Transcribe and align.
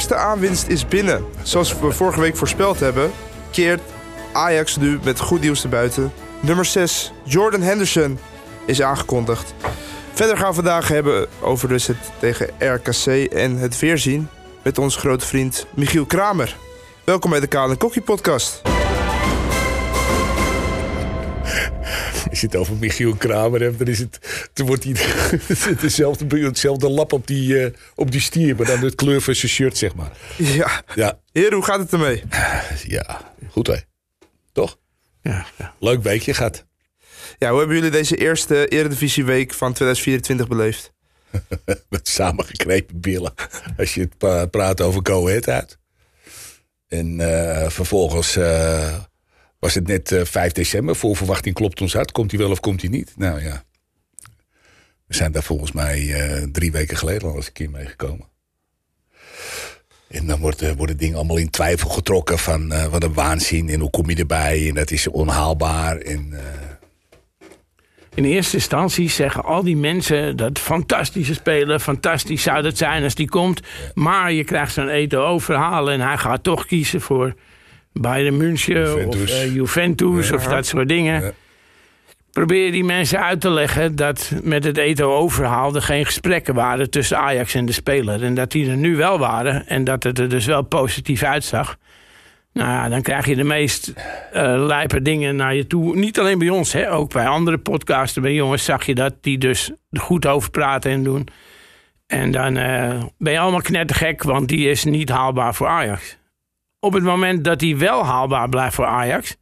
eerste 0.00 0.16
aanwinst 0.16 0.66
is 0.68 0.88
binnen. 0.88 1.24
Zoals 1.42 1.78
we 1.78 1.92
vorige 1.92 2.20
week 2.20 2.36
voorspeld 2.36 2.80
hebben, 2.80 3.10
keert 3.50 3.80
Ajax 4.32 4.76
nu 4.76 4.98
met 5.04 5.20
goed 5.20 5.40
nieuws 5.40 5.60
te 5.60 5.68
buiten. 5.68 6.12
Nummer 6.40 6.64
6, 6.64 7.12
Jordan 7.24 7.60
Henderson, 7.60 8.18
is 8.66 8.82
aangekondigd. 8.82 9.54
Verder 10.12 10.36
gaan 10.36 10.48
we 10.48 10.54
vandaag 10.54 10.88
hebben 10.88 11.26
over 11.40 11.68
dus 11.68 11.86
het 11.86 11.96
tegen 12.18 12.50
RKC 12.58 13.06
en 13.32 13.56
het 13.56 13.78
weerzien 13.78 14.28
met 14.62 14.78
onze 14.78 14.98
grote 14.98 15.26
vriend 15.26 15.66
Michiel 15.74 16.06
Kramer. 16.06 16.56
Welkom 17.04 17.30
bij 17.30 17.40
de 17.40 17.46
Kaan 17.46 17.76
Kokkie 17.76 18.02
podcast. 18.02 18.69
Als 22.30 22.40
je 22.40 22.46
het 22.46 22.56
over 22.56 22.76
Michiel 22.76 23.14
Kramer 23.14 23.60
hebt, 23.60 23.78
dan 23.78 23.86
is 23.86 23.98
het, 23.98 24.48
dan 24.52 24.66
wordt 24.66 24.84
hij 24.84 24.94
dezelfde, 25.80 26.38
hetzelfde 26.38 26.88
lap 26.88 27.12
op 27.12 27.26
die, 27.26 27.60
uh, 27.60 27.72
op 27.94 28.10
die 28.10 28.20
stier, 28.20 28.56
maar 28.56 28.66
dan 28.66 28.80
de 28.80 28.94
kleur 28.94 29.20
van 29.20 29.34
zijn 29.34 29.52
shirt, 29.52 29.78
zeg 29.78 29.94
maar. 29.94 30.10
Ja. 30.36 30.82
ja. 30.94 31.20
Heer, 31.32 31.52
hoe 31.52 31.64
gaat 31.64 31.78
het 31.78 31.92
ermee? 31.92 32.22
Ja, 32.86 33.32
goed 33.50 33.66
hè. 33.66 33.76
Toch? 34.52 34.78
Ja. 35.22 35.46
ja. 35.58 35.74
Leuk 35.80 36.02
weekje 36.02 36.34
gaat. 36.34 36.66
Ja, 37.38 37.50
hoe 37.50 37.58
hebben 37.58 37.76
jullie 37.76 37.90
deze 37.90 38.16
eerste 38.16 38.68
Eredivisieweek 38.68 39.54
van 39.54 39.72
2024 39.72 40.48
beleefd? 40.48 40.92
Met 41.88 42.08
samengeknepen 42.08 43.00
billen. 43.00 43.32
Als 43.78 43.94
je 43.94 44.08
het 44.18 44.50
praat 44.50 44.80
over 44.80 45.00
Go 45.02 45.28
uit. 45.28 45.78
En 46.88 47.20
uh, 47.20 47.68
vervolgens 47.68 48.36
uh, 48.36 48.94
was 49.60 49.74
het 49.74 49.86
net 49.86 50.10
uh, 50.10 50.24
5 50.24 50.52
december. 50.52 50.96
Voor 50.96 51.16
verwachting 51.16 51.54
klopt 51.54 51.80
ons 51.80 51.92
hart. 51.92 52.12
Komt 52.12 52.30
hij 52.30 52.40
wel 52.40 52.50
of 52.50 52.60
komt 52.60 52.80
hij 52.80 52.90
niet? 52.90 53.12
Nou 53.16 53.42
ja. 53.42 53.64
We 55.06 55.16
zijn 55.16 55.32
daar 55.32 55.42
volgens 55.42 55.72
mij 55.72 56.16
drie 56.52 56.72
weken 56.72 56.96
geleden 56.96 57.28
al 57.28 57.36
eens 57.36 57.46
een 57.46 57.52
keer 57.52 57.70
meegekomen. 57.70 58.28
En 60.08 60.26
dan 60.26 60.40
worden, 60.40 60.76
worden 60.76 60.96
dingen 60.96 61.16
allemaal 61.16 61.36
in 61.36 61.50
twijfel 61.50 61.88
getrokken 61.88 62.38
van 62.38 62.90
wat 62.90 63.02
een 63.02 63.14
waanzin 63.14 63.68
en 63.68 63.80
hoe 63.80 63.90
kom 63.90 64.10
je 64.10 64.16
erbij 64.16 64.68
en 64.68 64.74
dat 64.74 64.90
is 64.90 65.08
onhaalbaar. 65.08 65.96
En, 65.96 66.34
in 68.14 68.24
eerste 68.24 68.56
instantie 68.56 69.08
zeggen 69.08 69.44
al 69.44 69.62
die 69.62 69.76
mensen 69.76 70.36
dat 70.36 70.58
fantastische 70.58 71.34
speler, 71.34 71.78
fantastisch 71.78 72.42
zou 72.42 72.62
dat 72.62 72.76
zijn 72.76 73.02
als 73.02 73.14
die 73.14 73.28
komt. 73.28 73.60
Maar 73.94 74.32
je 74.32 74.44
krijgt 74.44 74.72
zo'n 74.72 74.88
Eto'o-verhaal 74.88 75.90
en 75.90 76.00
hij 76.00 76.18
gaat 76.18 76.42
toch 76.42 76.66
kiezen 76.66 77.00
voor 77.00 77.34
Bayern 77.92 78.36
München 78.36 78.74
Juventus. 78.74 79.32
of 79.32 79.44
uh, 79.44 79.54
Juventus 79.54 80.32
of 80.32 80.44
dat 80.44 80.66
soort 80.66 80.88
dingen. 80.88 81.22
Ja. 81.22 81.32
Probeer 82.32 82.72
die 82.72 82.84
mensen 82.84 83.22
uit 83.22 83.40
te 83.40 83.50
leggen 83.50 83.96
dat 83.96 84.32
met 84.42 84.64
het 84.64 84.76
Eto'o-verhaal 84.76 85.74
er 85.74 85.82
geen 85.82 86.06
gesprekken 86.06 86.54
waren 86.54 86.90
tussen 86.90 87.18
Ajax 87.18 87.54
en 87.54 87.66
de 87.66 87.72
speler. 87.72 88.22
En 88.22 88.34
dat 88.34 88.50
die 88.50 88.70
er 88.70 88.76
nu 88.76 88.96
wel 88.96 89.18
waren 89.18 89.66
en 89.66 89.84
dat 89.84 90.02
het 90.02 90.18
er 90.18 90.28
dus 90.28 90.46
wel 90.46 90.62
positief 90.62 91.22
uitzag. 91.22 91.76
Nou 92.52 92.68
ja, 92.68 92.88
dan 92.88 93.02
krijg 93.02 93.26
je 93.26 93.36
de 93.36 93.44
meest 93.44 93.92
uh, 94.34 94.64
lijpe 94.66 95.02
dingen 95.02 95.36
naar 95.36 95.54
je 95.54 95.66
toe. 95.66 95.96
Niet 95.96 96.18
alleen 96.18 96.38
bij 96.38 96.48
ons, 96.48 96.72
hè, 96.72 96.92
ook 96.92 97.12
bij 97.12 97.26
andere 97.26 97.58
podcasten, 97.58 98.22
bij 98.22 98.34
jongens 98.34 98.64
zag 98.64 98.86
je 98.86 98.94
dat. 98.94 99.14
Die 99.20 99.38
dus 99.38 99.70
goed 99.92 100.26
over 100.26 100.50
praten 100.50 100.90
en 100.90 101.02
doen. 101.02 101.28
En 102.06 102.30
dan 102.30 102.56
uh, 102.56 103.04
ben 103.18 103.32
je 103.32 103.38
allemaal 103.38 103.60
knettergek, 103.60 104.22
want 104.22 104.48
die 104.48 104.70
is 104.70 104.84
niet 104.84 105.08
haalbaar 105.08 105.54
voor 105.54 105.66
Ajax. 105.66 106.18
Op 106.80 106.92
het 106.92 107.02
moment 107.02 107.44
dat 107.44 107.58
die 107.58 107.76
wel 107.76 108.04
haalbaar 108.04 108.48
blijft 108.48 108.74
voor 108.74 108.86
Ajax... 108.86 109.36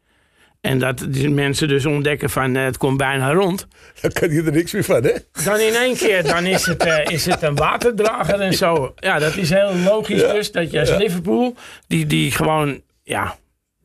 en 0.60 0.78
dat 0.78 1.06
die 1.08 1.30
mensen 1.30 1.68
dus 1.68 1.86
ontdekken 1.86 2.30
van 2.30 2.56
uh, 2.56 2.64
het 2.64 2.76
komt 2.76 2.96
bijna 2.96 3.32
rond... 3.32 3.66
Dan 4.00 4.12
kan 4.12 4.30
je 4.30 4.42
er 4.42 4.52
niks 4.52 4.72
meer 4.72 4.84
van, 4.84 5.04
hè? 5.04 5.12
Dan 5.44 5.58
in 5.58 5.74
één 5.74 5.96
keer 5.96 6.22
dan 6.22 6.46
is, 6.46 6.66
het, 6.66 7.08
is 7.10 7.24
het 7.24 7.42
een 7.42 7.54
waterdrager 7.54 8.40
en 8.40 8.54
zo. 8.54 8.94
Ja, 8.96 9.18
dat 9.18 9.36
is 9.36 9.50
heel 9.50 9.74
logisch 9.74 10.20
ja. 10.20 10.32
dus, 10.32 10.52
dat 10.52 10.70
je 10.70 10.80
als 10.80 10.88
ja. 10.88 10.96
Liverpool... 10.96 11.54
Die, 11.86 12.06
die 12.06 12.30
gewoon 12.30 12.80
ja, 13.02 13.36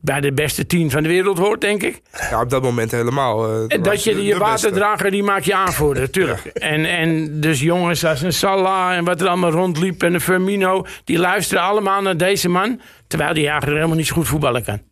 bij 0.04 0.20
de 0.20 0.32
beste 0.32 0.66
tien 0.66 0.90
van 0.90 1.02
de 1.02 1.08
wereld 1.08 1.38
hoort, 1.38 1.60
denk 1.60 1.82
ik. 1.82 2.00
Ja, 2.30 2.40
op 2.40 2.50
dat 2.50 2.62
moment 2.62 2.90
helemaal. 2.90 3.62
Uh, 3.62 3.82
dat 3.82 4.04
je 4.04 4.24
je 4.24 4.38
waterdrager, 4.38 5.10
die 5.10 5.22
maak 5.22 5.42
je 5.42 5.54
aanvoerder, 5.54 6.02
natuurlijk. 6.12 6.44
En, 6.44 6.84
en 6.84 7.40
dus 7.40 7.60
jongens 7.60 8.04
als 8.04 8.22
een 8.22 8.32
Salah 8.32 8.96
en 8.96 9.04
wat 9.04 9.20
er 9.20 9.28
allemaal 9.28 9.50
rondliep 9.50 10.02
en 10.02 10.14
een 10.14 10.20
Firmino... 10.20 10.86
die 11.04 11.18
luisteren 11.18 11.62
allemaal 11.62 12.02
naar 12.02 12.16
deze 12.16 12.48
man... 12.48 12.80
terwijl 13.06 13.34
die 13.34 13.42
eigenlijk 13.42 13.76
helemaal 13.76 13.96
niet 13.96 14.06
zo 14.06 14.14
goed 14.14 14.28
voetballen 14.28 14.64
kan. 14.64 14.82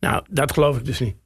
Nou, 0.00 0.24
dat 0.30 0.52
geloof 0.52 0.76
ik 0.76 0.84
dus 0.84 1.00
niet. 1.00 1.16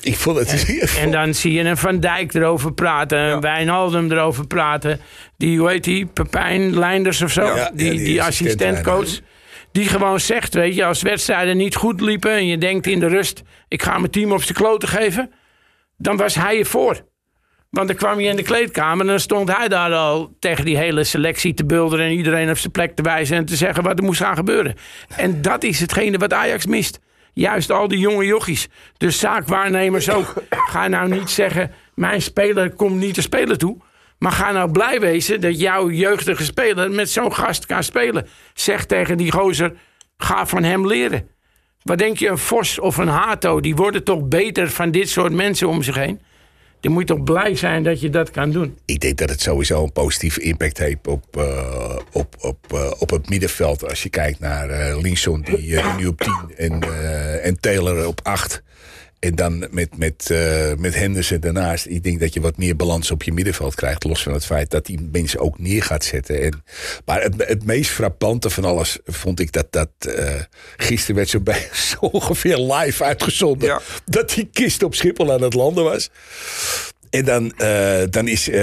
Ik 0.00 0.16
vond 0.16 0.38
het... 0.38 0.66
En, 0.78 1.00
en 1.02 1.10
dan 1.10 1.34
zie 1.34 1.52
je 1.52 1.64
een 1.64 1.76
Van 1.76 2.00
Dijk 2.00 2.34
erover 2.34 2.72
praten, 2.72 3.18
een 3.18 3.28
ja. 3.28 3.40
Wijnaldum 3.40 4.12
erover 4.12 4.46
praten... 4.46 5.00
die, 5.36 5.58
hoe 5.58 5.70
heet 5.70 5.84
die, 5.84 6.06
Pepijn 6.06 6.78
Leinders 6.78 7.22
of 7.22 7.32
zo, 7.32 7.44
ja, 7.44 7.70
die, 7.74 7.90
die, 7.90 8.04
die 8.04 8.22
assistentcoach... 8.22 9.20
Die 9.72 9.86
gewoon 9.88 10.20
zegt, 10.20 10.54
weet 10.54 10.74
je, 10.74 10.84
als 10.84 11.02
wedstrijden 11.02 11.56
niet 11.56 11.74
goed 11.74 12.00
liepen 12.00 12.30
en 12.30 12.46
je 12.46 12.58
denkt 12.58 12.86
in 12.86 13.00
de 13.00 13.06
rust, 13.08 13.42
ik 13.68 13.82
ga 13.82 13.98
mijn 13.98 14.10
team 14.10 14.32
op 14.32 14.42
zijn 14.42 14.54
kloten 14.54 14.88
geven, 14.88 15.32
dan 15.96 16.16
was 16.16 16.34
hij 16.34 16.58
ervoor. 16.58 17.10
Want 17.70 17.88
dan 17.88 17.96
kwam 17.96 18.20
je 18.20 18.28
in 18.28 18.36
de 18.36 18.42
kleedkamer 18.42 19.00
en 19.00 19.06
dan 19.06 19.20
stond 19.20 19.56
hij 19.56 19.68
daar 19.68 19.92
al 19.92 20.36
tegen 20.38 20.64
die 20.64 20.76
hele 20.76 21.04
selectie 21.04 21.54
te 21.54 21.64
bulderen 21.64 22.06
en 22.06 22.12
iedereen 22.12 22.50
op 22.50 22.58
zijn 22.58 22.72
plek 22.72 22.96
te 22.96 23.02
wijzen 23.02 23.36
en 23.36 23.44
te 23.44 23.56
zeggen 23.56 23.82
wat 23.82 23.98
er 23.98 24.04
moest 24.04 24.20
gaan 24.20 24.36
gebeuren. 24.36 24.74
En 25.16 25.42
dat 25.42 25.62
is 25.62 25.80
hetgene 25.80 26.18
wat 26.18 26.32
Ajax 26.32 26.66
mist. 26.66 27.00
Juist 27.34 27.70
al 27.70 27.88
die 27.88 27.98
jonge 27.98 28.24
jochies. 28.24 28.68
Dus 28.96 29.18
zaakwaarnemers 29.18 30.10
ook. 30.10 30.34
Ga 30.50 30.88
nou 30.88 31.08
niet 31.08 31.30
zeggen, 31.30 31.70
mijn 31.94 32.22
speler 32.22 32.74
komt 32.74 32.96
niet 32.96 33.14
te 33.14 33.22
spelen 33.22 33.58
toe. 33.58 33.76
Maar 34.22 34.32
ga 34.32 34.52
nou 34.52 34.70
blij 34.70 35.00
wezen 35.00 35.40
dat 35.40 35.60
jouw 35.60 35.90
jeugdige 35.90 36.44
speler 36.44 36.90
met 36.90 37.10
zo'n 37.10 37.34
gast 37.34 37.66
kan 37.66 37.82
spelen. 37.82 38.26
Zeg 38.54 38.84
tegen 38.84 39.16
die 39.16 39.32
gozer, 39.32 39.72
ga 40.16 40.46
van 40.46 40.62
hem 40.62 40.86
leren. 40.86 41.28
Wat 41.82 41.98
denk 41.98 42.18
je, 42.18 42.28
een 42.28 42.38
Vos 42.38 42.78
of 42.78 42.96
een 42.96 43.08
Hato, 43.08 43.60
die 43.60 43.74
worden 43.74 44.04
toch 44.04 44.28
beter 44.28 44.70
van 44.70 44.90
dit 44.90 45.08
soort 45.08 45.32
mensen 45.32 45.68
om 45.68 45.82
zich 45.82 45.94
heen? 45.94 46.20
Dan 46.80 46.92
moet 46.92 47.06
toch 47.06 47.22
blij 47.22 47.56
zijn 47.56 47.82
dat 47.82 48.00
je 48.00 48.10
dat 48.10 48.30
kan 48.30 48.50
doen. 48.50 48.78
Ik 48.84 49.00
denk 49.00 49.18
dat 49.18 49.30
het 49.30 49.40
sowieso 49.40 49.82
een 49.82 49.92
positieve 49.92 50.40
impact 50.40 50.78
heeft 50.78 51.06
op, 51.06 51.36
uh, 51.38 51.96
op, 52.12 52.34
op, 52.40 52.58
uh, 52.74 52.90
op 52.98 53.10
het 53.10 53.28
middenveld. 53.28 53.88
Als 53.88 54.02
je 54.02 54.08
kijkt 54.08 54.40
naar 54.40 54.70
uh, 54.70 55.02
die 55.02 55.16
nu 55.96 56.06
op 56.06 56.20
10 56.20 56.34
en, 56.56 56.82
en 57.42 57.60
Taylor 57.60 58.06
op 58.06 58.20
8. 58.22 58.62
En 59.22 59.34
dan 59.34 59.66
met, 59.70 59.98
met, 59.98 60.28
uh, 60.32 60.72
met 60.78 60.94
Henderson 60.94 61.40
daarnaast. 61.40 61.86
Ik 61.86 62.02
denk 62.02 62.20
dat 62.20 62.34
je 62.34 62.40
wat 62.40 62.56
meer 62.56 62.76
balans 62.76 63.10
op 63.10 63.22
je 63.22 63.32
middenveld 63.32 63.74
krijgt. 63.74 64.04
Los 64.04 64.22
van 64.22 64.32
het 64.32 64.44
feit 64.44 64.70
dat 64.70 64.86
die 64.86 65.08
mensen 65.12 65.40
ook 65.40 65.58
neer 65.58 65.82
gaat 65.82 66.04
zetten. 66.04 66.42
En, 66.42 66.62
maar 67.04 67.22
het, 67.22 67.34
het 67.38 67.64
meest 67.64 67.90
frappante 67.90 68.50
van 68.50 68.64
alles 68.64 68.98
vond 69.04 69.40
ik 69.40 69.52
dat 69.52 69.66
dat. 69.70 69.88
Uh, 70.06 70.34
gisteren 70.76 71.16
werd 71.16 71.28
zo, 71.28 71.40
bij, 71.40 71.68
zo 71.90 71.96
ongeveer 71.98 72.58
live 72.58 73.04
uitgezonden. 73.04 73.68
Ja. 73.68 73.80
Dat 74.04 74.30
die 74.30 74.48
kist 74.52 74.82
op 74.82 74.94
Schiphol 74.94 75.32
aan 75.32 75.42
het 75.42 75.54
landen 75.54 75.84
was. 75.84 76.10
En 77.10 77.24
dan, 77.24 77.52
uh, 77.58 78.02
dan 78.10 78.28
is 78.28 78.48
uh, 78.48 78.54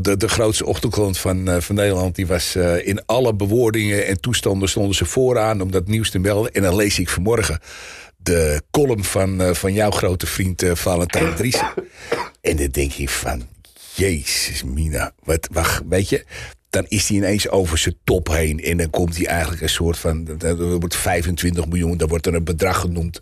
de, 0.00 0.14
de 0.16 0.28
grootste 0.28 0.66
ochtendkrant 0.66 1.18
van, 1.18 1.48
uh, 1.48 1.56
van 1.60 1.74
Nederland... 1.74 2.14
die 2.14 2.26
was 2.26 2.56
in 2.82 3.02
alle 3.06 3.34
bewoordingen 3.34 4.06
en 4.06 4.20
toestanden 4.20 4.68
stonden 4.68 4.94
ze 4.94 5.04
vooraan... 5.04 5.60
om 5.60 5.70
dat 5.70 5.88
nieuws 5.88 6.10
te 6.10 6.18
melden. 6.18 6.52
En 6.52 6.62
dan 6.62 6.76
lees 6.76 6.98
ik 6.98 7.08
vanmorgen 7.08 7.60
de 8.28 8.62
column 8.70 9.04
van, 9.04 9.42
uh, 9.42 9.54
van 9.54 9.72
jouw 9.72 9.90
grote 9.90 10.26
vriend 10.26 10.62
uh, 10.62 10.74
Valentijn 10.74 11.34
Driessen. 11.34 11.72
En 12.40 12.56
dan 12.56 12.68
denk 12.68 12.92
je 12.92 13.08
van, 13.08 13.42
jezus 13.94 14.64
mina, 14.64 15.12
wat, 15.24 15.48
wacht, 15.52 15.82
weet 15.88 16.08
je... 16.08 16.24
Dan 16.70 16.84
is 16.88 17.08
hij 17.08 17.16
ineens 17.16 17.48
over 17.48 17.78
zijn 17.78 17.96
top 18.04 18.28
heen. 18.28 18.62
En 18.62 18.76
dan 18.76 18.90
komt 18.90 19.16
hij 19.16 19.26
eigenlijk 19.26 19.62
een 19.62 19.68
soort 19.68 19.98
van... 19.98 20.40
Er 20.40 20.78
wordt 20.78 20.96
25 20.96 21.66
miljoen, 21.66 21.96
daar 21.96 22.08
wordt 22.08 22.26
een 22.26 22.44
bedrag 22.44 22.80
genoemd. 22.80 23.20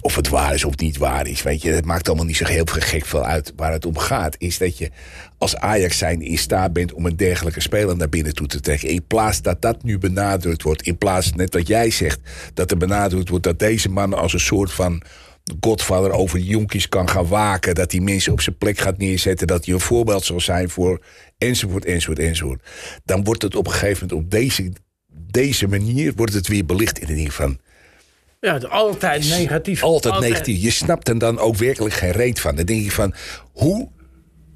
Of 0.00 0.16
het 0.16 0.28
waar 0.28 0.54
is 0.54 0.64
of 0.64 0.76
niet 0.76 0.96
waar 0.96 1.26
is, 1.26 1.42
weet 1.42 1.62
je. 1.62 1.70
Het 1.70 1.84
maakt 1.84 2.06
allemaal 2.08 2.26
niet 2.26 2.36
zo 2.36 2.44
heel 2.44 2.64
gek 2.64 3.04
veel 3.04 3.24
uit. 3.24 3.52
Waar 3.56 3.72
het 3.72 3.86
om 3.86 3.98
gaat, 3.98 4.36
is 4.38 4.58
dat 4.58 4.78
je 4.78 4.90
als 5.38 5.56
Ajax 5.56 5.98
zijn 5.98 6.22
in 6.22 6.38
staat 6.38 6.72
bent... 6.72 6.92
om 6.92 7.06
een 7.06 7.16
dergelijke 7.16 7.60
speler 7.60 7.96
naar 7.96 8.08
binnen 8.08 8.34
toe 8.34 8.46
te 8.46 8.60
trekken. 8.60 8.88
In 8.88 9.06
plaats 9.06 9.42
dat 9.42 9.62
dat 9.62 9.82
nu 9.82 9.98
benadrukt 9.98 10.62
wordt. 10.62 10.82
In 10.82 10.98
plaats, 10.98 11.32
net 11.32 11.54
wat 11.54 11.66
jij 11.66 11.90
zegt, 11.90 12.20
dat 12.54 12.70
er 12.70 12.76
benadrukt 12.76 13.28
wordt... 13.28 13.44
dat 13.44 13.58
deze 13.58 13.88
man 13.88 14.14
als 14.14 14.32
een 14.32 14.40
soort 14.40 14.72
van 14.72 15.02
godvader 15.60 16.10
over 16.10 16.38
de 16.38 16.44
jonkies 16.44 16.88
kan 16.88 17.08
gaan 17.08 17.26
waken. 17.26 17.74
Dat 17.74 17.92
hij 17.92 18.00
mensen 18.00 18.32
op 18.32 18.40
zijn 18.40 18.56
plek 18.56 18.78
gaat 18.78 18.98
neerzetten. 18.98 19.46
Dat 19.46 19.64
hij 19.64 19.74
een 19.74 19.80
voorbeeld 19.80 20.24
zal 20.24 20.40
zijn 20.40 20.70
voor 20.70 21.04
enzovoort, 21.38 21.84
enzovoort, 21.84 22.18
enzovoort. 22.18 22.62
Dan 23.04 23.24
wordt 23.24 23.42
het 23.42 23.56
op 23.56 23.66
een 23.66 23.72
gegeven 23.72 24.06
moment 24.08 24.24
op 24.24 24.30
deze, 24.30 24.72
deze 25.30 25.68
manier 25.68 26.12
wordt 26.16 26.32
het 26.32 26.48
weer 26.48 26.64
belicht 26.64 26.98
in 26.98 27.06
de 27.06 27.14
ding 27.14 27.32
van... 27.32 27.58
Ja, 28.44 28.58
altijd 28.68 29.28
negatief. 29.28 29.82
Altijd, 29.82 30.14
altijd, 30.14 30.32
negatief. 30.32 30.62
Je 30.62 30.70
snapt 30.70 31.08
er 31.08 31.18
dan 31.18 31.38
ook 31.38 31.56
werkelijk 31.56 31.94
geen 31.94 32.10
reet 32.10 32.40
van. 32.40 32.54
Dan 32.54 32.64
denk 32.64 32.82
je 32.82 32.90
van, 32.90 33.14
hoe 33.52 33.88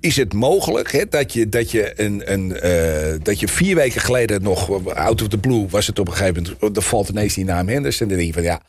is 0.00 0.16
het 0.16 0.34
mogelijk 0.34 0.92
hè, 0.92 1.08
dat, 1.08 1.32
je, 1.32 1.48
dat, 1.48 1.70
je 1.70 2.00
een, 2.00 2.32
een, 2.32 2.58
uh, 2.64 3.18
dat 3.22 3.40
je 3.40 3.48
vier 3.48 3.74
weken 3.74 4.00
geleden 4.00 4.42
nog, 4.42 4.86
out 4.94 5.22
of 5.22 5.28
the 5.28 5.38
blue, 5.38 5.66
was 5.68 5.86
het 5.86 5.98
op 5.98 6.06
een 6.06 6.12
gegeven 6.12 6.46
moment, 6.60 6.76
er 6.76 6.82
valt 6.82 7.08
ineens 7.08 7.34
die 7.34 7.44
naam 7.44 7.68
Henderson. 7.68 8.02
En 8.02 8.08
dan 8.08 8.16
denk 8.16 8.34
je 8.34 8.40
van 8.40 8.50
ja. 8.50 8.62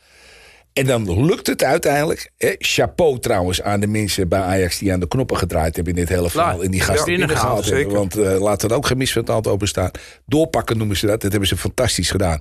En 0.72 0.86
dan 0.86 1.24
lukt 1.24 1.46
het 1.46 1.64
uiteindelijk. 1.64 2.30
Hè, 2.36 2.54
chapeau 2.58 3.18
trouwens 3.18 3.62
aan 3.62 3.80
de 3.80 3.86
mensen 3.86 4.28
bij 4.28 4.40
Ajax 4.40 4.78
die 4.78 4.92
aan 4.92 5.00
de 5.00 5.08
knoppen 5.08 5.36
gedraaid 5.36 5.76
hebben 5.76 5.94
in 5.94 6.00
dit 6.00 6.08
hele 6.08 6.30
verhaal. 6.30 6.62
En 6.62 6.70
die 6.70 6.80
gasten 6.80 7.12
ja, 7.12 7.18
binnengehaald 7.18 7.64
zeker. 7.64 7.78
hebben. 7.78 7.96
Want 7.96 8.16
uh, 8.16 8.40
laat 8.40 8.62
er 8.62 8.74
ook 8.74 8.86
geen 8.86 8.98
misverstand 8.98 9.46
openstaan. 9.46 9.90
Doorpakken 10.26 10.78
noemen 10.78 10.96
ze 10.96 11.06
dat. 11.06 11.20
Dat 11.20 11.30
hebben 11.30 11.48
ze 11.48 11.56
fantastisch 11.56 12.10
gedaan. 12.10 12.40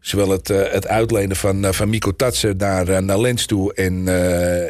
Zowel 0.00 0.30
het, 0.30 0.48
het 0.48 0.86
uitlenen 0.86 1.36
van, 1.36 1.74
van 1.74 1.88
Miko 1.88 2.16
Tatsen 2.16 2.56
naar, 2.56 3.02
naar 3.02 3.20
Lens 3.20 3.46
toe 3.46 3.74
en, 3.74 4.08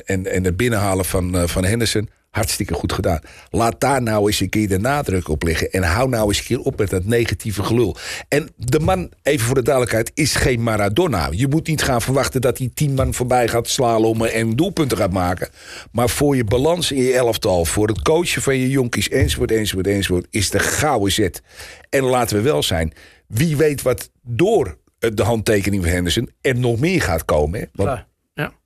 en, 0.04 0.26
en 0.26 0.44
het 0.44 0.56
binnenhalen 0.56 1.04
van, 1.04 1.48
van 1.48 1.64
Henderson 1.64 2.08
Hartstikke 2.30 2.74
goed 2.74 2.92
gedaan. 2.92 3.20
Laat 3.50 3.80
daar 3.80 4.02
nou 4.02 4.26
eens 4.26 4.40
een 4.40 4.48
keer 4.48 4.68
de 4.68 4.78
nadruk 4.78 5.28
op 5.28 5.42
liggen. 5.42 5.70
En 5.70 5.82
hou 5.82 6.08
nou 6.08 6.28
eens 6.28 6.38
een 6.38 6.44
keer 6.44 6.60
op 6.60 6.78
met 6.78 6.90
dat 6.90 7.04
negatieve 7.04 7.62
gelul. 7.62 7.96
En 8.28 8.48
de 8.56 8.80
man, 8.80 9.10
even 9.22 9.46
voor 9.46 9.54
de 9.54 9.62
duidelijkheid, 9.62 10.10
is 10.14 10.34
geen 10.34 10.62
Maradona. 10.62 11.28
Je 11.30 11.48
moet 11.48 11.66
niet 11.66 11.82
gaan 11.82 12.02
verwachten 12.02 12.40
dat 12.40 12.58
hij 12.58 12.70
tien 12.74 12.94
man 12.94 13.14
voorbij 13.14 13.48
gaat 13.48 13.68
slalommen 13.68 14.32
en 14.32 14.56
doelpunten 14.56 14.96
gaat 14.96 15.12
maken. 15.12 15.48
Maar 15.92 16.08
voor 16.08 16.36
je 16.36 16.44
balans 16.44 16.92
in 16.92 17.02
je 17.02 17.14
elftal, 17.14 17.64
voor 17.64 17.88
het 17.88 18.02
coachen 18.02 18.42
van 18.42 18.56
je 18.56 18.70
jonkies, 18.70 19.08
enzovoort, 19.08 19.52
enzovoort, 19.52 19.86
enzovoort, 19.86 20.26
is 20.30 20.50
de 20.50 20.58
gouden 20.58 21.12
zet. 21.12 21.42
En 21.88 22.02
laten 22.02 22.36
we 22.36 22.42
wel 22.42 22.62
zijn, 22.62 22.92
wie 23.26 23.56
weet 23.56 23.82
wat 23.82 24.10
door 24.22 24.78
de 25.00 25.22
handtekening 25.22 25.82
van 25.82 25.92
Henderson 25.92 26.30
er 26.40 26.58
nog 26.58 26.80
meer 26.80 27.02
gaat 27.02 27.24
komen. 27.24 27.60
Hè? 27.60 27.66
Want 27.72 28.08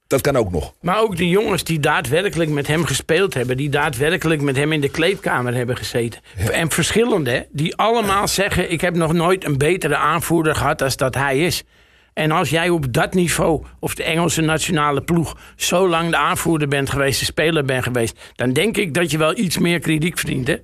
dat 0.06 0.20
kan 0.20 0.36
ook 0.36 0.50
nog. 0.50 0.74
Maar 0.80 1.00
ook 1.00 1.16
de 1.16 1.28
jongens 1.28 1.64
die 1.64 1.80
daadwerkelijk 1.80 2.50
met 2.50 2.66
hem 2.66 2.84
gespeeld 2.84 3.34
hebben. 3.34 3.56
Die 3.56 3.68
daadwerkelijk 3.68 4.40
met 4.40 4.56
hem 4.56 4.72
in 4.72 4.80
de 4.80 4.88
kleedkamer 4.88 5.54
hebben 5.54 5.76
gezeten. 5.76 6.20
En 6.52 6.70
verschillende, 6.70 7.46
die 7.50 7.76
allemaal 7.76 8.28
zeggen... 8.28 8.72
ik 8.72 8.80
heb 8.80 8.94
nog 8.94 9.12
nooit 9.12 9.44
een 9.44 9.58
betere 9.58 9.96
aanvoerder 9.96 10.54
gehad 10.54 10.82
als 10.82 10.96
dat 10.96 11.14
hij 11.14 11.38
is. 11.38 11.62
En 12.12 12.30
als 12.30 12.50
jij 12.50 12.68
op 12.68 12.92
dat 12.92 13.14
niveau, 13.14 13.64
of 13.80 13.94
de 13.94 14.02
Engelse 14.02 14.40
nationale 14.40 15.02
ploeg... 15.02 15.38
zo 15.56 15.88
lang 15.88 16.10
de 16.10 16.16
aanvoerder 16.16 16.68
bent 16.68 16.90
geweest, 16.90 17.18
de 17.18 17.24
speler 17.24 17.64
bent 17.64 17.84
geweest... 17.84 18.32
dan 18.34 18.52
denk 18.52 18.76
ik 18.76 18.94
dat 18.94 19.10
je 19.10 19.18
wel 19.18 19.38
iets 19.38 19.58
meer 19.58 19.78
krediet 19.78 20.20
verdient. 20.20 20.46
Hè? 20.46 20.56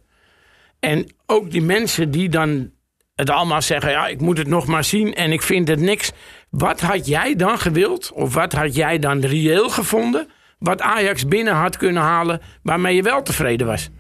En 0.81 1.07
ook 1.27 1.51
die 1.51 1.63
mensen 1.63 2.11
die 2.11 2.29
dan 2.29 2.71
het 3.21 3.31
allemaal 3.31 3.63
zeggen... 3.63 3.91
ja, 3.91 4.07
ik 4.07 4.21
moet 4.21 4.39
het 4.39 4.49
nog 4.49 4.67
maar 4.67 4.85
zien 4.85 5.15
en 5.15 5.33
ik 5.33 5.43
vind 5.43 5.69
het 5.69 5.81
niks... 5.81 6.13
Wat 6.51 6.81
had 6.81 7.07
jij 7.07 7.37
dan 7.37 7.59
gewild, 7.59 8.13
of 8.13 8.35
wat 8.35 8.53
had 8.53 8.75
jij 8.75 8.99
dan 8.99 9.21
reëel 9.21 9.69
gevonden, 9.69 10.29
wat 10.59 10.81
Ajax 10.81 11.29
binnen 11.29 11.55
had 11.55 11.77
kunnen 11.77 12.03
halen, 12.03 12.41
waarmee 12.63 12.95
je 12.95 13.03
wel 13.03 13.23
tevreden 13.23 13.67
was? 13.67 13.91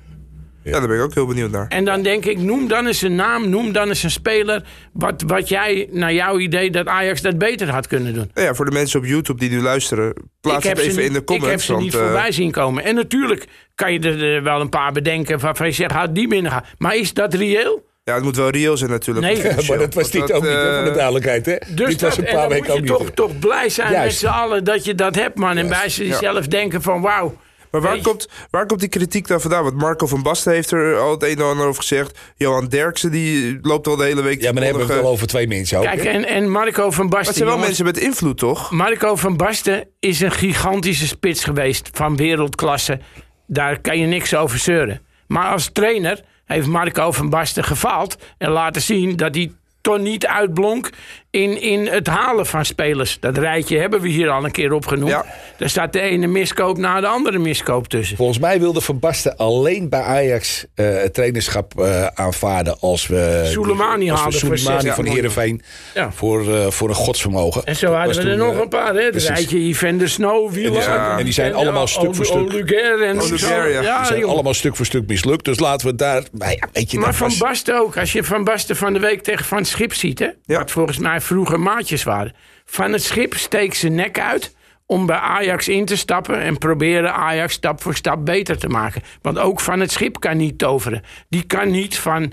Ja, 0.62 0.78
daar 0.78 0.88
ben 0.88 0.96
ik 0.96 1.02
ook 1.02 1.14
heel 1.14 1.26
benieuwd 1.26 1.50
naar. 1.50 1.66
En 1.68 1.84
dan 1.84 2.02
denk 2.02 2.24
ik, 2.24 2.38
noem 2.38 2.68
dan 2.68 2.86
eens 2.86 3.02
een 3.02 3.14
naam, 3.14 3.48
noem 3.48 3.72
dan 3.72 3.88
eens 3.88 4.02
een 4.02 4.10
speler. 4.10 4.64
Wat, 4.92 5.22
wat 5.26 5.48
jij, 5.48 5.88
naar 5.90 6.12
jouw 6.12 6.38
idee, 6.38 6.70
dat 6.70 6.86
Ajax 6.86 7.20
dat 7.20 7.38
beter 7.38 7.70
had 7.70 7.86
kunnen 7.86 8.14
doen. 8.14 8.30
Nou 8.34 8.46
ja, 8.46 8.54
voor 8.54 8.64
de 8.64 8.70
mensen 8.70 9.00
op 9.00 9.06
YouTube 9.06 9.38
die 9.38 9.50
nu 9.50 9.60
luisteren, 9.60 10.14
plaats 10.40 10.68
het 10.68 10.78
even 10.78 11.04
in 11.04 11.12
de 11.12 11.24
comments. 11.24 11.62
Ik 11.62 11.68
heb 11.68 11.78
ze 11.78 11.84
niet 11.84 11.94
voorbij 11.94 12.26
eh, 12.26 12.32
zien 12.32 12.50
komen. 12.50 12.84
En 12.84 12.94
natuurlijk 12.94 13.46
kan 13.74 13.92
je 13.92 13.98
er 13.98 14.42
wel 14.42 14.60
een 14.60 14.68
paar 14.68 14.92
bedenken 14.92 15.38
waarvan 15.38 15.66
je 15.66 15.72
zegt, 15.72 15.92
had 15.92 16.14
die 16.14 16.28
binnen 16.28 16.52
gaan. 16.52 16.64
Maar 16.78 16.96
is 16.96 17.14
dat 17.14 17.34
reëel? 17.34 17.88
Ja, 18.04 18.14
het 18.14 18.24
moet 18.24 18.36
wel 18.36 18.50
reëel 18.50 18.76
zijn 18.76 18.90
natuurlijk. 18.90 19.26
Nee, 19.26 19.54
maar 19.68 19.78
dat 19.78 19.94
was 19.94 20.10
dit 20.10 20.32
ook 20.32 20.42
niet, 20.42 20.52
voor 20.52 20.84
de 20.84 20.92
duidelijkheid. 20.94 21.46
Hè? 21.46 21.56
Dus 21.68 21.88
dit 21.88 22.00
was 22.00 22.18
een 22.18 22.24
paar 22.24 22.48
weken 22.48 22.72
ook 22.72 22.80
niet. 22.80 22.86
toch, 22.86 23.10
toch 23.10 23.38
blij 23.38 23.68
zijn 23.68 24.02
met 24.02 24.12
z'n 24.12 24.26
allen 24.26 24.64
dat 24.64 24.84
je 24.84 24.94
dat 24.94 25.14
hebt, 25.14 25.38
man. 25.38 25.56
En 25.56 25.68
bij 25.68 25.88
jezelf 25.88 26.46
denken 26.46 26.82
van 26.82 27.00
wauw. 27.00 27.36
Maar 27.70 27.80
waar 27.80 28.00
komt, 28.00 28.28
waar 28.50 28.66
komt 28.66 28.80
die 28.80 28.88
kritiek 28.88 29.26
dan 29.26 29.40
vandaan? 29.40 29.62
Want 29.62 29.76
Marco 29.76 30.06
van 30.06 30.22
Basten 30.22 30.52
heeft 30.52 30.70
er 30.70 30.98
al 30.98 31.10
het 31.10 31.22
een 31.22 31.36
en 31.36 31.44
ander 31.44 31.66
over 31.66 31.82
gezegd. 31.82 32.18
Johan 32.36 32.68
Derksen 32.68 33.10
die 33.10 33.58
loopt 33.62 33.86
al 33.86 33.96
de 33.96 34.04
hele 34.04 34.22
week. 34.22 34.40
Ja, 34.40 34.44
maar 34.44 34.54
dan 34.54 34.62
hebben 34.62 34.86
we 34.86 34.92
het 34.92 35.02
wel 35.02 35.10
over 35.10 35.26
twee 35.26 35.46
mensen 35.46 35.78
ook. 35.78 35.84
Kijk, 35.84 36.04
en, 36.04 36.26
en 36.26 36.50
Marco 36.50 36.90
van 36.90 37.08
Basten. 37.08 37.10
Maar 37.10 37.24
het 37.24 37.34
zijn 37.34 37.48
wel 37.48 37.58
mensen 37.58 37.84
met 37.84 37.98
invloed, 37.98 38.38
toch? 38.38 38.70
Marco 38.70 39.16
van 39.16 39.36
Basten 39.36 39.88
is 40.00 40.20
een 40.20 40.32
gigantische 40.32 41.06
spits 41.06 41.44
geweest 41.44 41.90
van 41.92 42.16
wereldklasse. 42.16 43.00
Daar 43.46 43.80
kan 43.80 43.98
je 43.98 44.06
niks 44.06 44.34
over 44.34 44.58
zeuren. 44.58 45.00
Maar 45.26 45.52
als 45.52 45.70
trainer 45.72 46.24
heeft 46.54 46.66
Marco 46.66 47.12
van 47.12 47.30
Basten 47.30 47.64
gefaald 47.64 48.16
en 48.38 48.50
laten 48.50 48.82
zien 48.82 49.16
dat 49.16 49.34
hij 49.34 49.52
toch 49.80 49.98
niet 49.98 50.26
uitblonk 50.26 50.90
in, 51.30 51.62
in 51.62 51.86
het 51.86 52.06
halen 52.06 52.46
van 52.46 52.64
spelers. 52.64 53.16
Dat 53.20 53.38
rijtje 53.38 53.78
hebben 53.78 54.00
we 54.00 54.08
hier 54.08 54.30
al 54.30 54.44
een 54.44 54.50
keer 54.50 54.72
opgenoemd. 54.72 55.10
Ja. 55.10 55.24
Daar 55.56 55.68
staat 55.68 55.92
de 55.92 56.00
ene 56.00 56.26
miskoop 56.26 56.78
na 56.78 57.00
de 57.00 57.06
andere 57.06 57.38
miskoop 57.38 57.88
tussen. 57.88 58.16
Volgens 58.16 58.38
mij 58.38 58.60
wilde 58.60 58.80
Van 58.80 58.98
Basten 58.98 59.36
alleen 59.36 59.88
bij 59.88 60.00
Ajax 60.00 60.64
uh, 60.74 61.00
het 61.00 61.14
trainerschap 61.14 61.72
uh, 61.78 62.06
aanvaarden 62.06 62.80
als 62.80 63.06
we 63.06 63.42
Soleimani 63.52 64.10
haalden 64.10 64.38
Soleimani 64.38 64.90
van 64.90 65.06
Heerenveen 65.06 65.62
ja. 65.94 66.12
voor, 66.12 66.44
uh, 66.48 66.66
voor 66.66 66.88
een 66.88 66.94
godsvermogen. 66.94 67.64
En 67.64 67.76
zo 67.76 67.92
hadden 67.92 68.24
we 68.24 68.30
er 68.30 68.36
nog 68.36 68.58
een 68.58 68.68
paar. 68.68 68.94
Hè? 68.94 69.02
Het 69.02 69.24
rijtje 69.24 69.68
Yvan 69.68 70.08
Snow, 70.08 70.52
Wieland. 70.52 70.84
Ja. 70.84 71.18
En 71.18 71.24
die 71.24 71.32
zijn 71.32 71.54
allemaal 71.54 71.86
stuk 71.86 72.14
voor 72.14 72.26
stuk. 72.26 72.36
Oluger 72.36 73.02
en 73.02 73.20
Oluger, 73.20 73.82
ja. 73.82 73.98
Die 73.98 74.06
zijn 74.06 74.24
allemaal 74.24 74.54
stuk 74.54 74.76
voor 74.76 74.86
stuk 74.86 75.06
mislukt. 75.06 75.44
Dus 75.44 75.58
laten 75.58 75.86
we 75.86 75.94
daar... 75.94 76.22
Maar, 76.32 76.68
weet 76.72 76.90
je, 76.90 76.98
maar 76.98 77.14
Van. 77.14 77.32
Basten 77.38 77.80
ook. 77.80 77.98
Als 77.98 78.12
je 78.12 78.24
Van 78.24 78.44
Basten 78.44 78.76
van 78.76 78.92
de 78.92 78.98
week 78.98 79.22
tegen 79.22 79.44
Van 79.44 79.64
Schip 79.70 79.94
ziet... 79.94 80.18
Hè? 80.18 80.28
Wat 80.44 80.70
volgens 80.70 80.98
mij 80.98 81.20
vroeger 81.20 81.60
maatjes 81.60 82.02
waren. 82.02 82.34
Van 82.64 82.92
het 82.92 83.02
schip 83.02 83.34
steekt 83.34 83.76
zijn 83.76 83.94
nek 83.94 84.20
uit 84.20 84.56
om 84.86 85.06
bij 85.06 85.16
Ajax 85.16 85.68
in 85.68 85.84
te 85.84 85.96
stappen 85.96 86.40
en 86.40 86.58
proberen 86.58 87.14
Ajax 87.14 87.52
stap 87.52 87.82
voor 87.82 87.94
stap 87.94 88.24
beter 88.24 88.58
te 88.58 88.68
maken. 88.68 89.02
Want 89.22 89.38
ook 89.38 89.60
van 89.60 89.80
het 89.80 89.90
schip 89.90 90.20
kan 90.20 90.36
niet 90.36 90.58
toveren. 90.58 91.02
Die 91.28 91.42
kan 91.42 91.70
niet 91.70 91.98
van 91.98 92.32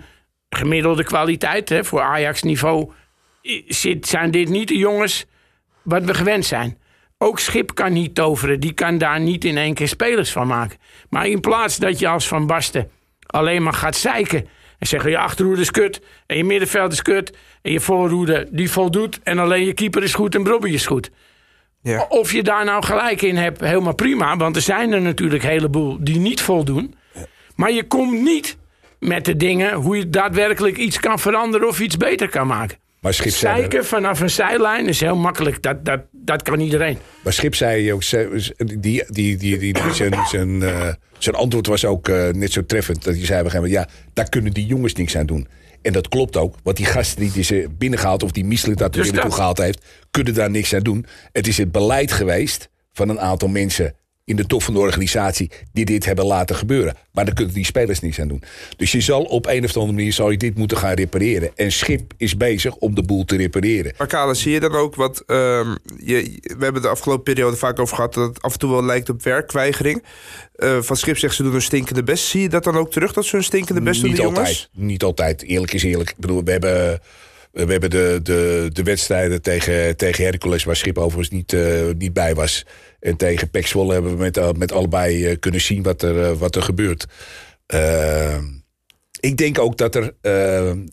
gemiddelde 0.49 1.03
kwaliteit, 1.03 1.69
hè, 1.69 1.83
voor 1.83 2.01
Ajax 2.01 2.43
niveau, 2.43 2.91
zijn 4.01 4.31
dit 4.31 4.49
niet 4.49 4.67
de 4.67 4.77
jongens 4.77 5.25
wat 5.81 6.03
we 6.03 6.13
gewend 6.13 6.45
zijn. 6.45 6.77
Ook 7.17 7.39
Schip 7.39 7.75
kan 7.75 7.93
niet 7.93 8.15
toveren. 8.15 8.59
Die 8.59 8.73
kan 8.73 8.97
daar 8.97 9.19
niet 9.19 9.45
in 9.45 9.57
één 9.57 9.73
keer 9.73 9.87
spelers 9.87 10.31
van 10.31 10.47
maken. 10.47 10.77
Maar 11.09 11.27
in 11.27 11.39
plaats 11.39 11.77
dat 11.77 11.99
je 11.99 12.07
als 12.07 12.27
Van 12.27 12.47
Basten 12.47 12.89
alleen 13.25 13.63
maar 13.63 13.73
gaat 13.73 13.95
zeiken 13.95 14.47
en 14.79 14.87
zeggen 14.87 15.09
je 15.09 15.17
achterhoede 15.17 15.61
is 15.61 15.71
kut. 15.71 16.01
En 16.25 16.37
je 16.37 16.43
middenveld 16.43 16.91
is 16.91 17.01
kut. 17.01 17.37
En 17.61 17.71
je 17.71 17.79
voorhoede 17.79 18.47
die 18.51 18.71
voldoet. 18.71 19.19
En 19.23 19.39
alleen 19.39 19.65
je 19.65 19.73
keeper 19.73 20.03
is 20.03 20.13
goed 20.13 20.35
en 20.35 20.43
Brobby 20.43 20.69
is 20.69 20.85
goed. 20.85 21.09
Ja. 21.81 22.05
Of 22.09 22.31
je 22.31 22.43
daar 22.43 22.65
nou 22.65 22.83
gelijk 22.83 23.21
in 23.21 23.35
hebt, 23.35 23.59
helemaal 23.59 23.95
prima. 23.95 24.37
Want 24.37 24.55
er 24.55 24.61
zijn 24.61 24.91
er 24.91 25.01
natuurlijk 25.01 25.43
een 25.43 25.49
heleboel 25.49 25.97
die 25.99 26.19
niet 26.19 26.41
voldoen. 26.41 26.95
Maar 27.55 27.71
je 27.71 27.83
komt 27.83 28.21
niet 28.21 28.57
met 28.99 29.25
de 29.25 29.35
dingen 29.35 29.73
hoe 29.73 29.97
je 29.97 30.09
daadwerkelijk 30.09 30.77
iets 30.77 30.99
kan 30.99 31.19
veranderen 31.19 31.67
of 31.67 31.79
iets 31.79 31.97
beter 31.97 32.29
kan 32.29 32.47
maken. 32.47 32.77
Maar 32.99 33.13
Schip 33.13 33.31
Zeiken 33.31 33.85
vanaf 33.85 34.19
een 34.19 34.29
zijlijn 34.29 34.87
is 34.87 34.99
heel 34.99 35.15
makkelijk. 35.15 35.61
Dat, 35.61 35.85
dat, 35.85 36.01
dat 36.11 36.41
kan 36.41 36.59
iedereen. 36.59 36.97
Maar 37.23 37.33
Schip 37.33 37.55
zei 37.55 37.93
ook, 37.93 38.09
die, 38.09 38.77
die, 38.77 39.05
die, 39.09 39.37
die, 39.37 39.59
die 39.59 39.93
zijn, 39.93 40.25
zijn, 40.27 40.49
uh, 40.49 40.87
zijn 41.17 41.35
antwoord 41.35 41.67
was 41.67 41.85
ook 41.85 42.07
uh, 42.07 42.29
net 42.29 42.51
zo 42.51 42.65
treffend. 42.65 43.03
Dat 43.03 43.15
hij 43.15 43.25
zei, 43.25 43.43
we 43.43 43.49
gaan, 43.49 43.69
ja, 43.69 43.87
daar 44.13 44.29
kunnen 44.29 44.53
die 44.53 44.65
jongens 44.65 44.93
niks 44.93 45.17
aan 45.17 45.25
doen. 45.25 45.47
En 45.81 45.93
dat 45.93 46.07
klopt 46.07 46.37
ook, 46.37 46.55
want 46.63 46.77
die 46.77 46.85
gasten 46.85 47.31
die 47.31 47.43
ze 47.43 47.67
binnengehaald 47.77 48.23
of 48.23 48.31
die 48.31 48.45
Mieslik 48.45 48.77
dat 48.77 48.95
er 48.95 49.01
dus 49.01 49.11
binnen 49.11 49.33
gehaald 49.33 49.57
heeft, 49.57 49.85
kunnen 50.11 50.33
daar 50.33 50.49
niks 50.49 50.73
aan 50.73 50.83
doen. 50.83 51.05
Het 51.31 51.47
is 51.47 51.57
het 51.57 51.71
beleid 51.71 52.11
geweest 52.11 52.69
van 52.93 53.09
een 53.09 53.19
aantal 53.19 53.47
mensen 53.47 53.95
in 54.27 54.35
de 54.35 54.45
top 54.45 54.63
van 54.63 54.73
de 54.73 54.79
organisatie 54.79 55.51
die 55.73 55.85
dit 55.85 56.05
hebben 56.05 56.25
laten 56.25 56.55
gebeuren. 56.55 56.95
Maar 57.11 57.25
daar 57.25 57.33
kunnen 57.33 57.53
die 57.53 57.65
spelers 57.65 57.99
niets 57.99 58.19
aan 58.19 58.27
doen. 58.27 58.43
Dus 58.77 58.91
je 58.91 59.01
zal 59.01 59.23
op 59.23 59.45
een 59.45 59.63
of 59.63 59.75
andere 59.75 59.93
manier 59.95 60.13
zal 60.13 60.31
je 60.31 60.37
dit 60.37 60.57
moeten 60.57 60.77
gaan 60.77 60.93
repareren. 60.93 61.51
En 61.55 61.71
Schip 61.71 62.13
is 62.17 62.37
bezig 62.37 62.75
om 62.75 62.95
de 62.95 63.03
boel 63.03 63.25
te 63.25 63.35
repareren. 63.35 63.93
Maar 63.97 64.07
Kale, 64.07 64.33
zie 64.33 64.51
je 64.51 64.59
dan 64.59 64.71
ook 64.71 64.95
wat... 64.95 65.23
Uh, 65.27 65.37
je, 66.03 66.39
we 66.57 66.63
hebben 66.63 66.81
de 66.81 66.87
afgelopen 66.87 67.23
periode 67.23 67.57
vaak 67.57 67.79
over 67.79 67.95
gehad... 67.95 68.13
dat 68.13 68.27
het 68.27 68.41
af 68.41 68.53
en 68.53 68.59
toe 68.59 68.71
wel 68.71 68.85
lijkt 68.85 69.09
op 69.09 69.23
werkweigering. 69.23 70.03
Uh, 70.57 70.81
van 70.81 70.95
Schip 70.95 71.17
zegt 71.17 71.35
ze 71.35 71.43
doen 71.43 71.55
een 71.55 71.61
stinkende 71.61 72.03
best. 72.03 72.25
Zie 72.25 72.41
je 72.41 72.49
dat 72.49 72.63
dan 72.63 72.77
ook 72.77 72.91
terug, 72.91 73.13
dat 73.13 73.25
ze 73.25 73.37
een 73.37 73.43
stinkende 73.43 73.81
best 73.81 74.01
doen, 74.01 74.09
Niet 74.09 74.19
altijd. 74.19 74.47
Jongens? 74.47 74.69
Niet 74.73 75.03
altijd. 75.03 75.43
Eerlijk 75.43 75.73
is 75.73 75.83
eerlijk. 75.83 76.09
Ik 76.09 76.17
bedoel, 76.17 76.43
we 76.43 76.51
hebben... 76.51 77.01
We 77.65 77.71
hebben 77.71 77.89
de, 77.89 78.19
de, 78.23 78.69
de 78.73 78.83
wedstrijden 78.83 79.41
tegen, 79.41 79.97
tegen 79.97 80.23
Hercules, 80.23 80.63
waar 80.63 80.75
Schip 80.75 80.97
overigens 80.97 81.29
niet, 81.29 81.53
uh, 81.53 81.89
niet 81.97 82.13
bij 82.13 82.35
was. 82.35 82.65
En 82.99 83.17
tegen 83.17 83.49
Pek 83.49 83.67
Zwolle 83.67 83.93
hebben 83.93 84.11
we 84.11 84.17
met, 84.17 84.37
uh, 84.37 84.49
met 84.51 84.71
allebei 84.71 85.29
uh, 85.29 85.35
kunnen 85.39 85.61
zien 85.61 85.83
wat 85.83 86.01
er, 86.01 86.15
uh, 86.15 86.31
wat 86.31 86.55
er 86.55 86.61
gebeurt. 86.61 87.05
ik 89.19 89.37
denk 89.37 89.59
ook 89.59 89.77
dat 89.77 89.95
er... 89.95 90.13
we 90.21 90.85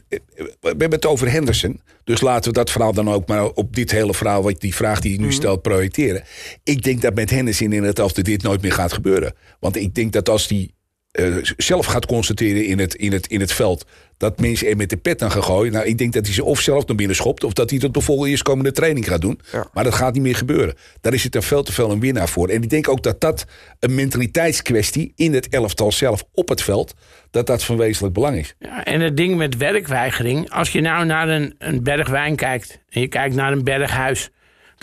hebben 0.60 0.90
het 0.90 1.06
over 1.06 1.30
Henderson. 1.30 1.80
Dus 2.04 2.20
laten 2.20 2.52
we 2.52 2.58
dat 2.58 2.70
verhaal 2.70 2.92
dan 2.92 3.10
ook 3.10 3.28
maar 3.28 3.44
op 3.44 3.74
dit 3.74 3.90
hele 3.90 4.14
verhaal... 4.14 4.42
Wat 4.42 4.60
die 4.60 4.74
vraag 4.74 5.00
die 5.00 5.12
hij 5.12 5.20
nu 5.20 5.26
mm. 5.26 5.32
stelt, 5.32 5.62
projecteren. 5.62 6.24
Ik 6.62 6.82
denk 6.82 7.02
dat 7.02 7.14
met 7.14 7.30
Henderson 7.30 7.72
in 7.72 7.82
het 7.82 7.98
elfte 7.98 8.22
dit 8.22 8.42
nooit 8.42 8.62
meer 8.62 8.72
gaat 8.72 8.92
gebeuren. 8.92 9.34
Want 9.60 9.76
ik 9.76 9.94
denk 9.94 10.12
dat 10.12 10.28
als 10.28 10.48
hij 11.14 11.54
zelf 11.56 11.86
gaat 11.86 12.06
constateren 12.06 12.66
in 12.66 12.78
het, 12.78 12.94
in, 12.94 13.12
het, 13.12 13.26
in 13.26 13.40
het 13.40 13.52
veld 13.52 13.84
dat 14.16 14.40
mensen 14.40 14.68
er 14.68 14.76
met 14.76 14.90
de 14.90 14.96
pet 14.96 15.22
aan 15.22 15.30
gaan 15.30 15.44
gooien. 15.44 15.72
Nou, 15.72 15.86
ik 15.86 15.98
denk 15.98 16.12
dat 16.12 16.24
hij 16.24 16.34
ze 16.34 16.44
of 16.44 16.60
zelf 16.60 16.86
naar 16.86 16.96
binnen 16.96 17.16
schopt... 17.16 17.44
of 17.44 17.52
dat 17.52 17.70
hij 17.70 17.78
dat 17.78 17.94
de 17.94 18.00
volgende 18.00 18.30
eerstkomende 18.30 18.72
training 18.72 19.06
gaat 19.06 19.20
doen. 19.20 19.40
Maar 19.72 19.84
dat 19.84 19.94
gaat 19.94 20.14
niet 20.14 20.22
meer 20.22 20.36
gebeuren. 20.36 20.74
Daar 21.00 21.12
is 21.12 21.24
het 21.24 21.34
er 21.34 21.42
veel 21.42 21.62
te 21.62 21.72
veel 21.72 21.90
een 21.90 22.00
winnaar 22.00 22.28
voor. 22.28 22.48
En 22.48 22.62
ik 22.62 22.70
denk 22.70 22.88
ook 22.88 23.02
dat 23.02 23.20
dat 23.20 23.46
een 23.80 23.94
mentaliteitskwestie... 23.94 25.12
in 25.16 25.34
het 25.34 25.48
elftal 25.48 25.92
zelf 25.92 26.24
op 26.32 26.48
het 26.48 26.62
veld... 26.62 26.94
dat 27.30 27.46
dat 27.46 27.64
van 27.64 27.76
wezenlijk 27.76 28.14
belang 28.14 28.36
is. 28.36 28.54
Ja, 28.58 28.84
en 28.84 29.00
het 29.00 29.16
ding 29.16 29.36
met 29.36 29.56
werkweigering... 29.56 30.50
als 30.50 30.70
je 30.70 30.80
nou 30.80 31.04
naar 31.04 31.28
een, 31.28 31.54
een 31.58 31.82
berg 31.82 32.08
wijn 32.08 32.36
kijkt... 32.36 32.78
en 32.88 33.00
je 33.00 33.08
kijkt 33.08 33.34
naar 33.34 33.52
een 33.52 33.64
berghuis... 33.64 34.30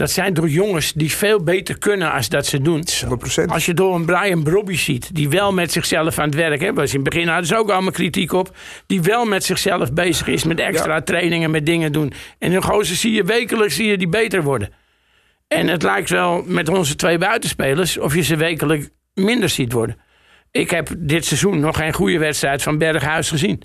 Dat 0.02 0.12
zijn 0.12 0.34
door 0.34 0.50
jongens 0.50 0.94
die 0.94 1.12
veel 1.12 1.44
beter 1.44 1.78
kunnen 1.78 2.12
als 2.12 2.30
dat 2.30 2.46
ze 2.46 2.62
doen. 2.62 2.84
100%. 2.84 3.46
Als 3.46 3.66
je 3.66 3.74
door 3.74 3.96
een 3.96 4.06
Brian 4.06 4.44
Brobby 4.44 4.76
ziet, 4.76 5.16
die 5.16 5.30
wel 5.30 5.54
met 5.54 5.72
zichzelf 5.72 6.20
aan 6.20 6.26
het 6.26 6.36
werk. 6.36 6.76
Was 6.76 6.94
in 6.94 7.00
het 7.00 7.10
begin 7.10 7.28
hadden 7.28 7.46
ze 7.46 7.58
ook 7.58 7.70
allemaal 7.70 7.92
kritiek 7.92 8.32
op. 8.32 8.56
Die 8.86 9.02
wel 9.02 9.26
met 9.26 9.44
zichzelf 9.44 9.94
bezig 9.94 10.28
is 10.28 10.44
met 10.44 10.60
extra 10.60 11.02
trainingen, 11.02 11.52
met 11.52 11.66
dingen 11.66 11.92
doen. 11.92 12.14
En 12.40 12.52
in 12.52 12.62
gozer 12.62 12.96
zie 12.96 13.12
je 13.12 13.24
wekelijks 13.24 13.76
zie 13.76 13.88
je 13.88 13.98
die 13.98 14.08
beter 14.08 14.44
worden. 14.44 14.70
En 15.48 15.68
het 15.68 15.84
lijkt 15.84 16.10
wel 16.10 16.44
met 16.46 16.70
onze 16.70 16.96
twee 16.96 17.18
buitenspelers 17.18 17.98
of 17.98 18.16
je 18.16 18.22
ze 18.22 18.36
wekelijk 18.36 18.90
minder 19.14 19.50
ziet 19.50 19.72
worden. 19.72 19.98
Ik 20.52 20.70
heb 20.70 20.90
dit 20.98 21.26
seizoen 21.26 21.60
nog 21.60 21.78
geen 21.78 21.94
goede 21.94 22.18
wedstrijd 22.18 22.62
van 22.62 22.78
Berghuis 22.78 23.30
gezien. 23.30 23.62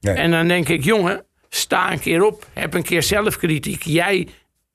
Nee. 0.00 0.14
En 0.14 0.30
dan 0.30 0.48
denk 0.48 0.68
ik, 0.68 0.84
jongen, 0.84 1.24
sta 1.48 1.92
een 1.92 2.00
keer 2.00 2.24
op. 2.24 2.46
Heb 2.52 2.74
een 2.74 2.82
keer 2.82 3.02
zelfkritiek. 3.02 3.82
Jij 3.82 4.28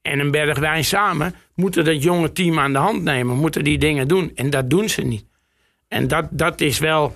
en 0.03 0.19
een 0.19 0.31
Bergwijn 0.31 0.83
samen 0.83 1.36
moeten 1.55 1.86
dat 1.86 2.03
jonge 2.03 2.31
team 2.31 2.60
aan 2.60 2.72
de 2.74 2.79
hand 2.79 3.03
nemen. 3.03 3.38
Moeten 3.38 3.63
die 3.63 3.77
dingen 3.77 4.07
doen. 4.07 4.31
En 4.36 4.50
dat 4.50 4.69
doen 4.69 4.89
ze 4.89 5.01
niet. 5.01 5.25
En 5.88 6.07
dat, 6.07 6.27
dat 6.31 6.62
is 6.62 6.79
wel, 6.79 7.15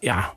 ja, 0.00 0.34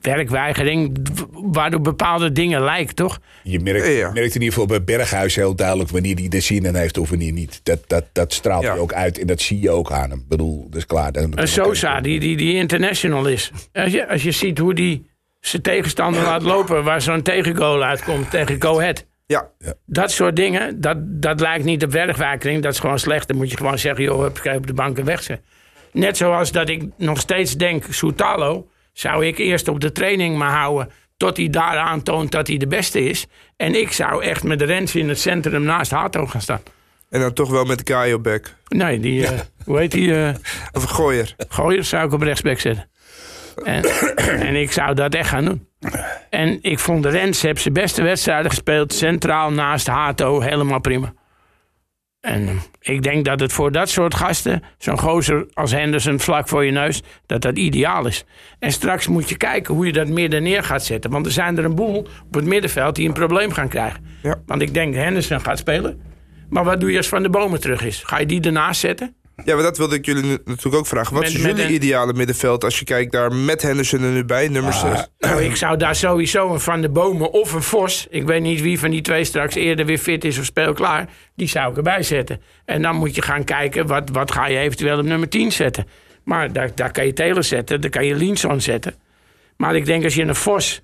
werkweigering. 0.00 0.96
Waardoor 1.32 1.80
bepaalde 1.80 2.32
dingen 2.32 2.62
lijkt, 2.62 2.96
toch? 2.96 3.18
Je 3.42 3.60
merkt, 3.60 3.86
Ja, 3.86 3.92
ja. 3.92 4.06
je 4.06 4.12
merkt 4.12 4.34
in 4.34 4.40
ieder 4.42 4.48
geval 4.48 4.66
bij 4.66 4.84
Berghuis 4.84 5.34
heel 5.36 5.54
duidelijk 5.54 5.90
wanneer 5.90 6.14
hij 6.16 6.28
de 6.28 6.40
zin 6.40 6.64
in 6.64 6.74
heeft 6.74 6.98
of 6.98 7.08
wanneer 7.10 7.32
niet. 7.32 7.60
Dat, 7.62 7.80
dat, 7.86 8.04
dat 8.12 8.32
straalt 8.32 8.62
Ja. 8.62 8.70
hij 8.70 8.80
ook 8.80 8.92
uit 8.92 9.18
en 9.18 9.26
dat 9.26 9.40
zie 9.40 9.60
je 9.60 9.70
ook 9.70 9.92
aan 9.92 10.10
hem. 10.10 10.18
Ik 10.18 10.28
bedoel, 10.28 10.66
dat 10.68 10.76
is 10.78 10.86
klaar. 10.86 11.10
Een 11.16 11.48
Sosa, 11.48 12.00
die, 12.00 12.20
die, 12.20 12.36
die 12.36 12.54
international 12.54 13.26
is. 13.28 13.50
Als 13.72 13.92
je, 13.92 14.08
als 14.08 14.22
je 14.22 14.30
ziet 14.30 14.58
hoe 14.58 14.74
die 14.74 15.08
zijn 15.40 15.62
tegenstander 15.62 16.22
laat 16.22 16.42
lopen... 16.42 16.84
waar 16.84 17.02
zo'n 17.02 17.22
tegengoal 17.22 17.82
uitkomt 17.82 18.30
tegen 18.30 18.62
Go 18.62 18.78
Ahead. 18.78 19.06
Ja, 19.30 19.50
Dat 19.86 20.10
soort 20.10 20.36
dingen, 20.36 20.80
dat, 20.80 20.96
dat 21.00 21.40
lijkt 21.40 21.64
niet 21.64 21.84
op 21.84 21.90
werkweigering. 21.92 22.62
Dat 22.62 22.72
is 22.72 22.78
gewoon 22.78 22.98
slecht. 22.98 23.28
Dan 23.28 23.36
moet 23.36 23.50
je 23.50 23.56
gewoon 23.56 23.78
zeggen, 23.78 24.04
joh, 24.04 24.22
heb 24.22 24.56
op 24.56 24.66
de 24.66 24.72
bank 24.74 24.98
en 24.98 25.04
wegzetten. 25.04 25.46
Net 25.92 26.16
zoals 26.16 26.52
dat 26.52 26.68
ik 26.68 26.82
nog 26.96 27.18
steeds 27.18 27.56
denk, 27.56 27.84
Soutalo... 27.90 28.68
zou 28.92 29.26
ik 29.26 29.38
eerst 29.38 29.68
op 29.68 29.80
de 29.80 29.92
training 29.92 30.36
maar 30.36 30.50
houden... 30.50 30.90
tot 31.16 31.36
hij 31.36 31.48
daar 31.50 31.76
aantoont 31.76 32.30
dat 32.32 32.46
hij 32.46 32.56
de 32.56 32.66
beste 32.66 33.04
is. 33.04 33.26
En 33.56 33.74
ik 33.74 33.92
zou 33.92 34.22
echt 34.24 34.42
met 34.42 34.58
de 34.58 34.64
Rens 34.64 34.94
in 34.94 35.08
het 35.08 35.20
centrum 35.20 35.62
naast 35.62 35.90
Hato 35.90 36.26
gaan 36.26 36.40
staan. 36.40 36.62
en 37.10 37.20
dan 37.20 37.32
toch 37.32 37.50
wel 37.50 37.64
met 37.64 37.78
de 37.78 37.84
Kai 37.84 38.14
op 38.14 38.22
bek. 38.22 38.54
Nee, 38.68 39.00
die, 39.00 39.26
eh, 39.26 39.38
hoe 39.64 39.78
heet 39.78 39.92
die... 39.92 40.14
eh 40.14 40.34
Of 40.72 40.82
een 40.82 40.88
gooier. 40.88 41.34
gooier 41.48 41.84
zou 41.84 42.06
ik 42.06 42.12
op 42.12 42.22
rechtsback 42.22 42.58
zetten. 42.58 42.88
En, 43.64 43.84
en 44.48 44.54
ik 44.56 44.72
zou 44.72 44.94
dat 44.94 45.14
echt 45.14 45.28
gaan 45.28 45.44
doen. 45.44 45.68
En 46.30 46.58
ik 46.62 46.78
vond 46.78 47.02
de 47.02 47.08
Rens 47.08 47.42
heb 47.42 47.58
zijn 47.58 47.74
beste 47.74 48.02
wedstrijden 48.02 48.50
gespeeld. 48.50 48.92
Centraal 48.92 49.52
naast 49.52 49.86
Hato. 49.86 50.40
Helemaal 50.40 50.80
prima. 50.80 51.12
En 52.20 52.48
eh, 52.48 52.94
ik 52.94 53.02
denk 53.02 53.24
dat 53.24 53.40
het 53.40 53.52
voor 53.52 53.72
dat 53.72 53.88
soort 53.88 54.14
gasten, 54.14 54.62
zo'n 54.78 54.98
gozer 54.98 55.46
als 55.52 55.70
Henderson 55.70 56.20
vlak 56.20 56.48
voor 56.48 56.64
je 56.64 56.70
neus, 56.70 57.02
dat 57.26 57.42
dat 57.42 57.58
ideaal 57.58 58.06
is. 58.06 58.24
En 58.58 58.72
straks 58.72 59.06
moet 59.06 59.28
je 59.28 59.36
kijken 59.36 59.74
hoe 59.74 59.86
je 59.86 59.92
dat 59.92 60.08
midden 60.08 60.42
neer 60.42 60.64
gaat 60.64 60.84
zetten. 60.84 61.10
Want 61.10 61.26
er 61.26 61.32
zijn 61.32 61.58
er 61.58 61.64
een 61.64 61.74
boel 61.74 61.98
op 62.26 62.34
het 62.34 62.44
middenveld 62.44 62.94
die 62.94 63.08
een 63.08 63.14
probleem 63.14 63.52
gaan 63.52 63.68
krijgen. 63.68 64.04
Ja. 64.22 64.40
Want 64.46 64.62
ik 64.62 64.74
denk 64.74 64.94
Henderson 64.94 65.40
gaat 65.40 65.58
spelen. 65.58 66.00
Maar 66.48 66.64
wat 66.64 66.80
doe 66.80 66.90
je 66.90 66.96
als 66.96 67.08
Van 67.08 67.22
de 67.22 67.30
Bomen 67.30 67.60
terug 67.60 67.84
is? 67.84 68.02
Ga 68.02 68.18
je 68.18 68.26
die 68.26 68.40
ernaast 68.40 68.80
zetten? 68.80 69.14
Ja, 69.44 69.54
maar 69.54 69.62
dat 69.62 69.78
wilde 69.78 69.94
ik 69.94 70.04
jullie 70.06 70.38
natuurlijk 70.44 70.76
ook 70.76 70.86
vragen. 70.86 71.14
Wat 71.14 71.22
Met- 71.22 71.32
is 71.32 71.42
jullie 71.42 71.64
een- 71.64 71.72
ideale 71.72 72.12
middenveld 72.12 72.64
als 72.64 72.78
je 72.78 72.84
kijkt 72.84 73.12
daar 73.12 73.34
met 73.34 73.62
Henderson 73.62 74.02
er 74.02 74.10
nu 74.10 74.24
bij, 74.24 74.48
nummer 74.48 74.72
6? 74.72 75.08
Nou, 75.18 75.42
ik 75.42 75.56
zou 75.56 75.76
daar 75.76 75.94
sowieso 75.96 76.52
een 76.52 76.60
Van 76.60 76.80
de 76.80 76.88
Bomen 76.88 77.32
of 77.32 77.52
een 77.52 77.62
Vos... 77.62 78.06
ik 78.10 78.26
weet 78.26 78.42
niet 78.42 78.60
wie 78.60 78.78
van 78.78 78.90
die 78.90 79.00
twee 79.00 79.24
straks 79.24 79.54
eerder 79.54 79.86
weer 79.86 79.98
fit 79.98 80.24
is 80.24 80.38
of 80.38 80.44
speelklaar... 80.44 81.08
die 81.36 81.48
zou 81.48 81.70
ik 81.70 81.76
erbij 81.76 82.02
zetten. 82.02 82.40
En 82.64 82.82
dan 82.82 82.96
moet 82.96 83.14
je 83.14 83.22
gaan 83.22 83.44
kijken, 83.44 83.86
wat, 83.86 84.10
wat 84.12 84.32
ga 84.32 84.46
je 84.46 84.58
eventueel 84.58 84.98
op 84.98 85.04
nummer 85.04 85.28
10 85.28 85.52
zetten. 85.52 85.86
Maar 86.24 86.52
daar, 86.52 86.70
daar 86.74 86.92
kan 86.92 87.06
je 87.06 87.12
Taylor 87.12 87.44
zetten, 87.44 87.80
daar 87.80 87.90
kan 87.90 88.06
je 88.06 88.14
Linson 88.14 88.60
zetten. 88.60 88.94
Maar 89.56 89.76
ik 89.76 89.86
denk 89.86 90.04
als 90.04 90.14
je 90.14 90.22
een 90.22 90.34
Vos 90.34 90.80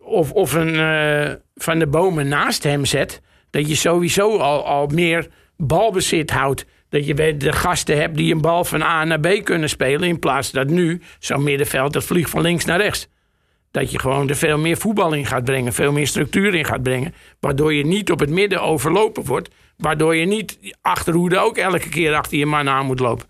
of, 0.00 0.32
of 0.32 0.52
een 0.52 0.74
eh, 0.76 1.32
Van 1.54 1.78
de 1.78 1.86
Bomen 1.86 2.28
naast 2.28 2.62
hem 2.62 2.84
zet... 2.84 3.20
dat 3.50 3.68
je 3.68 3.74
sowieso 3.74 4.36
al, 4.38 4.64
al 4.66 4.86
meer 4.86 5.26
balbezit 5.56 6.30
houdt. 6.30 6.64
Dat 6.88 7.06
je 7.06 7.14
weer 7.14 7.38
de 7.38 7.52
gasten 7.52 7.96
hebt 7.98 8.16
die 8.16 8.34
een 8.34 8.40
bal 8.40 8.64
van 8.64 8.82
A 8.82 9.04
naar 9.04 9.20
B 9.20 9.44
kunnen 9.44 9.68
spelen... 9.68 10.08
in 10.08 10.18
plaats 10.18 10.50
dat 10.50 10.68
nu 10.68 11.02
zo'n 11.18 11.42
middenveld 11.42 11.92
dat 11.92 12.04
vliegt 12.04 12.30
van 12.30 12.40
links 12.40 12.64
naar 12.64 12.80
rechts. 12.80 13.08
Dat 13.70 13.90
je 13.90 13.98
gewoon 13.98 14.28
er 14.28 14.36
veel 14.36 14.58
meer 14.58 14.76
voetbal 14.76 15.12
in 15.12 15.26
gaat 15.26 15.44
brengen, 15.44 15.72
veel 15.72 15.92
meer 15.92 16.06
structuur 16.06 16.54
in 16.54 16.64
gaat 16.64 16.82
brengen. 16.82 17.14
Waardoor 17.40 17.74
je 17.74 17.86
niet 17.86 18.10
op 18.10 18.20
het 18.20 18.30
midden 18.30 18.62
overlopen 18.62 19.24
wordt. 19.24 19.48
Waardoor 19.76 20.16
je 20.16 20.26
niet 20.26 20.58
achterhoede 20.82 21.38
ook 21.38 21.56
elke 21.56 21.88
keer 21.88 22.14
achter 22.14 22.38
je 22.38 22.46
man 22.46 22.68
aan 22.68 22.86
moet 22.86 23.00
lopen. 23.00 23.26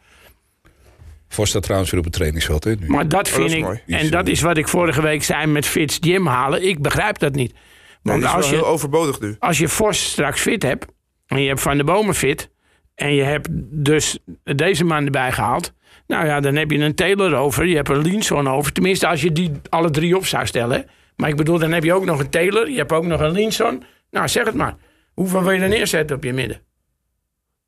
Vos 1.28 1.48
staat 1.48 1.62
trouwens 1.62 1.90
weer 1.90 2.00
op 2.00 2.06
het 2.06 2.14
trainingsveld. 2.14 2.64
Hè, 2.64 2.74
nu. 2.74 2.88
Maar 2.88 3.08
dat 3.08 3.28
vind 3.28 3.40
Oh, 3.40 3.46
is 3.46 3.54
ik, 3.54 3.62
mooi. 3.62 3.80
en 3.86 4.10
dat 4.10 4.28
is 4.28 4.40
wat 4.40 4.56
ik 4.56 4.68
vorige 4.68 5.02
week 5.02 5.22
zei 5.22 5.46
met 5.46 5.66
Fitz 5.66 5.98
Jim 6.00 6.26
halen. 6.26 6.68
Ik 6.68 6.82
begrijp 6.82 7.18
dat 7.18 7.34
niet. 7.34 7.54
Want 8.02 8.22
is 8.22 8.28
als 8.28 8.50
wel 8.50 8.58
heel 8.58 8.58
je, 8.58 8.72
overbodig 8.72 9.20
nu. 9.20 9.36
als 9.38 9.58
je 9.58 9.68
Vos 9.68 10.10
straks 10.10 10.40
fit 10.40 10.62
hebt, 10.62 10.86
en 11.26 11.40
je 11.40 11.48
hebt 11.48 11.60
Van 11.60 11.76
de 11.76 11.84
Bomen 11.84 12.14
fit, 12.14 12.50
en 12.96 13.14
je 13.14 13.22
hebt 13.22 13.48
dus 13.84 14.18
deze 14.42 14.84
man 14.84 15.04
erbij 15.04 15.32
gehaald. 15.32 15.72
Nou 16.06 16.26
ja, 16.26 16.40
dan 16.40 16.56
heb 16.56 16.70
je 16.70 16.78
een 16.78 16.94
Taylor 16.94 17.34
over, 17.34 17.66
je 17.66 17.76
hebt 17.76 17.88
een 17.88 18.02
Linson 18.02 18.48
over. 18.48 18.72
Tenminste, 18.72 19.06
als 19.06 19.22
je 19.22 19.32
die 19.32 19.52
alle 19.68 19.90
drie 19.90 20.16
op 20.16 20.26
zou 20.26 20.46
stellen. 20.46 20.86
Maar 21.16 21.28
ik 21.28 21.36
bedoel, 21.36 21.58
dan 21.58 21.72
heb 21.72 21.84
je 21.84 21.94
ook 21.94 22.04
nog 22.04 22.18
een 22.18 22.30
Taylor, 22.30 22.70
je 22.70 22.76
hebt 22.76 22.92
ook 22.92 23.04
nog 23.04 23.20
een 23.20 23.30
Linson. 23.30 23.84
Nou, 24.10 24.28
zeg 24.28 24.44
het 24.44 24.54
maar. 24.54 24.76
Hoeveel 25.14 25.42
wil 25.42 25.52
je 25.52 25.60
er 25.60 25.68
neerzetten 25.68 26.16
op 26.16 26.24
je 26.24 26.32
midden? 26.32 26.60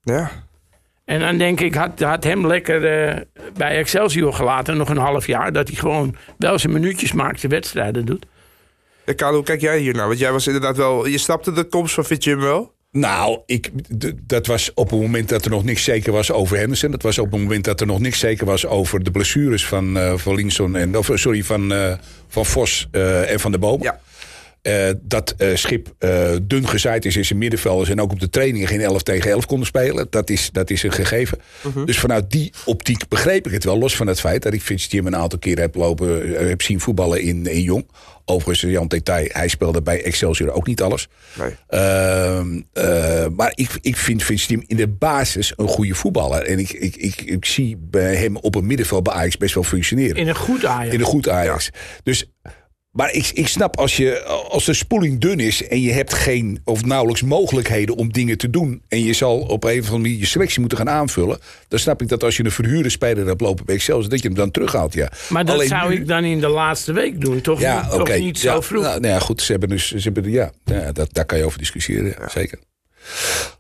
Ja. 0.00 0.30
En 1.04 1.20
dan 1.20 1.38
denk 1.38 1.60
ik, 1.60 1.74
had, 1.74 2.00
had 2.00 2.24
hem 2.24 2.46
lekker 2.46 2.84
eh, 2.84 3.20
bij 3.56 3.76
Excelsior 3.76 4.32
gelaten, 4.32 4.76
nog 4.76 4.88
een 4.88 4.96
half 4.96 5.26
jaar. 5.26 5.52
Dat 5.52 5.68
hij 5.68 5.76
gewoon 5.76 6.16
wel 6.38 6.58
zijn 6.58 6.72
minuutjes 6.72 7.12
maakt, 7.12 7.40
zijn 7.40 7.52
wedstrijden 7.52 8.04
doet. 8.04 8.26
Karel, 9.16 9.34
hoe 9.34 9.44
kijk 9.44 9.60
jij 9.60 9.78
hier 9.78 9.94
naar? 9.94 10.06
Want 10.06 10.18
jij 10.18 10.32
was 10.32 10.46
inderdaad 10.46 10.76
wel... 10.76 11.06
Je 11.06 11.18
snapte 11.18 11.52
de 11.52 11.64
komst 11.64 11.94
van 11.94 12.04
Fit 12.04 12.24
Jim 12.24 12.40
wel? 12.40 12.72
Nou, 12.90 13.38
ik, 13.46 13.70
dat 14.26 14.46
was 14.46 14.74
op 14.74 14.90
het 14.90 15.00
moment 15.00 15.28
dat 15.28 15.44
er 15.44 15.50
nog 15.50 15.64
niks 15.64 15.84
zeker 15.84 16.12
was 16.12 16.32
over 16.32 16.56
Henderson. 16.56 16.90
Dat 16.90 17.02
was 17.02 17.18
op 17.18 17.32
het 17.32 17.40
moment 17.40 17.64
dat 17.64 17.80
er 17.80 17.86
nog 17.86 18.00
niks 18.00 18.18
zeker 18.18 18.46
was 18.46 18.66
over 18.66 19.04
de 19.04 19.10
blessures 19.10 19.66
van, 19.66 19.98
Linson 20.24 20.76
en 20.76 20.96
of, 20.96 21.10
sorry, 21.14 21.44
van, 21.44 21.72
eh, 21.72 21.92
van 22.28 22.46
Vos 22.46 22.88
eh, 22.90 23.30
en 23.30 23.40
van 23.40 23.52
de 23.52 23.58
Boom. 23.58 23.82
Ja. 23.82 24.00
Eh, 24.68 24.90
dat 25.00 25.34
eh, 25.36 25.54
Schip 25.54 25.94
eh, 25.98 26.30
dun 26.42 26.68
gezaaid 26.68 27.04
is 27.04 27.16
in 27.16 27.24
zijn 27.24 27.38
middenvelders 27.38 27.90
en 27.90 28.00
ook 28.00 28.12
op 28.12 28.20
de 28.20 28.30
trainingen 28.30 28.68
geen 28.68 28.80
11 28.80 29.02
tegen 29.02 29.30
11 29.30 29.46
konden 29.46 29.66
spelen. 29.66 30.06
Dat 30.10 30.30
is, 30.30 30.50
dat 30.52 30.70
is 30.70 30.82
een 30.82 30.92
gegeven. 30.92 31.38
Dus 31.84 31.98
vanuit 31.98 32.30
die 32.30 32.52
optiek 32.64 33.08
begreep 33.08 33.46
ik 33.46 33.52
het 33.52 33.64
wel. 33.64 33.78
Los 33.78 33.96
van 33.96 34.06
het 34.06 34.20
feit 34.20 34.42
dat 34.42 34.52
ik 34.52 34.62
Vince 34.62 34.88
Jim 34.88 35.06
een 35.06 35.16
aantal 35.16 35.38
keren 35.38 35.62
heb, 35.62 35.74
lopen, 35.74 36.48
heb 36.48 36.62
zien 36.62 36.80
voetballen 36.80 37.22
in, 37.22 37.46
in 37.46 37.62
Jong. 37.62 37.86
Overigens, 38.24 38.72
Jan 38.72 38.88
Detail, 38.88 39.28
hij 39.28 39.48
speelde 39.48 39.82
bij 39.82 40.02
Excelsior 40.02 40.50
ook 40.50 40.66
niet 40.66 40.82
alles. 40.82 41.08
Nee. 41.38 41.50
Ehm, 41.68 42.60
eh, 42.72 43.26
maar 43.36 43.52
ik, 43.54 43.70
ik 43.80 43.96
vind 43.96 44.22
Vince 44.22 44.64
in 44.66 44.76
de 44.76 44.88
basis 44.88 45.52
een 45.56 45.68
goede 45.68 45.94
voetballer. 45.94 46.42
En 46.42 46.58
ik, 46.58 46.70
ik, 46.70 46.96
ik, 46.96 47.20
ik 47.20 47.44
zie 47.44 47.76
bij 47.80 48.16
hem 48.16 48.36
op 48.36 48.54
het 48.54 48.64
middenveld 48.64 49.02
bij 49.02 49.12
Ajax 49.12 49.36
best 49.36 49.54
wel 49.54 49.62
functioneren. 49.62 50.16
In 50.16 50.28
een 50.28 50.36
goed 50.36 50.64
Ajax. 50.64 50.94
In 50.94 51.00
een 51.00 51.06
goed 51.06 51.28
Ajax. 51.28 51.70
Dus, 52.02 52.30
maar 52.98 53.12
ik, 53.12 53.30
ik 53.34 53.48
snap 53.48 53.76
als, 53.76 53.96
je, 53.96 54.22
als 54.24 54.64
de 54.64 54.74
spoeling 54.74 55.20
dun 55.20 55.40
is 55.40 55.66
en 55.66 55.80
je 55.80 55.92
hebt 55.92 56.14
geen 56.14 56.60
of 56.64 56.84
nauwelijks 56.84 57.22
mogelijkheden 57.22 57.96
om 57.96 58.12
dingen 58.12 58.38
te 58.38 58.50
doen. 58.50 58.82
en 58.88 59.04
je 59.04 59.12
zal 59.12 59.38
op 59.38 59.64
een 59.64 59.70
of 59.70 59.84
andere 59.84 59.98
manier 59.98 60.18
je 60.18 60.26
selectie 60.26 60.60
moeten 60.60 60.78
gaan 60.78 60.90
aanvullen. 60.90 61.38
dan 61.68 61.78
snap 61.78 62.02
ik 62.02 62.08
dat 62.08 62.24
als 62.24 62.36
je 62.36 62.44
een 62.44 62.50
verhuurde 62.50 62.88
speler 62.88 63.26
hebt 63.26 63.40
lopen 63.40 63.64
bij 63.64 63.74
Excelsior. 63.74 64.10
dat 64.10 64.22
je 64.22 64.26
hem 64.28 64.36
dan 64.36 64.50
terughaalt. 64.50 64.94
Ja. 64.94 65.12
Maar 65.28 65.44
dat 65.44 65.54
Alleen 65.54 65.68
zou 65.68 65.88
nu- 65.90 65.96
ik 65.96 66.06
dan 66.06 66.24
in 66.24 66.40
de 66.40 66.48
laatste 66.48 66.92
week 66.92 67.20
doen, 67.20 67.40
toch? 67.40 67.60
Ja, 67.60 67.88
niet, 67.96 68.18
niet 68.18 68.38
zo 68.38 68.54
ja, 68.54 68.62
vroeg. 68.62 68.82
Nou, 68.82 69.00
nou 69.00 69.12
ja, 69.14 69.20
goed, 69.20 69.42
ze 69.42 69.50
hebben 69.50 69.68
dus, 69.68 69.90
ze 69.90 70.00
hebben, 70.12 70.30
ja, 70.30 70.50
ja 70.64 70.92
dat, 70.92 71.08
daar 71.12 71.24
kan 71.24 71.38
je 71.38 71.44
over 71.44 71.58
discussiëren, 71.58 72.14
ja. 72.18 72.28
zeker. 72.28 72.58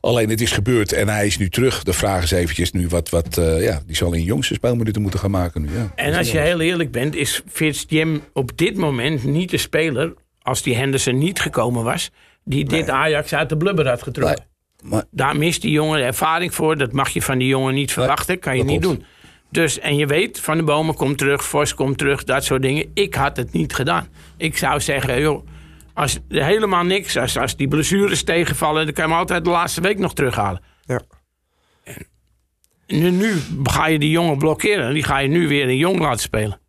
Alleen 0.00 0.28
het 0.28 0.40
is 0.40 0.52
gebeurd 0.52 0.92
en 0.92 1.08
hij 1.08 1.26
is 1.26 1.38
nu 1.38 1.48
terug. 1.48 1.82
De 1.82 1.92
vraag 1.92 2.22
is 2.22 2.30
eventjes 2.30 2.72
nu 2.72 2.88
wat, 2.88 3.08
wat 3.08 3.38
eh, 3.38 3.62
ja, 3.62 3.80
die 3.86 3.96
zal 3.96 4.12
in 4.12 4.22
jongste 4.22 4.54
speelminuten 4.54 5.02
moeten 5.02 5.20
gaan 5.20 5.30
maken 5.30 5.62
nu. 5.62 5.68
Ja. 5.72 5.92
En 5.94 6.14
als 6.14 6.30
je 6.30 6.38
heel 6.38 6.60
eerlijk 6.60 6.90
bent, 6.90 7.14
is 7.14 7.42
Fitz 7.48 7.84
Jim 7.88 8.22
op 8.32 8.56
dit 8.56 8.76
moment 8.76 9.24
niet 9.24 9.50
de 9.50 9.58
speler, 9.58 10.14
als 10.42 10.62
die 10.62 10.76
Henderson 10.76 11.18
niet 11.18 11.40
gekomen 11.40 11.84
was, 11.84 12.10
die 12.44 12.64
dit 12.64 12.90
Ajax 12.90 13.34
uit 13.34 13.48
de 13.48 13.56
blubber 13.56 13.88
had 13.88 14.02
getrokken. 14.02 14.46
Maar 14.82 15.04
Daar 15.10 15.36
mist 15.36 15.62
die 15.62 15.70
jongen 15.70 16.02
ervaring 16.02 16.54
voor. 16.54 16.76
Dat 16.76 16.92
mag 16.92 17.08
je 17.08 17.22
van 17.22 17.38
die 17.38 17.48
jongen 17.48 17.74
niet 17.74 17.92
verwachten. 17.92 18.38
Kan 18.38 18.56
je 18.56 18.64
niet 18.64 18.82
doen. 18.82 19.04
Dus, 19.50 19.78
en 19.78 19.96
je 19.96 20.06
weet, 20.06 20.40
Van 20.40 20.56
de 20.56 20.62
Bomen 20.62 20.94
komt 20.94 21.18
terug, 21.18 21.44
Vos 21.44 21.74
komt 21.74 21.98
terug, 21.98 22.24
dat 22.24 22.44
soort 22.44 22.62
dingen. 22.62 22.90
Ik 22.94 23.14
had 23.14 23.36
het 23.36 23.52
niet 23.52 23.74
gedaan. 23.74 24.08
Ik 24.36 24.56
zou 24.56 24.80
zeggen, 24.80 25.20
joh, 25.20 25.46
als 25.98 26.18
helemaal 26.28 26.84
niks, 26.84 27.16
als, 27.16 27.38
als 27.38 27.56
die 27.56 27.68
blessures 27.68 28.22
tegenvallen, 28.22 28.84
dan 28.84 28.94
kan 28.94 29.04
je 29.04 29.10
hem 29.10 29.18
altijd 29.18 29.44
de 29.44 29.50
laatste 29.50 29.80
week 29.80 29.98
nog 29.98 30.14
terughalen. 30.14 30.62
Ja. 30.84 31.00
Nu, 32.86 33.10
nu 33.10 33.34
ga 33.62 33.86
je 33.86 33.98
die 33.98 34.10
jongen 34.10 34.38
blokkeren. 34.38 34.94
Die 34.94 35.02
ga 35.02 35.18
je 35.18 35.28
nu 35.28 35.48
weer 35.48 35.68
een 35.68 35.76
jong 35.76 35.98
laten 35.98 36.20
spelen. 36.20 36.60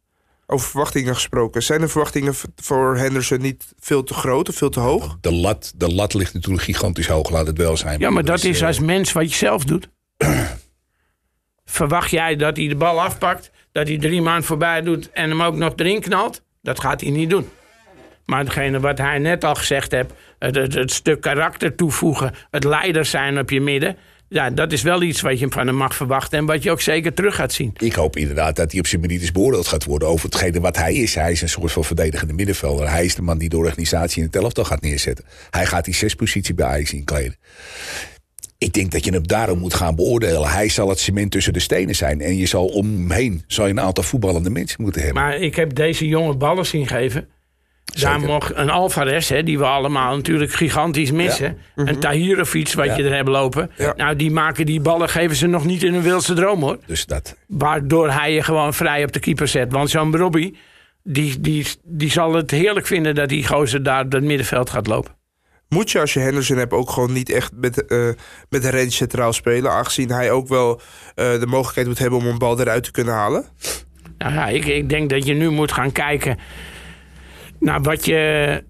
Over 0.46 0.70
verwachtingen 0.70 1.14
gesproken. 1.14 1.64
Zijn 1.64 1.82
de 1.82 1.88
verwachtingen 1.88 2.34
voor 2.56 2.98
Henderson 2.98 3.42
niet 3.42 3.74
veel 3.80 4.04
te 4.04 4.14
groot 4.14 4.50
of 4.50 4.56
veel 4.56 4.70
te 4.70 4.80
hoog? 4.80 5.18
De 5.22 5.34
lat, 5.34 5.74
de 5.76 5.94
lat 5.94 6.14
ligt 6.14 6.34
natuurlijk 6.34 6.64
gigantisch 6.64 7.08
hoog, 7.08 7.30
laat 7.30 7.48
het 7.48 7.58
wel 7.58 7.78
zijn. 7.78 8.00
Ja, 8.00 8.10
maar 8.10 8.26
dat 8.26 8.44
is 8.44 8.64
als 8.64 8.80
mens 8.80 9.12
wat 9.12 9.30
je 9.30 9.38
zelf 9.38 9.64
doet. 9.64 9.90
Verwacht 11.66 12.12
jij 12.12 12.36
dat 12.36 12.58
hij 12.58 12.68
de 12.68 12.76
bal 12.76 13.02
afpakt, 13.02 13.52
dat 13.72 13.88
hij 13.88 13.98
drie 13.98 14.22
maanden 14.22 14.44
voorbij 14.44 14.82
doet 14.82 15.12
en 15.12 15.30
hem 15.30 15.42
ook 15.42 15.56
nog 15.56 15.74
erin 15.76 16.02
knalt? 16.02 16.44
Dat 16.62 16.80
gaat 16.80 17.02
hij 17.02 17.10
niet 17.10 17.30
doen. 17.30 17.50
Maar 18.30 18.40
hetgene 18.40 18.80
wat 18.80 18.98
hij 18.98 19.18
net 19.18 19.44
al 19.44 19.56
gezegd 19.56 19.92
heeft, 19.92 20.14
het, 20.40 20.56
het, 20.56 20.74
het 20.74 20.92
stuk 20.92 21.22
karakter 21.22 21.76
toevoegen, 21.76 22.34
het 22.52 22.64
leider 22.64 23.06
zijn 23.06 23.40
op 23.40 23.50
je 23.50 23.62
midden. 23.62 23.96
Ja, 24.28 24.50
dat 24.50 24.72
is 24.72 24.82
wel 24.82 25.02
iets 25.02 25.22
wat 25.22 25.40
je 25.40 25.48
van 25.50 25.68
hem 25.68 25.76
mag 25.76 25.96
verwachten 25.96 26.38
en 26.38 26.46
wat 26.46 26.64
je 26.64 26.72
ook 26.72 26.82
zeker 26.82 27.14
terug 27.14 27.36
gaat 27.36 27.54
zien. 27.54 27.74
Ik 27.78 27.94
hoop 27.94 28.16
inderdaad 28.16 28.56
dat 28.56 28.72
hij 28.72 28.80
op 28.80 28.88
zijn 28.88 29.02
merites 29.02 29.32
beoordeeld 29.32 29.68
gaat 29.68 29.86
worden 29.86 30.08
over 30.08 30.26
hetgene 30.26 30.60
wat 30.60 30.78
hij 30.78 30.94
is. 30.94 31.16
Hij 31.16 31.32
is 31.32 31.42
een 31.42 31.50
soort 31.50 31.72
van 31.72 31.84
verdedigende 31.84 32.34
middenvelder. 32.34 32.90
Hij 32.90 33.06
is 33.06 33.16
de 33.16 33.22
man 33.22 33.38
die 33.38 33.50
de 33.50 33.58
organisatie 33.58 34.22
in 34.22 34.26
het 34.26 34.36
elftal 34.36 34.64
gaat 34.64 34.82
neerzetten. 34.82 35.26
Hij 35.50 35.66
gaat 35.66 35.86
die 35.86 35.94
zespositie 35.94 36.54
bij 36.54 36.66
Ajax 36.66 36.94
inkleden. 36.94 37.36
Ik 38.58 38.74
denk 38.74 38.92
dat 38.92 39.06
je 39.06 39.12
hem 39.12 39.28
daarom 39.28 39.60
moet 39.60 39.74
gaan 39.74 39.96
beoordelen. 39.96 40.50
Hij 40.50 40.70
zal 40.70 40.90
het 40.90 41.00
cement 41.00 41.32
tussen 41.32 41.54
de 41.54 41.60
stenen 41.60 41.96
zijn. 41.96 42.22
En 42.22 42.38
je 42.38 42.46
zal 42.46 42.66
om 42.66 42.86
hem 42.86 43.12
heen 43.12 43.44
zal 43.48 43.66
je 43.66 43.72
een 43.72 43.80
aantal 43.80 44.04
voetballende 44.04 44.50
mensen 44.50 44.82
moeten 44.82 45.02
hebben. 45.02 45.22
Maar 45.22 45.36
ik 45.36 45.56
heb 45.56 45.76
deze 45.76 46.08
jonge 46.08 46.36
ballen 46.36 46.66
zien 46.66 46.88
geven. 46.88 47.28
Daar 47.94 48.20
mocht 48.20 48.56
een 48.56 48.70
Alvarez, 48.70 49.30
hè, 49.30 49.44
die 49.44 49.58
we 49.58 49.66
allemaal 49.66 50.16
natuurlijk 50.16 50.52
gigantisch 50.52 51.12
missen. 51.12 51.58
Ja. 51.76 51.88
Een 51.88 52.00
Tahirovic, 52.00 52.74
wat 52.74 52.96
je 52.96 53.04
er 53.04 53.16
hebt 53.16 53.28
lopen. 53.28 53.72
Nou, 53.96 54.16
die 54.16 54.32
maken 54.32 54.66
die 54.66 54.82
ballen, 54.82 55.10
geven 55.10 55.36
ze 55.36 55.48
nog 55.48 55.66
niet 55.66 55.84
in 55.84 55.94
een 55.94 56.02
wildse 56.02 56.34
droom 56.34 56.62
hoor. 56.62 56.78
Dus 56.86 57.06
dat. 57.06 57.36
Waardoor 57.48 58.12
hij 58.12 58.34
je 58.34 58.44
gewoon 58.44 58.74
vrij 58.74 59.04
op 59.04 59.12
de 59.12 59.20
keeper 59.20 59.48
zet. 59.48 59.72
Want 59.72 59.90
zo'n 59.90 60.18
Robbie, 60.18 60.58
die, 61.04 61.40
die, 61.40 61.68
die 61.84 62.12
zal 62.12 62.34
het 62.34 62.52
heerlijk 62.52 62.88
vinden 62.88 63.16
dat 63.16 63.30
die 63.30 63.48
gozer 63.48 63.84
daar 63.84 64.06
het 64.10 64.24
middenveld 64.24 64.70
gaat 64.70 64.88
lopen. 64.88 65.18
Moet 65.70 65.92
je 65.92 66.00
als 66.00 66.14
je 66.14 66.20
Henderson 66.20 66.58
hebt 66.58 66.74
ook 66.74 66.90
gewoon 66.90 67.14
niet 67.14 67.30
echt 67.30 67.52
met, 67.56 67.84
uh, 67.88 68.10
met 68.50 68.64
een 68.64 68.72
range 68.72 68.92
centraal 68.92 69.34
spelen? 69.34 69.72
Aangezien 69.72 70.12
hij 70.12 70.32
ook 70.32 70.48
wel 70.48 70.82
uh, 71.16 71.40
de 71.40 71.46
mogelijkheid 71.48 71.88
moet 71.88 72.00
hebben 72.00 72.20
om 72.20 72.28
een 72.28 72.38
bal 72.38 72.60
eruit 72.60 72.84
te 72.84 72.92
kunnen 72.92 73.14
halen? 73.14 73.46
Nou 74.18 74.34
ja, 74.34 74.48
ik, 74.48 74.66
ik 74.66 74.90
denk 74.90 75.10
dat 75.10 75.26
je 75.26 75.34
nu 75.34 75.50
moet 75.50 75.72
gaan 75.72 75.92
kijken 75.92 76.38
naar 77.60 77.82
wat 77.82 78.06
je 78.06 78.64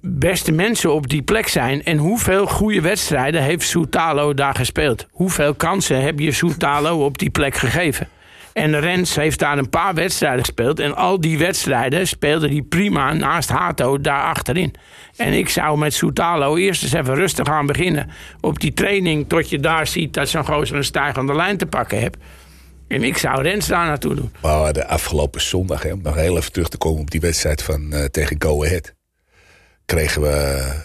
beste 0.00 0.52
mensen 0.52 0.92
op 0.92 1.08
die 1.08 1.22
plek 1.22 1.48
zijn. 1.48 1.84
En 1.84 1.96
hoeveel 1.96 2.46
goede 2.46 2.80
wedstrijden 2.80 3.42
heeft 3.42 3.66
Soutalo 3.66 4.34
daar 4.34 4.54
gespeeld? 4.54 5.06
Hoeveel 5.10 5.54
kansen 5.54 6.02
heb 6.02 6.18
je 6.18 6.32
Soutalo 6.32 7.04
op 7.04 7.18
die 7.18 7.30
plek 7.30 7.54
gegeven? 7.54 8.08
En 8.52 8.80
Rens 8.80 9.14
heeft 9.14 9.38
daar 9.38 9.58
een 9.58 9.70
paar 9.70 9.94
wedstrijden 9.94 10.44
gespeeld. 10.44 10.80
En 10.80 10.96
al 10.96 11.20
die 11.20 11.38
wedstrijden 11.38 12.08
speelde 12.08 12.48
hij 12.48 12.62
prima 12.62 13.12
naast 13.12 13.48
Hato 13.48 14.00
daar 14.00 14.22
achterin. 14.22 14.74
En 15.16 15.32
ik 15.32 15.48
zou 15.48 15.78
met 15.78 15.94
Soutalo 15.94 16.56
eerst 16.56 16.82
eens 16.82 16.92
even 16.92 17.14
rustig 17.14 17.46
aan 17.46 17.66
beginnen. 17.66 18.10
Op 18.40 18.60
die 18.60 18.72
training 18.72 19.28
tot 19.28 19.50
je 19.50 19.58
daar 19.58 19.86
ziet 19.86 20.14
dat 20.14 20.28
zo'n 20.28 20.44
gozer 20.44 20.76
een 20.76 20.84
stijgende 20.84 21.34
lijn 21.34 21.56
te 21.56 21.66
pakken 21.66 22.00
hebt. 22.00 22.16
En 22.88 23.02
ik 23.04 23.16
zou 23.18 23.42
Rens 23.42 23.66
daar 23.66 23.86
naartoe 23.86 24.14
doen. 24.14 24.32
Maar 24.42 24.72
de 24.72 24.86
afgelopen 24.86 25.40
zondag, 25.40 25.82
hè, 25.82 25.92
om 25.92 26.00
nog 26.02 26.14
heel 26.14 26.36
even 26.36 26.52
terug 26.52 26.68
te 26.68 26.76
komen 26.78 27.00
op 27.00 27.10
die 27.10 27.20
wedstrijd 27.20 27.62
van, 27.62 27.94
uh, 27.94 28.04
tegen 28.04 28.36
Go 28.38 28.64
Ahead. 28.64 28.94
Kregen 29.84 30.22
we, 30.22 30.28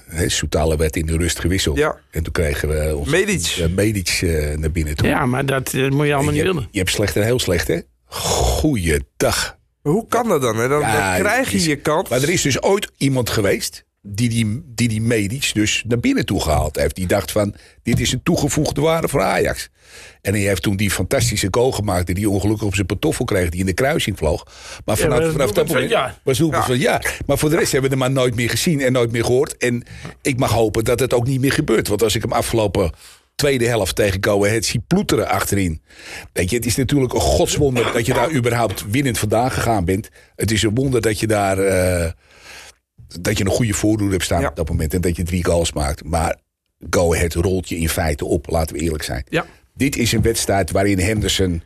hè, 0.07 0.29
Soutalo 0.29 0.77
werd 0.77 0.95
in 0.95 1.05
de 1.05 1.17
rust 1.17 1.39
gewisseld. 1.39 1.77
Ja. 1.77 1.95
En 2.11 2.23
toen 2.23 2.33
kregen 2.33 2.69
we 2.69 2.95
ons 2.95 3.09
Medic, 3.09 3.55
uh, 3.59 3.65
Medic 3.67 4.19
uh, 4.23 4.55
naar 4.57 4.71
binnen 4.71 4.95
toe. 4.95 5.07
Ja, 5.07 5.25
maar 5.25 5.45
dat 5.45 5.73
moet 5.73 5.83
je 5.83 5.89
allemaal 5.89 6.19
je 6.19 6.25
niet 6.31 6.35
hebt, 6.41 6.53
willen. 6.53 6.67
Je 6.71 6.77
hebt 6.79 6.91
slecht 6.91 7.15
en 7.15 7.23
heel 7.23 7.39
slecht, 7.39 7.67
hè? 7.67 7.79
Goeiedag. 8.05 9.57
Maar 9.81 9.93
hoe 9.93 10.07
kan 10.07 10.27
dat 10.27 10.41
dan? 10.41 10.57
Hè? 10.57 10.67
Dan, 10.67 10.79
Ja, 10.79 11.11
dan 11.13 11.19
krijg 11.25 11.49
je 11.51 11.57
is- 11.57 11.65
je 11.65 11.75
kans. 11.75 12.09
Maar 12.09 12.21
er 12.21 12.29
is 12.29 12.41
dus 12.41 12.61
ooit 12.61 12.91
iemand 12.97 13.29
geweest 13.29 13.85
die 14.05 14.29
die, 14.29 14.63
die, 14.65 14.87
die 14.87 15.01
Medic 15.01 15.51
dus 15.53 15.83
naar 15.87 15.99
binnen 15.99 16.25
toe 16.25 16.41
gehaald 16.41 16.75
heeft. 16.75 16.95
Die 16.95 17.07
dacht 17.07 17.31
van, 17.31 17.55
dit 17.83 17.99
is 17.99 18.11
een 18.11 18.23
toegevoegde 18.23 18.81
waarde 18.81 19.07
voor 19.07 19.21
Ajax. 19.21 19.69
En 20.21 20.33
hij 20.33 20.41
heeft 20.41 20.61
toen 20.61 20.75
die 20.75 20.91
fantastische 20.91 21.47
goal 21.51 21.71
gemaakt... 21.71 22.05
die 22.05 22.15
hij 22.15 22.25
ongelukkig 22.25 22.67
op 22.67 22.75
zijn 22.75 22.85
pantoffel 22.85 23.25
kreeg, 23.25 23.49
die 23.49 23.59
in 23.59 23.65
de 23.65 23.73
kruising 23.73 24.17
vloog. 24.17 24.47
Maar 24.85 24.97
vanaf, 24.97 25.31
vanaf 25.31 25.51
dat 25.51 25.67
moment 25.67 25.89
ja. 25.89 26.17
was 26.23 26.37
doelpunt 26.37 26.65
van 26.65 26.79
ja. 26.79 27.01
Maar 27.25 27.37
voor 27.37 27.49
de 27.49 27.55
rest 27.55 27.71
hebben 27.71 27.89
we 27.89 27.97
hem 27.97 28.05
maar 28.05 28.23
nooit 28.23 28.35
meer 28.35 28.49
gezien 28.49 28.81
en 28.81 28.91
nooit 28.91 29.11
meer 29.11 29.25
gehoord. 29.25 29.57
En 29.57 29.83
ik 30.21 30.37
mag 30.37 30.51
hopen 30.51 30.83
dat 30.83 30.99
het 30.99 31.13
ook 31.13 31.27
niet 31.27 31.41
meer 31.41 31.53
gebeurt. 31.53 31.87
Want 31.87 32.03
als 32.03 32.15
ik 32.15 32.21
hem 32.21 32.31
afgelopen 32.31 32.91
tweede 33.35 33.67
helft 33.67 33.95
tegen 33.95 34.23
Go 34.23 34.45
Ahead 34.45 34.65
zie 34.65 34.83
ploeteren 34.87 35.27
achterin. 35.27 35.81
Weet 36.33 36.49
je, 36.49 36.55
het 36.55 36.65
is 36.65 36.75
natuurlijk 36.75 37.13
een 37.13 37.19
godswonder 37.19 37.91
dat 37.93 38.05
je 38.05 38.13
daar 38.13 38.31
überhaupt 38.31 38.85
winnend 38.89 39.17
vandaan 39.17 39.51
gegaan 39.51 39.85
bent. 39.85 40.09
Het 40.35 40.51
is 40.51 40.63
een 40.63 40.75
wonder 40.75 41.01
dat 41.01 41.19
je 41.19 41.27
daar... 41.27 41.59
eh, 41.59 42.11
dat 43.21 43.37
je 43.37 43.45
een 43.45 43.51
goede 43.51 43.73
voordoen 43.73 44.11
hebt 44.11 44.23
staan 44.23 44.41
Ja. 44.41 44.47
op 44.47 44.55
dat 44.55 44.69
moment 44.69 44.93
en 44.93 45.01
dat 45.01 45.15
je 45.15 45.23
drie 45.23 45.45
goals 45.45 45.73
maakt. 45.73 46.03
Maar 46.03 46.35
Go 46.89 47.13
Ahead 47.13 47.33
rolt 47.33 47.69
je 47.69 47.77
in 47.77 47.89
feite 47.89 48.25
op, 48.25 48.49
laten 48.49 48.75
we 48.75 48.81
eerlijk 48.81 49.03
zijn. 49.03 49.23
Ja. 49.29 49.45
Dit 49.75 49.95
is 49.97 50.11
een 50.11 50.21
wedstrijd 50.21 50.71
waarin 50.71 50.99
Henderson 50.99 51.63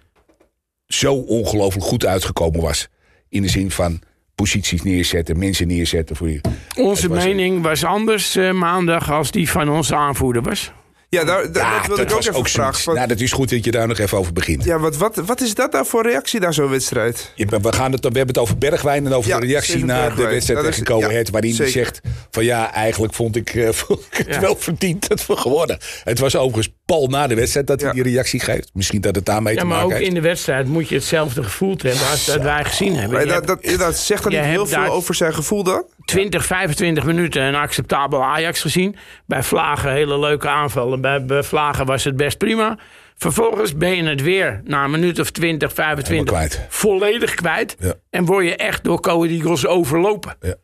zo 0.88 1.14
ongelooflijk 1.14 1.86
goed 1.86 2.06
uitgekomen 2.06 2.62
was. 2.62 2.88
In 3.30 3.42
de 3.42 3.48
zin 3.48 3.72
van 3.72 4.00
posities 4.36 4.82
neerzetten, 4.84 5.38
mensen 5.40 5.68
neerzetten 5.68 6.16
voor 6.16 6.30
je. 6.30 6.42
Onze 6.78 7.08
was- 7.08 7.24
mening 7.24 7.62
was 7.62 7.84
anders 7.84 8.36
eh, 8.36 8.52
maandag 8.52 9.12
als 9.12 9.32
die 9.32 9.50
van 9.50 9.70
onze 9.70 9.96
aanvoerder 9.96 10.42
was. 10.42 10.72
Ja, 11.10 11.24
daar, 11.24 11.52
daar, 11.52 11.78
dat 11.78 11.88
wilde 11.88 12.02
ik 12.02 12.12
ook 12.14 12.20
even 12.36 12.46
vragen. 12.50 12.82
Van, 12.84 12.96
Nou, 12.96 13.08
dat 13.08 13.20
is 13.20 13.32
goed 13.32 13.50
dat 13.50 13.64
je 13.66 13.72
daar 13.72 13.88
nog 13.88 13.98
even 13.98 14.18
over 14.18 14.34
begint. 14.34 14.64
ja, 14.64 14.80
wat, 14.80 14.98
wat, 14.98 15.16
wat 15.16 15.42
is 15.42 15.54
dat 15.56 15.72
nou 15.72 15.86
voor 15.86 16.04
reactie 16.04 16.40
naar 16.40 16.54
zo'n 16.54 16.70
wedstrijd? 16.70 17.32
We, 17.36 17.74
gaan 17.74 17.92
het, 17.92 18.02
we 18.02 18.08
hebben 18.08 18.28
het 18.28 18.38
over 18.38 18.58
Bergwijn 18.58 19.06
en 19.06 19.14
over 19.14 19.30
Ja, 19.30 19.40
de 19.40 19.46
reactie 19.46 19.70
Steven 19.70 19.88
na 19.88 20.10
de 20.10 20.28
wedstrijd 20.28 20.74
tegen 20.74 20.98
ja, 21.00 21.08
Ahead. 21.08 21.30
Waarin 21.30 21.56
hij 21.56 21.68
zegt 21.70 22.02
van 22.32 22.44
ja, 22.44 22.74
eigenlijk 22.74 23.14
vond 23.14 23.36
ik, 23.36 23.50
eh, 23.56 23.70
vond 23.84 24.00
ik 24.12 24.18
het 24.18 24.28
Ja. 24.36 24.40
wel 24.40 24.56
verdiend 24.56 25.08
dat 25.08 25.26
we 25.26 25.36
gewonnen. 25.36 25.78
Het 26.04 26.20
was 26.20 26.36
overigens 26.36 26.76
pal 26.86 27.08
na 27.08 27.28
de 27.28 27.36
wedstrijd 27.36 27.68
dat 27.68 27.82
hij 27.82 27.90
Ja. 27.96 28.04
die 28.04 28.12
reactie 28.14 28.40
geeft. 28.40 28.70
Misschien 28.74 29.02
dat 29.02 29.16
het 29.16 29.26
daarmee 29.26 29.54
Ja, 29.54 29.60
te 29.60 29.66
maar 29.66 29.76
maken 29.78 29.92
ook 29.94 29.98
heeft. 30.00 30.08
in 30.10 30.22
de 30.22 30.28
wedstrijd 30.28 30.68
moet 30.68 30.90
je 30.90 30.96
hetzelfde 30.96 31.44
gevoeld 31.44 31.82
hebben 31.82 32.08
als 32.10 32.26
dat 32.26 32.42
wij 32.42 32.64
gezien 32.66 32.94
hebben. 32.94 33.12
Maar 33.12 33.22
Je 33.22 33.28
dat, 33.28 33.48
hebt 33.48 33.68
dat, 33.70 33.80
dat 33.80 33.98
zegt 33.98 34.24
dan 34.24 34.32
niet 34.32 34.42
heel 34.42 34.66
veel 34.68 34.78
daar- 34.78 34.90
over 34.90 35.16
zijn 35.16 35.34
gevoel 35.34 35.64
dan? 35.64 35.84
20, 36.08 36.46
25 36.46 37.06
minuten 37.06 37.42
een 37.42 37.56
acceptabel 37.56 38.24
Ajax 38.24 38.62
gezien. 38.62 38.96
Bij 39.26 39.44
Vlagen 39.44 39.92
hele 39.92 40.20
leuke 40.20 40.48
aanvallen. 40.48 41.02
Bij, 41.02 41.26
bij 41.26 41.44
Vlagen 41.44 41.86
was 41.86 42.04
het 42.04 42.16
best 42.16 42.38
prima. 42.38 42.78
Vervolgens 43.18 43.76
ben 43.76 43.96
je 43.96 44.04
het 44.04 44.22
weer 44.22 44.62
na 44.64 44.84
een 44.84 44.92
minuut 44.92 45.20
of 45.20 45.32
20, 45.32 45.74
25 45.74 46.26
Helemaal 46.34 46.48
kwijt. 46.50 46.66
volledig 46.70 47.34
kwijt. 47.34 47.76
Ja. 47.80 47.94
En 48.10 48.26
word 48.26 48.46
je 48.46 48.56
echt 48.56 48.84
door 48.84 49.02
Ahead 49.02 49.30
Eagles 49.30 49.68
overlopen. 49.68 50.36
Ja. 50.42 50.56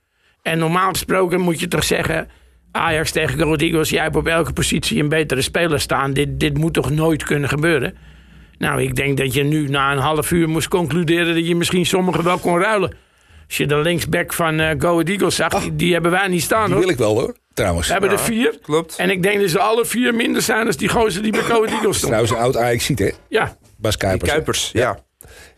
En 0.42 0.58
normaal 0.58 0.90
gesproken 0.90 1.40
moet 1.42 1.60
je 1.60 1.68
toch 1.68 1.84
zeggen... 1.84 2.30
Ajax 2.72 3.12
tegen 3.12 3.42
Ahead 3.42 3.62
Eagles, 3.62 3.90
jij 3.90 4.04
hebt 4.04 4.16
op 4.16 4.28
elke 4.28 4.54
positie 4.54 5.00
een 5.00 5.10
betere 5.10 5.42
speler 5.42 5.80
staan. 5.80 6.14
Dit, 6.14 6.40
dit 6.40 6.58
moet 6.58 6.74
toch 6.74 6.90
nooit 6.90 7.24
kunnen 7.24 7.50
gebeuren? 7.50 7.98
Nou, 8.58 8.82
ik 8.82 8.96
denk 8.96 9.18
dat 9.18 9.34
je 9.34 9.44
nu 9.44 9.70
na 9.70 9.92
een 9.92 9.98
half 9.98 10.32
uur 10.32 10.50
moest 10.50 10.68
concluderen... 10.68 11.36
dat 11.36 11.48
je 11.48 11.56
misschien 11.56 11.86
sommigen 11.86 12.24
wel 12.24 12.38
kon 12.38 12.60
ruilen. 12.60 12.94
Als 13.54 13.62
je 13.62 13.68
de 13.68 13.78
linksback 13.78 14.34
van 14.34 14.60
eh 14.60 14.70
Go 14.80 14.92
Ahead 14.92 15.10
Eagles 15.10 15.36
zag, 15.36 15.62
die, 15.62 15.76
die 15.76 15.94
hebben 15.94 16.12
wij 16.12 16.28
niet 16.28 16.42
staan 16.42 16.60
Ah. 16.60 16.66
Die 16.66 16.74
hoor. 16.76 16.84
wil 16.84 16.92
ik 16.94 16.98
wel 16.98 17.20
hoor, 17.20 17.36
trouwens. 17.54 17.86
We 17.88 17.92
hebben 17.94 18.12
er 18.12 18.20
vier. 18.20 18.60
klopt. 18.62 18.96
En 18.96 19.10
ik 19.10 19.24
denk 19.24 19.40
dat 19.42 19.50
ze 19.50 19.60
alle 19.60 19.86
vier 19.86 20.16
minder 20.16 20.42
zijn 20.42 20.66
dan 20.66 20.74
die 20.78 20.90
gozer 20.90 21.22
die 21.22 21.32
bij 21.32 21.42
Go 21.42 21.54
Ahead 21.54 21.70
Eagles 21.70 21.98
stond. 21.98 22.12
Trouwens, 22.14 22.32
een 22.32 22.38
oud 22.38 22.58
Ajax 22.58 22.86
ziet 22.86 23.00
hè, 23.00 23.10
Ja. 23.30 23.58
Bas 23.78 23.98
Kuipers. 23.98 24.32
Kuipers, 24.32 24.70
ja. 24.74 25.00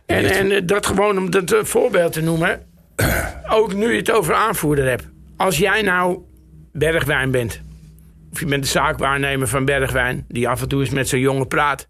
En, 0.06 0.26
en 0.26 0.52
eh, 0.52 0.62
dat 0.66 0.86
gewoon 0.86 1.18
om 1.18 1.30
dat 1.30 1.52
eh, 1.52 1.64
voorbeeld 1.64 2.14
te 2.14 2.22
noemen. 2.22 2.62
Ook 3.50 3.74
nu 3.74 3.92
je 3.92 3.98
het 3.98 4.12
over 4.12 4.34
aanvoerder 4.34 4.88
hebt. 4.90 5.08
Als 5.38 5.58
jij 5.58 5.82
nou 5.82 6.20
Bergwijn 6.72 7.32
bent. 7.32 7.62
Of 8.32 8.40
je 8.40 8.46
bent 8.46 8.64
de 8.64 8.70
zaakwaarnemer 8.70 9.48
van 9.48 9.66
Bergwijn. 9.66 10.26
Die 10.28 10.48
af 10.50 10.62
en 10.62 10.68
toe 10.68 10.80
eens 10.80 10.90
met 10.90 11.10
zo'n 11.10 11.20
jongen 11.20 11.48
praat. 11.48 11.88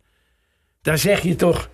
Dan 0.81 0.97
zeg 0.97 1.21
je 1.21 1.35
toch. 1.35 1.69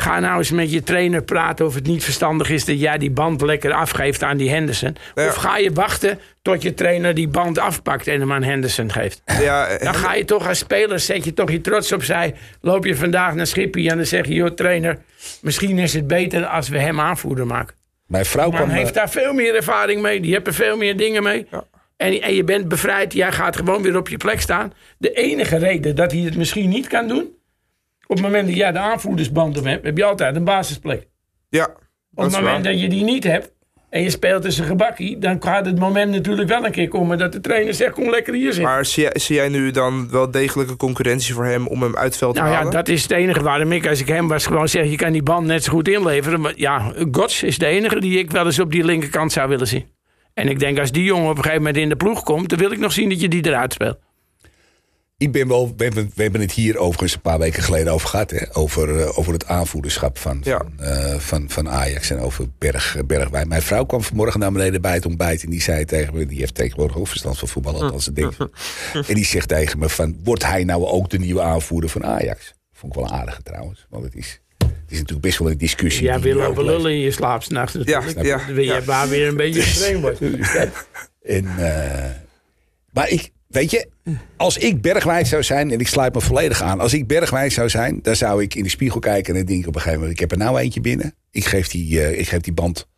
Ga 0.00 0.20
nou 0.20 0.38
eens 0.38 0.50
met 0.50 0.72
je 0.72 0.82
trainer 0.82 1.22
praten 1.22 1.66
of 1.66 1.74
het 1.74 1.86
niet 1.86 2.04
verstandig 2.04 2.50
is 2.50 2.64
dat 2.64 2.80
jij 2.80 2.98
die 2.98 3.10
band 3.10 3.40
lekker 3.40 3.72
afgeeft 3.72 4.22
aan 4.22 4.36
die 4.36 4.50
Henderson. 4.50 4.96
Ja. 5.14 5.26
Of 5.26 5.34
ga 5.34 5.56
je 5.56 5.72
wachten 5.72 6.20
tot 6.42 6.62
je 6.62 6.74
trainer 6.74 7.14
die 7.14 7.28
band 7.28 7.58
afpakt 7.58 8.06
en 8.06 8.20
hem 8.20 8.32
aan 8.32 8.42
Henderson 8.42 8.92
geeft. 8.92 9.22
ja 9.40 9.78
Dan 9.78 9.94
ga 9.94 10.14
je 10.14 10.24
toch 10.24 10.48
als 10.48 10.58
speler, 10.58 11.00
zet 11.00 11.24
je 11.24 11.32
toch 11.32 11.50
je 11.50 11.60
trots 11.60 11.92
opzij. 11.92 12.34
Loop 12.60 12.84
je 12.84 12.96
vandaag 12.96 13.34
naar 13.34 13.46
Schippie 13.46 13.90
en 13.90 13.96
dan 13.96 14.06
zeg 14.06 14.26
je... 14.26 14.34
joh 14.34 14.50
trainer, 14.50 14.98
misschien 15.40 15.78
is 15.78 15.94
het 15.94 16.06
beter 16.06 16.46
als 16.46 16.68
we 16.68 16.78
hem 16.78 17.00
aanvoerder 17.00 17.46
maken. 17.46 17.76
Mijn 18.06 18.24
vrouw 18.24 18.50
kwam... 18.50 18.68
heeft 18.68 18.88
eh, 18.88 18.94
daar 18.94 19.10
veel 19.10 19.32
meer 19.32 19.54
ervaring 19.54 20.02
mee. 20.02 20.20
Die 20.20 20.32
heeft 20.32 20.46
er 20.46 20.54
veel 20.54 20.76
meer 20.76 20.96
dingen 20.96 21.22
mee. 21.22 21.46
En, 21.96 22.20
en 22.20 22.34
je 22.34 22.44
bent 22.44 22.68
bevrijd. 22.68 23.12
Jij 23.12 23.32
gaat 23.32 23.56
gewoon 23.56 23.82
weer 23.82 23.96
op 23.96 24.08
je 24.08 24.16
plek 24.16 24.40
staan. 24.40 24.72
De 24.98 25.12
enige 25.12 25.56
reden 25.56 25.96
dat 25.96 26.12
hij 26.12 26.20
het 26.20 26.36
misschien 26.36 26.68
niet 26.68 26.86
kan 26.86 27.08
doen... 27.08 27.36
op 28.08 28.16
het 28.16 28.24
moment 28.24 28.46
dat 28.46 28.56
jij 28.56 28.72
de 28.72 28.78
aanvoerdersband 28.78 29.58
op 29.58 29.64
hebt... 29.64 29.84
heb 29.84 29.96
je 29.96 30.04
altijd 30.04 30.36
een 30.36 30.44
basisplek. 30.44 31.06
ja, 31.48 31.64
Op 32.14 32.24
het 32.24 32.32
moment 32.32 32.44
waar. 32.44 32.62
dat 32.62 32.80
je 32.80 32.88
die 32.88 33.04
niet 33.04 33.24
hebt... 33.24 33.52
en 33.90 34.02
je 34.02 34.10
speelt 34.10 34.42
tussen 34.42 34.64
gebakkie, 34.64 35.18
dan 35.18 35.42
gaat 35.42 35.66
het 35.66 35.78
moment 35.78 36.10
natuurlijk 36.10 36.48
wel 36.48 36.64
een 36.64 36.70
keer 36.72 36.88
komen 36.88 37.18
dat 37.18 37.32
de 37.32 37.40
trainer 37.40 37.74
zegt: 37.74 37.92
kom 37.92 38.10
lekker 38.10 38.34
hier 38.34 38.52
zitten. 38.52 38.62
Maar 38.62 38.84
zie 38.84 39.02
jij, 39.02 39.12
zie 39.14 39.36
jij 39.36 39.48
nu 39.48 39.70
dan 39.70 40.10
wel 40.10 40.30
degelijke 40.30 40.76
concurrentie 40.76 41.34
voor 41.34 41.44
hem 41.44 41.66
om 41.66 41.82
hem 41.82 41.96
uit 41.96 42.16
veld 42.16 42.34
te 42.34 42.40
nou 42.40 42.52
halen? 42.54 42.72
ja, 42.72 42.76
dat 42.76 42.88
is 42.88 43.02
het 43.02 43.10
enige 43.10 43.42
waarom 43.42 43.72
ik, 43.72 43.86
als 43.86 44.00
ik 44.00 44.08
hem 44.08 44.28
was, 44.28 44.46
gewoon 44.46 44.68
zeg: 44.68 44.90
je 44.90 44.96
kan 44.96 45.12
die 45.12 45.22
band 45.22 45.46
net 45.46 45.64
zo 45.64 45.72
goed 45.72 45.88
inleveren. 45.88 46.40
Maar 46.40 46.52
ja, 46.56 46.92
Gods 47.12 47.42
is 47.42 47.58
de 47.58 47.66
enige 47.66 48.00
die 48.00 48.18
ik 48.18 48.30
wel 48.30 48.44
eens 48.44 48.58
op 48.58 48.72
die 48.72 48.84
linkerkant 48.84 49.32
zou 49.32 49.48
willen 49.48 49.66
zien. 49.66 49.86
En 50.34 50.48
ik 50.48 50.58
denk 50.58 50.78
als 50.78 50.92
die 50.92 51.04
jongen 51.04 51.30
op 51.30 51.36
een 51.36 51.42
gegeven 51.42 51.62
moment 51.62 51.76
in 51.76 51.88
de 51.88 51.96
ploeg 51.96 52.22
komt, 52.22 52.48
dan 52.48 52.58
wil 52.58 52.72
ik 52.72 52.78
nog 52.78 52.92
zien 52.92 53.08
dat 53.08 53.20
je 53.20 53.28
die 53.28 53.46
eruit 53.46 53.72
speelt. 53.72 53.98
Ik 55.18 55.32
ben 55.32 55.48
wel, 55.48 55.74
we, 55.76 55.84
hebben, 55.84 56.10
we 56.14 56.22
hebben 56.22 56.40
het 56.40 56.52
hier 56.52 56.76
overigens 56.76 57.14
een 57.14 57.20
paar 57.20 57.38
weken 57.38 57.62
geleden 57.62 57.92
over 57.92 58.08
gehad. 58.08 58.30
Hè? 58.30 58.56
Over, 58.56 58.88
uh, 59.00 59.18
over 59.18 59.32
het 59.32 59.46
aanvoerderschap 59.46 60.18
van, 60.18 60.40
Ja. 60.44 60.58
van, 60.76 60.86
uh, 60.86 61.18
van, 61.18 61.50
van 61.50 61.68
Ajax 61.68 62.10
en 62.10 62.18
over 62.18 62.46
Berg, 62.58 62.96
Bergwijn. 63.06 63.48
Mijn 63.48 63.62
vrouw 63.62 63.84
kwam 63.84 64.02
vanmorgen 64.02 64.40
naar 64.40 64.52
beneden 64.52 64.80
bij 64.80 64.94
het 64.94 65.06
ontbijt. 65.06 65.42
En 65.42 65.50
die 65.50 65.62
zei 65.62 65.84
tegen 65.84 66.14
me, 66.14 66.26
die 66.26 66.38
heeft 66.38 66.54
tegenwoordig 66.54 66.96
ook 66.96 67.08
verstand 67.08 67.38
van 67.38 67.48
voetbal. 67.48 67.82
Althans, 67.82 68.04
dat 68.04 68.14
denk 68.14 68.32
ik. 68.32 68.48
En 69.08 69.14
die 69.14 69.24
zegt 69.24 69.48
tegen 69.48 69.78
me 69.78 69.88
van, 69.88 70.16
wordt 70.24 70.44
hij 70.44 70.64
nou 70.64 70.84
ook 70.86 71.10
de 71.10 71.18
nieuwe 71.18 71.42
aanvoerder 71.42 71.90
van 71.90 72.04
Ajax? 72.04 72.54
Vond 72.72 72.92
ik 72.94 73.00
wel 73.00 73.08
een 73.08 73.16
aardige 73.18 73.42
trouwens. 73.42 73.86
Want 73.90 74.04
het 74.04 74.14
is, 74.14 74.40
het 74.58 74.70
is 74.88 74.96
natuurlijk 74.98 75.26
best 75.26 75.38
wel 75.38 75.50
een 75.50 75.58
discussie. 75.58 76.04
Ja, 76.04 76.20
wil 76.20 76.36
leeft. 76.36 76.56
lullen 76.56 76.92
in 76.92 76.98
je 76.98 77.10
slaap 77.10 77.42
s'nachts. 77.42 77.76
Ja, 77.84 78.02
ja, 78.22 78.36
Dan 78.36 78.54
wil 78.54 78.64
je 78.64 78.72
ja. 78.72 78.80
maar 78.86 79.08
weer 79.08 79.28
een 79.28 79.36
beetje 79.36 79.62
streng 79.76 80.00
wordt. 80.00 80.20
En, 81.22 81.44
eh, 81.58 82.10
maar 82.92 83.08
ik, 83.08 83.30
weet 83.48 83.70
je, 83.70 83.88
als 84.36 84.58
ik 84.58 84.82
Bergwijn 84.82 85.26
zou 85.26 85.42
zijn, 85.42 85.70
en 85.70 85.80
ik 85.80 85.88
sluit 85.88 86.14
me 86.14 86.20
volledig 86.20 86.62
aan. 86.62 86.80
Als 86.80 86.94
ik 86.94 87.06
Bergwijn 87.06 87.50
zou 87.50 87.68
zijn, 87.68 87.98
dan 88.02 88.16
zou 88.16 88.42
ik 88.42 88.54
in 88.54 88.62
de 88.62 88.68
spiegel 88.68 89.00
kijken 89.00 89.32
en 89.32 89.38
dan 89.38 89.48
denk 89.48 89.60
ik 89.60 89.68
op 89.68 89.74
een 89.74 89.80
gegeven 89.80 90.00
moment, 90.00 90.20
ik 90.20 90.30
heb 90.30 90.40
er 90.40 90.46
nou 90.46 90.58
eentje 90.58 90.80
binnen. 90.80 91.14
Ik 91.30 91.44
geef 91.44 91.68
die, 91.68 92.02
eh, 92.02 92.18
ik 92.18 92.28
geef 92.28 92.40
die 92.40 92.52
band 92.52 92.88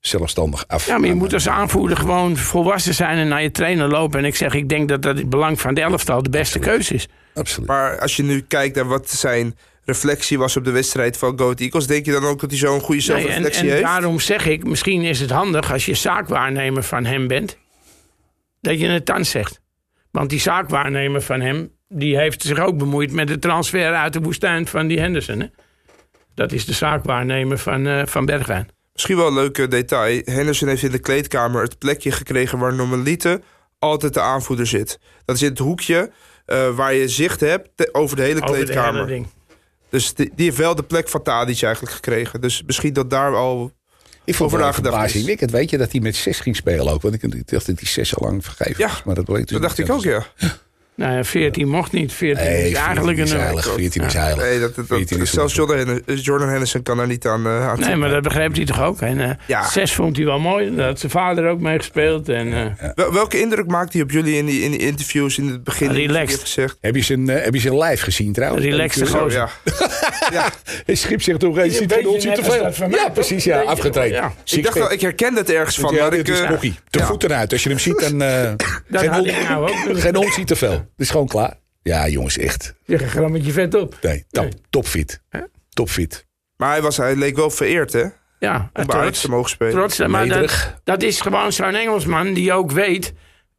zelfstandig 0.00 0.68
af. 0.68 0.86
Ja, 0.86 0.98
maar 0.98 1.08
je 1.08 1.14
moet 1.14 1.32
als 1.32 1.48
aanvoerder 1.48 1.96
gewoon 1.96 2.36
volwassen 2.36 2.94
zijn 2.94 3.18
en 3.18 3.28
naar 3.28 3.42
je 3.42 3.50
trainer 3.50 3.88
lopen. 3.88 4.18
En 4.18 4.24
ik 4.24 4.36
zeg, 4.36 4.54
ik 4.54 4.68
denk 4.68 4.88
dat 4.88 5.02
dat 5.02 5.16
het 5.16 5.28
belang 5.28 5.60
van 5.60 5.74
de 5.74 5.80
elftal 5.80 6.22
de 6.22 6.30
beste 6.30 6.58
keuze 6.58 6.94
is. 6.94 7.08
Absoluut. 7.34 7.68
Maar 7.68 7.98
als 7.98 8.16
je 8.16 8.22
nu 8.22 8.40
kijkt 8.40 8.76
naar 8.76 8.86
wat 8.86 9.10
zijn 9.10 9.54
reflectie 9.84 10.38
was 10.38 10.56
op 10.56 10.64
de 10.64 10.70
wedstrijd 10.70 11.16
van 11.16 11.38
Goat 11.38 11.60
Eagles... 11.60 11.86
denk 11.86 12.04
je 12.04 12.12
dan 12.12 12.24
ook 12.24 12.40
dat 12.40 12.50
hij 12.50 12.58
zo'n 12.58 12.80
goede 12.80 13.02
Nee, 13.06 13.16
en, 13.16 13.22
zelfreflectie 13.22 13.62
en 13.62 13.70
heeft? 13.70 13.82
daarom 13.82 14.20
zeg 14.20 14.46
ik, 14.46 14.64
misschien 14.64 15.02
is 15.02 15.20
het 15.20 15.30
handig 15.30 15.72
als 15.72 15.86
je 15.86 15.94
zaakwaarnemer 15.94 16.82
van 16.82 17.04
hem 17.04 17.26
bent, 17.26 17.58
dat 18.66 18.80
je 18.80 18.86
het 18.86 19.06
dan 19.06 19.24
zegt. 19.24 19.60
Want 20.10 20.30
die 20.30 20.40
zaakwaarnemer 20.40 21.22
van 21.22 21.40
hem, 21.40 21.70
die 21.88 22.16
heeft 22.16 22.42
zich 22.42 22.58
ook 22.58 22.78
bemoeid 22.78 23.12
met 23.12 23.28
de 23.28 23.38
transfer 23.38 23.94
uit 23.94 24.12
de 24.12 24.20
woestijn 24.20 24.66
van 24.66 24.86
die 24.86 25.00
Henderson. 25.00 25.40
Hè? 25.40 25.46
Dat 26.34 26.52
is 26.52 26.64
de 26.64 26.72
zaakwaarnemer 26.72 27.58
van, 27.58 27.86
eh, 27.86 28.06
van 28.06 28.24
Bergwijn. 28.24 28.68
Misschien 28.92 29.16
wel 29.16 29.26
een 29.26 29.34
leuk 29.34 29.70
detail. 29.70 30.22
Henderson 30.24 30.68
heeft 30.68 30.82
in 30.82 30.90
de 30.90 30.98
kleedkamer 30.98 31.62
het 31.62 31.78
plekje 31.78 32.10
gekregen... 32.10 32.58
waar 32.58 32.74
normaliter 32.74 33.40
altijd 33.78 34.14
de 34.14 34.20
aanvoerder 34.20 34.66
zit. 34.66 34.98
Dat 35.24 35.36
is 35.36 35.42
in 35.42 35.48
het 35.48 35.58
hoekje 35.58 36.10
eh, 36.46 36.76
waar 36.76 36.94
je 36.94 37.08
zicht 37.08 37.40
hebt 37.40 37.94
over 37.94 38.16
de 38.16 38.22
hele 38.22 38.42
Over 38.42 38.56
de 38.56 38.64
kleedkamer. 38.64 39.06
hele. 39.06 39.24
Dus 39.88 40.14
die, 40.14 40.32
die 40.34 40.44
heeft 40.44 40.56
wel 40.56 40.74
de 40.74 40.82
plek 40.82 41.08
van 41.08 41.22
Tadic 41.22 41.62
eigenlijk 41.62 41.94
gekregen. 41.94 42.40
Dus 42.40 42.62
misschien 42.66 42.92
dat 42.92 43.10
daar 43.10 43.34
al... 43.34 43.72
Ik 44.26 44.34
vond 44.34 44.52
over 44.52 44.66
het 44.66 44.74
verbazingwekkend, 44.74 45.50
weet 45.50 45.70
je, 45.70 45.78
dat 45.78 45.92
hij 45.92 46.00
met 46.00 46.16
zes 46.16 46.40
ging 46.40 46.56
spelen 46.56 46.88
ook. 46.88 47.02
Want 47.02 47.14
ik, 47.14 47.50
dacht 47.50 47.66
dat 47.66 47.78
hij 47.80 47.88
zes 47.88 48.16
al 48.16 48.28
lang 48.28 48.44
vergeven 48.44 48.74
Ja, 48.78 48.88
was. 48.88 49.02
Maar 49.04 49.14
dat, 49.14 49.24
bleek 49.24 49.42
dus 49.42 49.50
Dat 49.50 49.60
dacht 49.60 49.78
ik 49.78 49.90
ook, 49.90 50.02
ja. 50.02 50.26
Nou 50.96 51.12
ja, 51.16 51.24
14 51.24 51.68
mocht 51.68 51.92
niet. 51.92 52.12
14 52.12 52.44
Nee, 52.44 52.54
is 52.56 52.60
14 52.62 52.84
eigenlijk 52.84 53.18
is 53.18 53.30
een... 53.30 53.40
heilig. 53.40 53.72
14 53.74 54.02
is 54.04 54.12
heilig. 54.12 54.44
Nee, 54.44 54.60
dat, 54.60 54.74
dat, 54.74 54.84
14 54.88 55.20
is 55.20 55.30
zelfs 55.30 55.54
Jordan, 55.54 55.76
Hen- 55.78 56.02
Jordan 56.14 56.48
Henderson 56.48 56.82
kan 56.82 56.96
daar 56.96 57.06
niet 57.06 57.26
aan, 57.26 57.46
uh, 57.46 57.68
aan 57.68 57.80
Nee, 57.80 57.96
maar 57.96 58.08
dat 58.10 58.22
begreep 58.22 58.54
hij 58.54 58.64
toch 58.64 58.82
ook. 58.82 59.00
En 59.00 59.20
eh, 59.20 59.30
Ja. 59.46 59.68
zes 59.68 59.92
vond 59.92 60.16
hij 60.16 60.24
wel 60.24 60.38
mooi. 60.38 60.74
Daar 60.74 60.86
had 60.86 60.98
zijn 61.00 61.12
vader 61.12 61.48
ook 61.48 61.60
mee 61.60 61.76
gespeeld. 61.78 62.28
En, 62.28 62.52
eh, 62.78 62.88
Wel- 62.94 63.12
Welke 63.12 63.40
indruk 63.40 63.66
maakt 63.66 63.92
hij 63.92 64.02
op 64.02 64.10
jullie 64.10 64.36
in 64.36 64.46
die, 64.46 64.60
in 64.62 64.70
die 64.70 64.80
interviews 64.80 65.38
in 65.38 65.48
het 65.48 65.64
begin? 65.64 65.90
Relaxed. 65.90 66.40
Gezegd. 66.40 66.76
Heb 66.80 66.94
je 66.94 67.02
zijn, 67.02 67.28
eh, 67.28 67.44
heb 67.44 67.54
je 67.54 67.60
zijn 67.60 67.78
live 67.78 68.04
gezien 68.04 68.32
trouwens? 68.32 68.64
Relaxte 68.64 69.06
Zo, 69.06 69.18
gozer. 69.18 69.38
ja. 69.38 69.50
ja. 70.32 70.48
Hij 70.86 70.94
schip 70.94 71.22
zich 71.22 71.36
toch 71.36 71.58
eens. 71.58 71.78
Een 71.80 71.88
Ziet 71.90 72.22
ziet 72.22 72.34
te 72.34 72.44
veel. 72.44 72.62
dat 72.62 72.76
Ja, 72.90 73.08
precies. 73.08 73.44
Ja, 73.44 73.60
afgetraind. 73.60 74.12
ja. 74.14 74.32
Ik 74.44 74.62
dacht 74.62 74.78
wel, 74.78 74.92
ik 74.92 75.00
herkende 75.00 75.40
het 75.40 75.50
ergens 75.50 75.78
van. 75.78 75.94
ja, 75.94 76.10
dit 76.10 76.28
is 76.28 76.40
eh, 76.40 76.60
ja. 76.90 77.06
voeten 77.06 77.32
uit. 77.36 77.52
Als 77.52 77.62
je 77.62 77.68
hem 77.68 77.78
ziet, 77.78 78.00
dan... 78.00 78.22
eh, 78.22 78.50
Dat 78.88 79.00
geen, 79.00 79.24
ik 79.24 79.48
nou 79.48 80.44
te 80.44 80.56
veel. 80.56 80.85
Het 80.90 81.00
is 81.06 81.10
gewoon 81.10 81.26
klaar. 81.26 81.54
Ja, 81.82 82.08
jongens, 82.08 82.38
echt. 82.38 82.74
Zeg 82.86 83.02
een 83.02 83.08
grammetje 83.08 83.52
vet 83.52 83.74
op. 83.74 83.96
Nee, 84.02 84.24
top, 84.30 84.44
Nee. 84.44 84.52
topfit. 84.70 85.22
Topfit. 85.68 86.26
Maar 86.56 86.70
hij, 86.70 86.82
was, 86.82 86.96
hij 86.96 87.16
leek 87.16 87.36
wel 87.36 87.50
vereerd, 87.50 87.92
hè? 87.92 88.04
Ja, 88.38 88.70
Om 88.72 88.86
bij 88.86 89.10
te 89.10 89.30
mogen 89.30 89.50
spelen. 89.50 89.72
trots 89.72 89.98
maar 89.98 90.28
dat 90.84 91.02
is 91.02 91.20
gewoon 91.20 91.52
zo'n 91.52 91.74
Engelsman 91.74 92.32
die 92.34 92.52
ook 92.52 92.70
weet... 92.70 93.14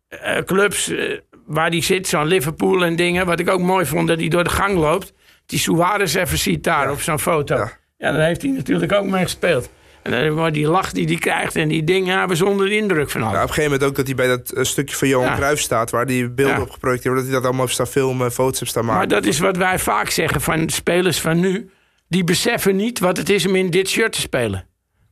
eh, 0.07 0.37
clubs 0.43 0.89
eh, 0.89 1.19
waar 1.45 1.69
die 1.71 1.83
zit, 1.83 2.07
zo'n 2.07 2.25
Liverpool 2.25 2.83
en 2.85 2.95
dingen... 2.95 3.25
wat 3.25 3.39
ik 3.39 3.49
ook 3.49 3.59
mooi 3.61 3.85
vond, 3.85 4.07
dat 4.07 4.19
hij 4.19 4.27
door 4.27 4.43
de 4.43 4.49
gang 4.49 4.77
loopt... 4.77 5.13
die 5.45 5.59
Suarez 5.59 6.15
even 6.15 6.37
ziet 6.37 6.63
daar 6.63 6.91
op 6.91 7.01
zo'n 7.01 7.19
foto. 7.19 7.55
Ja. 7.55 7.71
Ja. 7.97 8.11
daar 8.11 8.25
heeft 8.25 8.41
hij 8.41 8.51
natuurlijk 8.51 8.91
ook 8.91 9.05
mee 9.05 9.23
gespeeld. 9.23 9.69
En 10.11 10.25
dan, 10.25 10.33
maar 10.35 10.51
die 10.51 10.67
lach 10.67 10.91
die 10.91 11.05
hij 11.05 11.15
krijgt 11.15 11.55
en 11.55 11.67
die 11.67 11.83
dingen 11.83 12.19
hebben 12.19 12.37
zonder 12.37 12.65
de 12.69 12.75
indruk 12.75 13.09
van 13.09 13.21
Ja, 13.21 13.27
alles. 13.27 13.37
op 13.41 13.47
een 13.47 13.53
gegeven 13.53 13.71
moment 13.71 13.89
ook 13.89 13.95
dat 13.95 14.05
hij 14.05 14.15
bij 14.15 14.27
dat 14.27 14.49
eh, 14.51 14.63
stukje 14.63 14.95
van 14.95 15.07
Johan 15.07 15.27
Ja. 15.27 15.35
Cruijff 15.35 15.61
staat... 15.61 15.89
waar 15.91 16.05
die 16.05 16.29
beelden 16.29 16.55
Ja. 16.55 16.61
op 16.61 16.69
geprojecteerd 16.69 17.13
worden... 17.13 17.23
dat 17.23 17.25
hij 17.25 17.33
dat 17.33 17.43
allemaal 17.43 17.61
heeft 17.61 17.73
staan 17.73 17.87
filmen, 18.03 18.31
foto's 18.31 18.59
heeft 18.59 18.71
staan 18.71 18.85
maken. 18.85 18.99
Maar 18.99 19.07
dat 19.07 19.25
is 19.25 19.39
wat 19.39 19.57
wij 19.57 19.79
vaak 19.79 20.09
zeggen 20.09 20.41
van 20.41 20.69
spelers 20.69 21.19
van 21.21 21.39
nu. 21.39 21.69
Die 22.09 22.23
beseffen 22.23 22.75
niet 22.75 22.99
wat 22.99 23.17
het 23.17 23.29
is 23.29 23.45
om 23.47 23.55
in 23.55 23.69
dit 23.69 23.89
shirt 23.89 24.11
te 24.13 24.21
spelen. 24.21 24.66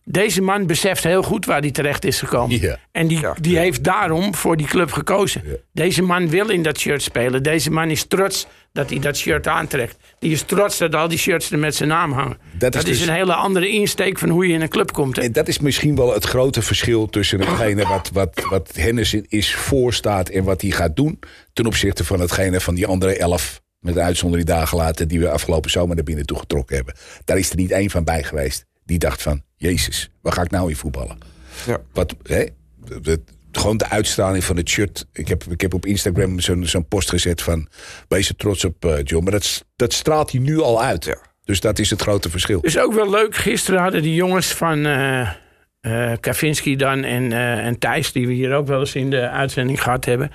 Deze 0.07 0.41
man 0.41 0.65
beseft 0.67 1.03
heel 1.03 1.23
goed 1.23 1.45
waar 1.45 1.59
hij 1.61 1.71
terecht 1.71 2.05
is 2.05 2.19
gekomen. 2.19 2.79
En 2.91 3.07
die, 3.07 3.19
Ja. 3.19 3.35
die 3.41 3.57
heeft 3.57 3.83
daarom 3.83 4.35
voor 4.35 4.57
die 4.57 4.67
club 4.67 4.91
gekozen. 4.91 5.43
Deze 5.73 6.01
man 6.01 6.29
wil 6.29 6.49
in 6.49 6.63
dat 6.63 6.79
shirt 6.79 7.01
spelen. 7.01 7.43
Deze 7.43 7.71
man 7.71 7.89
is 7.89 8.03
trots 8.03 8.47
dat 8.71 8.89
hij 8.89 8.99
dat 8.99 9.17
shirt 9.17 9.47
aantrekt. 9.47 9.95
Die 10.19 10.31
is 10.31 10.41
trots 10.41 10.77
dat 10.77 10.95
al 10.95 11.07
die 11.07 11.17
shirts 11.17 11.51
er 11.51 11.59
met 11.59 11.75
zijn 11.75 11.89
naam 11.89 12.11
hangen. 12.11 12.37
Dat, 12.57 12.75
is 12.75 12.83
is, 12.83 12.87
dus- 12.97 13.07
een 13.07 13.13
hele 13.13 13.33
andere 13.33 13.69
insteek 13.69 14.19
van 14.19 14.29
hoe 14.29 14.47
je 14.47 14.53
in 14.53 14.61
een 14.61 14.69
club 14.69 14.91
komt. 14.91 15.15
Hè? 15.15 15.21
En 15.21 15.31
dat 15.31 15.47
is 15.47 15.59
misschien 15.59 15.95
wel 15.95 16.13
het 16.13 16.25
grote 16.25 16.61
verschil 16.61 17.05
tussen 17.07 17.39
hetgene 17.39 17.87
wat, 17.87 18.09
wat, 18.13 18.45
wat 18.49 18.71
Henderson 18.75 19.25
is 19.27 19.55
voorstaat 19.55 20.29
en 20.29 20.43
wat 20.43 20.61
hij 20.61 20.71
gaat 20.71 20.95
doen. 20.95 21.19
Ten 21.53 21.65
opzichte 21.65 22.05
van 22.05 22.19
hetgene 22.19 22.59
van 22.61 22.75
die 22.75 22.87
andere 22.87 23.17
elf, 23.17 23.61
met 23.79 23.95
een 23.95 24.01
uitzondering 24.01 24.47
dagen 24.47 24.77
later, 24.77 25.07
die 25.07 25.19
we 25.19 25.29
afgelopen 25.29 25.71
zomer 25.71 25.95
naar 25.95 26.03
binnen 26.03 26.25
toe 26.25 26.39
getrokken 26.39 26.75
hebben. 26.75 26.95
Daar 27.25 27.37
is 27.37 27.49
er 27.49 27.55
niet 27.57 27.71
één 27.71 27.89
van 27.89 28.03
bij 28.03 28.23
geweest 28.23 28.65
die 28.85 28.99
dacht 28.99 29.21
van, 29.21 29.41
Jezus, 29.55 30.09
waar 30.21 30.33
ga 30.33 30.41
ik 30.41 30.51
nou 30.51 30.69
in 30.69 30.75
voetballen? 30.75 31.17
Ja. 31.65 31.81
Wat, 31.93 32.15
hè, 32.23 32.45
gewoon 33.51 33.77
de 33.77 33.89
uitstraling 33.89 34.43
van 34.43 34.57
het 34.57 34.69
shirt. 34.69 35.05
Ik 35.13 35.27
heb, 35.27 35.43
ik 35.43 35.61
heb 35.61 35.73
op 35.73 35.85
Instagram 35.85 36.39
zo'n 36.39 36.65
zo'n 36.65 36.87
post 36.87 37.09
gezet 37.09 37.41
van, 37.41 37.67
wees 38.07 38.29
er 38.29 38.35
trots 38.35 38.65
op 38.65 38.85
eh, 38.85 39.03
John. 39.03 39.23
Maar 39.23 39.31
dat, 39.31 39.65
dat 39.75 39.93
straalt 39.93 40.31
hij 40.31 40.39
nu 40.39 40.59
al 40.59 40.81
uit. 40.81 41.05
Ja. 41.05 41.17
Dus 41.43 41.59
dat 41.59 41.79
is 41.79 41.89
het 41.89 42.01
grote 42.01 42.29
verschil. 42.29 42.61
Dus 42.61 42.79
ook 42.79 42.93
wel 42.93 43.09
leuk. 43.09 43.35
Gisteren 43.35 43.81
hadden 43.81 44.01
die 44.01 44.15
jongens 44.15 44.47
van 44.47 44.85
eh 44.85 45.29
eh, 45.85 46.11
Kavinski 46.19 46.75
dan 46.75 47.03
en, 47.03 47.31
en 47.31 47.79
Thijs, 47.79 48.11
die 48.11 48.27
we 48.27 48.33
hier 48.33 48.53
ook 48.53 48.67
wel 48.67 48.79
eens 48.79 48.95
in 48.95 49.09
de 49.09 49.29
uitzending 49.29 49.83
gehad 49.83 50.05
hebben. 50.05 50.31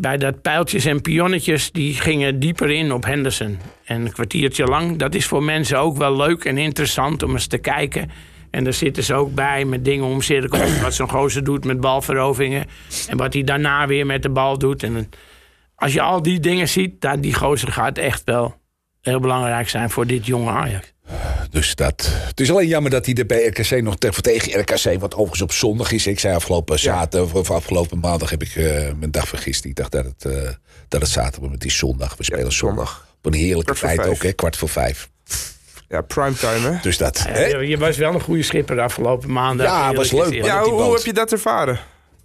Bij 0.00 0.16
dat 0.16 0.42
pijltjes 0.42 0.84
en 0.84 1.00
pionnetjes, 1.00 1.72
die 1.72 1.94
gingen 1.94 2.38
dieper 2.38 2.70
in 2.70 2.92
op 2.92 3.04
Henderson. 3.04 3.58
En 3.84 4.04
een 4.04 4.12
kwartiertje 4.12 4.64
lang. 4.64 4.98
Dat 4.98 5.14
is 5.14 5.26
voor 5.26 5.42
mensen 5.42 5.78
ook 5.78 5.96
wel 5.96 6.16
leuk 6.16 6.44
en 6.44 6.58
interessant 6.58 7.22
om 7.22 7.32
eens 7.32 7.46
te 7.46 7.58
kijken. 7.58 8.10
En 8.50 8.64
daar 8.64 8.72
zitten 8.72 9.02
ze 9.02 9.14
ook 9.14 9.34
bij 9.34 9.64
met 9.64 9.84
dingen 9.84 10.04
omcirkelen. 10.04 10.82
wat 10.82 10.94
zo'n 10.94 11.10
gozer 11.10 11.44
doet 11.44 11.64
met 11.64 11.80
balveroveringen. 11.80 12.66
En 13.08 13.16
wat 13.16 13.32
hij 13.32 13.44
daarna 13.44 13.86
weer 13.86 14.06
met 14.06 14.22
de 14.22 14.30
bal 14.30 14.58
doet. 14.58 14.82
En 14.82 15.10
als 15.74 15.92
je 15.92 16.00
al 16.00 16.22
die 16.22 16.40
dingen 16.40 16.68
ziet, 16.68 17.00
dan 17.00 17.20
die 17.20 17.34
gozer 17.34 17.72
gaat 17.72 17.98
echt 17.98 18.22
wel 18.24 18.56
heel 19.00 19.20
belangrijk 19.20 19.68
zijn 19.68 19.90
voor 19.90 20.06
dit 20.06 20.26
jonge 20.26 20.50
Ajax. 20.50 20.92
Dus 21.50 21.74
dat. 21.74 22.08
Het 22.12 22.40
is 22.40 22.50
alleen 22.50 22.66
jammer 22.66 22.90
dat 22.90 23.06
hij 23.06 23.14
er 23.14 23.26
bij 23.26 23.46
RKC 23.46 23.82
nog 23.82 23.96
te- 23.96 24.10
tegen 24.20 24.60
RKC, 24.60 25.00
wat 25.00 25.12
overigens 25.14 25.42
op 25.42 25.52
zondag 25.52 25.92
is. 25.92 26.06
Ik 26.06 26.20
zei 26.20 26.34
afgelopen 26.34 26.78
zaterdag 26.78 27.34
of 27.34 27.50
afgelopen 27.50 27.98
maandag 27.98 28.30
heb 28.30 28.42
ik 28.42 28.56
eh, 28.56 28.64
mijn 28.98 29.10
dag 29.10 29.28
vergist. 29.28 29.64
Ik 29.64 29.74
dacht 29.74 29.92
dat 29.92 30.04
het, 30.04 30.24
eh, 30.24 30.50
dat 30.88 31.00
het 31.00 31.10
zaterdag 31.10 31.40
was, 31.40 31.48
maar 31.48 31.58
het 31.58 31.64
is 31.64 31.76
zondag. 31.76 32.16
We 32.16 32.24
spelen 32.24 32.52
zondag. 32.52 32.88
zondag. 32.88 33.06
Op 33.18 33.26
een 33.26 33.38
heerlijke 33.38 33.74
tijd 33.74 34.06
ook, 34.06 34.22
hè? 34.22 34.32
kwart 34.32 34.56
voor 34.56 34.68
vijf. 34.68 35.08
Ja, 35.88 36.00
primetime, 36.00 36.70
hè? 36.70 36.78
Dus 36.82 36.96
dat. 36.96 37.22
Ja, 37.26 37.32
hè? 37.32 37.46
je, 37.46 37.78
was 37.78 37.96
wel 37.96 38.14
een 38.14 38.20
goede 38.20 38.42
schipper 38.42 38.76
de 38.76 38.82
afgelopen 38.82 39.32
maanden. 39.32 39.66
Ja, 39.66 39.92
was 39.92 40.12
leuk. 40.12 40.32
Ja, 40.44 40.62
hoe, 40.62 40.94
heb 40.94 41.04
je 41.04 41.12
dat 41.12 41.32
ervaren? 41.32 41.78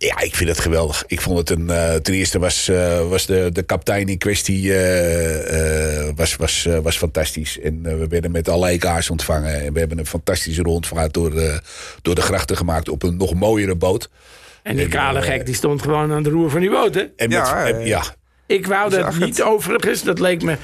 Ja, 0.07 0.19
ik 0.21 0.35
vind 0.35 0.49
het 0.49 0.59
geweldig. 0.59 1.03
Ik 1.07 1.21
vond 1.21 1.37
het 1.37 1.49
een. 1.49 1.69
eh, 1.69 1.93
ten 1.95 2.13
eerste 2.13 2.39
was, 2.39 2.67
eh, 2.67 3.09
was 3.09 3.25
de, 3.25 3.49
de 3.53 3.63
kapitein 3.63 4.07
in 4.07 4.17
kwestie 4.17 4.73
eh, 4.73 6.07
eh, 6.07 6.13
was, 6.15 6.35
was, 6.35 6.67
was 6.81 6.97
fantastisch. 6.97 7.59
En 7.59 7.81
we 7.99 8.07
werden 8.07 8.31
met 8.31 8.49
alle 8.49 8.69
EK's 8.69 9.09
ontvangen. 9.09 9.61
En 9.61 9.73
we 9.73 9.79
hebben 9.79 9.97
een 9.99 10.05
fantastische 10.05 10.61
rondvaart 10.61 11.13
door, 11.13 11.29
de 11.31 11.59
door 12.01 12.15
de 12.15 12.21
grachten 12.21 12.57
gemaakt 12.57 12.89
op 12.89 13.03
een 13.03 13.17
nog 13.17 13.33
mooiere 13.33 13.75
boot. 13.75 14.09
En 14.63 14.75
die 14.75 14.87
kale 14.87 15.21
gek 15.21 15.45
die 15.45 15.55
stond 15.55 15.81
gewoon 15.81 16.11
aan 16.11 16.23
de 16.23 16.29
roer 16.29 16.49
van 16.49 16.59
die 16.59 16.69
boot. 16.69 16.95
Hè? 16.95 17.03
En 17.15 17.29
Ja, 17.29 17.39
met, 17.63 17.67
ja, 17.73 17.79
en- 17.79 17.85
ja. 17.85 18.03
Ik 18.47 18.67
wou 18.67 18.89
dat 18.89 19.05
het. 19.13 19.19
niet 19.19 19.41
overigens. 19.43 20.03
Dat 20.03 20.19
leek 20.19 20.41
me 20.43 20.55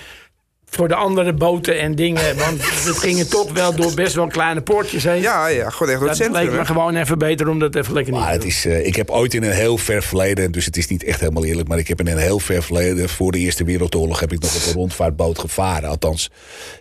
voor 0.69 0.87
de 0.87 0.95
andere 0.95 1.33
boten 1.33 1.79
en 1.79 1.95
dingen. 1.95 2.37
Want 2.37 2.61
het 2.85 2.97
gingen 2.97 3.29
toch 3.29 3.51
wel 3.51 3.75
door 3.75 3.93
best 3.93 4.13
wel 4.15 4.27
kleine 4.27 4.61
poortjes 4.61 5.03
heen. 5.03 5.21
Ja, 5.21 5.47
ja 5.47 5.69
gewoon 5.69 5.89
echt 5.91 5.99
door 5.99 6.09
het 6.09 6.17
dat 6.17 6.27
centrum. 6.27 6.49
leek 6.49 6.59
me 6.59 6.65
gewoon 6.65 6.95
even 6.95 7.17
beter 7.17 7.47
om 7.49 7.59
dat 7.59 7.75
even 7.75 7.93
lekker 7.93 8.13
niet 8.13 8.21
Maar 8.21 8.29
te 8.39 8.45
het 8.47 8.63
doen. 8.63 8.71
is, 8.73 8.79
eh, 8.79 8.85
ik 8.87 8.95
heb 8.95 9.09
ooit 9.09 9.33
in 9.33 9.43
een 9.43 9.51
heel 9.51 9.77
ver 9.77 10.03
verleden, 10.03 10.51
dus 10.51 10.65
het 10.65 10.77
is 10.77 10.87
niet 10.87 11.03
echt 11.03 11.19
helemaal 11.19 11.45
eerlijk, 11.45 11.67
maar 11.67 11.77
ik 11.77 11.87
heb 11.87 11.99
in 11.99 12.07
een 12.07 12.17
heel 12.17 12.39
ver 12.39 12.63
verleden, 12.63 13.09
voor 13.09 13.31
de 13.31 13.37
Eerste 13.37 13.63
Wereldoorlog, 13.63 14.19
heb 14.19 14.31
ik 14.31 14.39
nog 14.41 14.55
op 14.55 14.61
een 14.67 14.73
rondvaartboot 14.73 15.39
gevaren. 15.39 15.89
Althans, 15.89 16.29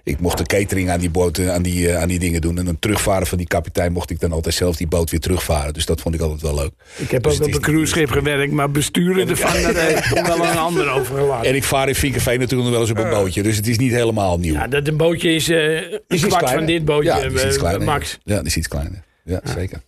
ik 0.04 0.20
mocht 0.20 0.38
de 0.38 0.44
catering 0.44 0.90
aan 0.90 1.00
die, 1.00 1.10
boten, 1.10 1.52
aan 1.54 1.62
die, 1.62 1.88
eh, 1.90 2.00
aan 2.02 2.08
die 2.08 2.18
dingen 2.18 2.40
doen. 2.40 2.58
En 2.58 2.66
een 2.66 2.78
terugvaren 2.78 3.26
van 3.26 3.38
die 3.38 3.46
kapitein 3.46 3.92
mocht 3.92 4.10
ik 4.10 4.20
dan 4.20 4.32
altijd 4.32 4.54
zelf 4.54 4.76
die 4.76 4.86
boot 4.86 5.10
weer 5.10 5.20
terugvaren. 5.20 5.72
Dus 5.72 5.86
dat 5.86 6.00
vond 6.00 6.14
ik 6.14 6.20
altijd 6.20 6.40
wel 6.42 6.54
leuk. 6.54 6.70
Ik 6.96 7.10
heb 7.10 7.22
Dus 7.22 7.32
ook 7.32 7.38
het 7.38 7.46
op 7.46 7.52
een 7.54 7.60
niet- 7.60 7.68
cruiseschip 7.70 8.10
gewerkt, 8.10 8.52
maar 8.52 8.70
besturen 8.70 9.28
ervan, 9.28 9.62
dat 9.62 9.74
heb 9.76 10.04
ik 10.04 10.04
wel 10.26 10.44
aan 10.44 10.50
een 10.50 10.58
ander 10.70 10.90
overgelaten. 10.90 11.48
En 11.50 11.54
ik 11.54 11.64
vaar 11.64 11.88
in 11.88 11.94
Vinkerveen 11.94 12.38
natuurlijk 12.38 12.62
nog 12.70 12.78
wel 12.78 12.88
eens 12.88 12.98
op 12.98 13.04
een 13.04 13.10
bootje, 13.10 13.42
dus 13.42 13.56
het 13.56 13.66
is 13.68 13.76
niet 13.78 13.92
helemaal 13.92 14.38
nieuw. 14.38 14.52
Ja, 14.54 14.66
dat 14.66 14.86
een 14.88 14.96
bootje 14.96 15.34
is, 15.34 15.48
eh 15.48 15.74
een 15.82 16.00
iets 16.08 16.26
kwart 16.26 16.50
van 16.50 16.66
dit 16.66 16.84
bootje, 16.84 17.08
ja, 17.08 17.20
die 17.20 17.30
is 17.32 17.44
iets 17.44 17.54
eh, 17.54 17.60
kleiner. 17.60 17.84
max. 17.86 18.18
Ja, 18.24 18.36
die 18.36 18.46
is 18.46 18.56
iets 18.56 18.68
kleiner. 18.68 19.02
Ja, 19.24 19.40
zeker. 19.44 19.80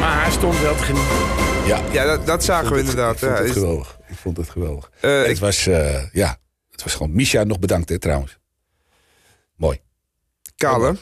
Maar 0.00 0.22
hij 0.22 0.30
stond 0.32 0.60
wel 0.60 0.74
te 0.76 0.82
genieten. 0.82 1.16
Ja, 1.66 1.80
Ja, 1.92 2.04
dat, 2.04 2.26
dat 2.26 2.44
zagen 2.44 2.72
we 2.72 2.78
inderdaad. 2.78 3.12
Ik 3.14 3.18
vond 3.18 3.30
Ja, 3.32 3.38
het 3.38 3.46
is- 3.46 3.52
geweldig. 3.52 3.98
Ik 4.08 4.16
vond 4.16 4.36
het 4.36 4.50
geweldig. 4.50 4.90
Eh, 5.00 5.18
het 5.18 5.26
ik- 5.28 5.36
was, 5.36 5.66
eh, 5.66 6.02
ja, 6.12 6.36
het 6.70 6.82
was 6.82 6.92
gewoon... 6.94 7.14
Misha 7.14 7.44
nog 7.44 7.58
bedankt, 7.58 7.88
hè, 7.88 7.98
trouwens. 7.98 8.38
Mooi. 9.56 9.80
Kale, 10.56 10.96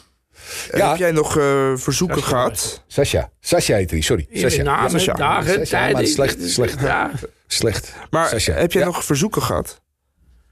Ja. 0.73 0.89
heb 0.89 0.99
jij 0.99 1.11
nog 1.13 1.37
eh, 1.39 1.73
verzoeken 1.77 2.17
is 2.17 2.23
gehad? 2.25 2.85
Sascha. 2.87 3.31
Sascha 3.41 3.75
heet 3.75 3.91
hij, 3.91 4.01
sorry. 4.01 4.27
Sascha. 4.33 4.63
Namen, 4.63 4.91
Sascha. 4.91 5.13
dagen, 5.13 5.55
Sascha, 5.55 5.65
tijden. 5.79 5.93
maar 5.97 6.07
slecht, 6.07 6.51
slecht. 6.51 6.81
Ja, 6.81 7.11
Slecht. 7.47 7.93
Maar 8.11 8.29
Sascha. 8.29 8.53
heb 8.53 8.73
jij 8.73 8.81
Ja. 8.83 8.87
nog 8.89 9.05
verzoeken 9.05 9.43
gehad? 9.43 9.81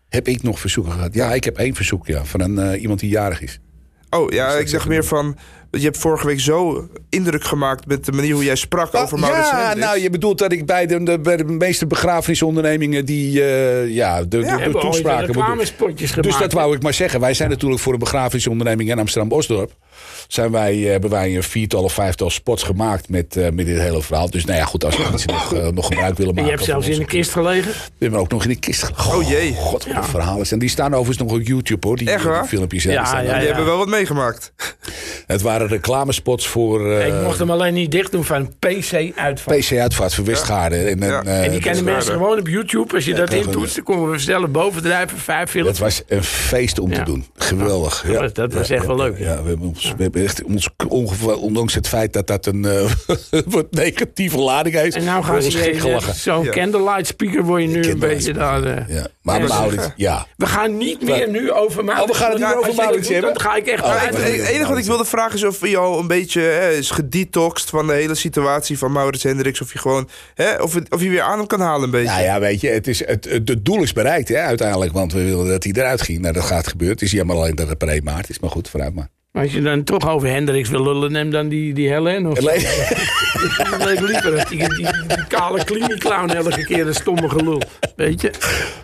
Heb 0.09 0.29
ik 0.29 0.43
nog 0.43 0.61
verzoeken 0.61 0.93
gehad? 0.93 1.15
Ja, 1.15 1.33
ik 1.33 1.45
heb 1.45 1.57
één 1.57 1.75
verzoek, 1.75 2.07
ja. 2.07 2.25
Van 2.25 2.41
een, 2.41 2.59
eh, 2.59 2.81
iemand 2.83 3.01
die 3.01 3.11
jarig 3.11 3.41
is. 3.41 3.61
Oh 4.11 4.33
ja, 4.33 4.53
ik 4.53 4.73
even 4.73 4.89
meer 4.89 5.05
van. 5.05 5.37
Je 5.71 5.81
hebt 5.81 5.99
vorige 5.99 6.27
week 6.27 6.41
zo 6.41 6.89
indruk 7.09 7.45
gemaakt 7.45 7.87
met 7.87 8.05
de 8.05 8.13
manier 8.13 8.35
hoe 8.35 8.45
jij 8.45 8.57
sprak 8.57 8.95
over 8.95 9.19
Maurits 9.19 9.51
ja, 9.51 9.57
Hendricks. 9.57 9.87
nou, 9.87 10.01
je 10.01 10.11
bedoelt 10.11 10.39
dat 10.39 10.53
ik 10.53 10.67
bij 10.67 10.87
de, 10.87 11.03
de, 11.03 11.19
bij 11.19 11.37
de 11.37 11.45
meeste 11.45 11.87
begrafenisondernemingen 11.87 13.05
die 13.05 13.43
eh, 13.45 13.89
ja, 13.89 14.23
de, 14.23 14.29
de, 14.29 14.71
de 14.73 14.79
toespraken 14.81 15.35
gemaakt. 15.35 15.75
Dus 16.23 16.39
dat 16.39 16.53
wou 16.53 16.77
ik 16.77 16.83
maar 16.83 16.95
zeggen. 16.95 17.21
Wij 17.21 17.35
zijn 17.35 17.51
natuurlijk 17.51 17.81
voor 17.81 17.93
een 17.93 17.99
begrafenisonderneming 17.99 18.91
in 18.91 18.99
Amsterdam-Osdorp. 18.99 19.73
Zijn 20.29 20.51
wij, 20.51 20.85
eh, 20.85 20.91
hebben 20.91 21.11
wij 21.11 21.37
een 21.37 21.43
viertal 21.43 21.83
of 21.83 21.93
vijftal 21.93 22.31
spots 22.31 22.63
gemaakt 22.63 23.09
met, 23.09 23.37
eh, 23.37 23.51
met 23.51 23.67
dit 23.67 23.79
hele 23.79 24.03
verhaal. 24.03 24.31
Dus 24.31 24.45
nou 24.45 24.59
ja, 24.59 24.65
goed, 24.65 24.85
als 24.85 24.97
mensen 25.11 25.33
nog, 25.33 25.73
nog 25.73 25.87
gebruik 25.87 26.17
willen 26.17 26.37
En 26.37 26.43
maken. 26.43 26.45
je 26.45 26.51
hebt 26.51 26.65
zelfs 26.65 26.89
in 26.89 27.01
een 27.01 27.07
kist 27.07 27.31
gelegen. 27.31 27.73
We 27.73 27.79
hebben 27.99 28.21
ook 28.21 28.31
nog 28.31 28.43
in 28.43 28.49
de 28.49 28.59
kist 28.59 28.83
gelegen. 28.83 29.15
Oh 29.19 29.29
jee. 29.29 29.55
God, 29.55 29.87
wat 29.87 29.97
een 29.97 30.05
verhaal 30.05 30.41
is. 30.41 30.53
En 30.53 30.59
die 30.59 30.69
staan 30.69 30.95
overigens 30.95 31.29
nog 31.29 31.39
op 31.39 31.47
YouTube 31.47 31.87
hoor. 31.87 31.97
Die, 31.97 32.11
Echt 32.11 32.23
die 32.23 32.31
waar? 32.31 32.47
filmpjes. 32.47 32.83
Ja, 32.83 32.93
ja, 32.93 33.23
er. 33.23 33.39
Die 33.39 33.47
hebben 33.47 33.65
wel 33.65 33.79
wat 33.79 33.89
meegemaakt. 33.89 34.53
Het 35.27 35.43
waren 35.43 35.58
reclamespots 35.67 36.47
voor 36.49 36.93
eh, 36.93 37.07
ik 37.07 37.13
mocht 37.23 37.39
hem 37.39 37.51
alleen 37.51 37.75
niet 37.75 37.91
dicht 37.91 38.13
doen 38.13 38.25
van 38.25 38.53
PC-uitval. 38.59 39.57
PC-uitvaart 39.59 40.15
voor 40.15 40.25
Westgaarden. 40.25 40.87
En, 40.89 40.99
Ja. 41.01 41.23
eh, 41.23 41.37
En 41.37 41.43
die 41.43 41.51
dat- 41.51 41.61
kennen 41.61 41.85
mensen 41.85 42.13
gewoon 42.13 42.39
op 42.39 42.49
YouTube. 42.49 42.95
Als 42.95 43.05
je 43.05 43.15
dat 43.15 43.33
intoetst, 43.33 43.75
dan 43.75 43.85
komen 43.85 44.11
we 44.11 44.19
snel 44.19 44.49
bovendrijven, 44.49 45.19
vijf 45.19 45.41
Dat 45.41 45.51
films. 45.51 45.79
was 45.79 46.03
een 46.09 46.25
feest 46.25 46.79
om 46.79 46.91
Ja. 46.91 46.97
te 46.99 47.03
doen. 47.05 47.27
Geweldig. 47.37 48.05
Ja. 48.07 48.21
dat- 48.21 48.35
dat 48.35 48.53
was 48.53 48.71
echt 48.71 48.87
wel 48.87 48.97
leuk, 48.97 49.19
Ja, 49.19 49.43
we 49.43 49.49
hebben 49.49 49.67
ons, 49.69 49.95
we 49.97 50.03
hebben 50.03 50.23
echt 50.25 50.43
ons, 50.45 50.69
ongeveer, 50.89 51.37
ondanks 51.37 51.75
het 51.75 51.89
feit 51.89 52.13
dat 52.13 52.27
dat 52.27 52.47
een 52.47 52.65
eh, 52.65 52.91
wat 53.57 53.67
negatieve 53.71 54.39
lading 54.39 54.75
heeft. 54.75 54.97
En 54.97 55.05
nou 55.05 55.25
gaan 55.25 55.43
ze 55.43 56.11
zo'n 56.15 56.45
Ja. 56.45 56.51
candlelight 56.51 57.07
speaker 57.07 57.43
word 57.45 57.63
je 57.63 57.69
nu 57.69 57.83
een 57.91 57.99
beetje 57.99 58.33
daar. 58.33 58.63
eh. 58.65 58.89
Ja. 58.97 59.07
Maar 59.23 59.41
Ja, 59.43 59.47
Maurits, 59.47 59.83
zeg. 59.83 59.93
ja. 59.97 60.27
We 60.37 60.47
gaan 60.47 60.77
niet 60.77 61.03
meer 61.03 61.29
nu 61.31 61.53
over 61.53 61.85
Maurits. 61.85 62.11
Oh, 62.11 62.13
we 62.17 62.23
gaan 62.23 62.31
het 62.31 62.39
niet 62.41 62.55
over 62.55 62.67
dat 62.67 62.77
Maurits 62.77 63.09
hebben? 63.09 63.33
Dan 63.35 63.43
ga 63.43 63.57
ik 63.57 63.67
echt 63.67 63.83
Oh, 63.85 64.03
het 64.03 64.19
enige 64.49 64.69
wat 64.69 64.79
ik 64.79 64.85
wilde 64.85 65.05
vragen 65.05 65.35
is 65.35 65.45
of 65.49 65.69
je 65.69 65.77
al 65.77 65.99
een 65.99 66.07
beetje 66.07 66.41
hè, 66.41 66.71
is 66.73 66.91
gedetoxed 66.91 67.69
van 67.71 67.87
de 67.87 67.93
hele 67.93 68.15
situatie 68.15 68.79
van 68.79 68.93
Maurits 68.93 69.23
Hendricks. 69.23 69.61
Of 69.61 69.73
je 69.73 69.79
gewoon, 69.79 70.09
hè, 70.35 70.55
of, 70.63 70.75
het- 70.75 70.91
of 70.95 71.03
je 71.03 71.09
weer 71.09 71.21
aan 71.23 71.39
hem 71.39 71.47
kan 71.47 71.61
halen 71.61 71.83
een 71.85 71.91
beetje. 71.91 72.09
Nou 72.09 72.23
ja, 72.23 72.41
weet 72.41 72.61
je, 72.61 72.69
het, 72.69 72.87
is, 72.87 73.07
het, 73.07 73.25
het, 73.31 73.49
het 73.49 73.65
doel 73.65 73.83
is 73.83 73.93
bereikt 73.93 74.29
hè, 74.29 74.37
uiteindelijk. 74.39 74.93
Want 74.93 75.13
we 75.13 75.25
wilden 75.25 75.49
dat 75.49 75.65
hij 75.65 75.73
eruit 75.77 76.03
ging. 76.03 76.19
Nou, 76.21 76.35
dat 76.35 76.45
gaat 76.45 76.67
gebeuren. 76.69 76.97
Het 76.97 77.05
is 77.05 77.13
jammer 77.13 77.37
alleen 77.37 77.55
dat 77.55 77.69
het 77.69 77.79
per 77.79 77.89
1 77.89 78.05
maart 78.05 78.31
is. 78.31 78.39
Maar 78.39 78.51
goed, 78.51 78.69
vooruit 78.69 78.95
maar. 78.95 79.09
Maar 79.33 79.43
Als 79.43 79.53
je 79.53 79.61
dan 79.63 79.85
toch 79.85 80.09
over 80.09 80.29
Hendricks 80.29 80.69
wil 80.69 80.83
lullen, 80.83 81.13
neem 81.13 81.31
dan 81.31 81.49
die, 81.49 81.75
die 81.75 81.89
Helen. 81.89 82.27
Of 82.27 82.41
leek 82.41 84.01
liever. 84.01 84.47
Die, 84.49 84.59
die, 84.59 84.69
die, 84.69 84.87
die 85.07 85.27
kale 85.29 86.35
elke 86.35 86.65
keer 86.65 86.87
een 86.87 86.95
stomme 86.95 87.29
gelul. 87.29 87.63
Weet 87.97 88.21
je? 88.21 88.31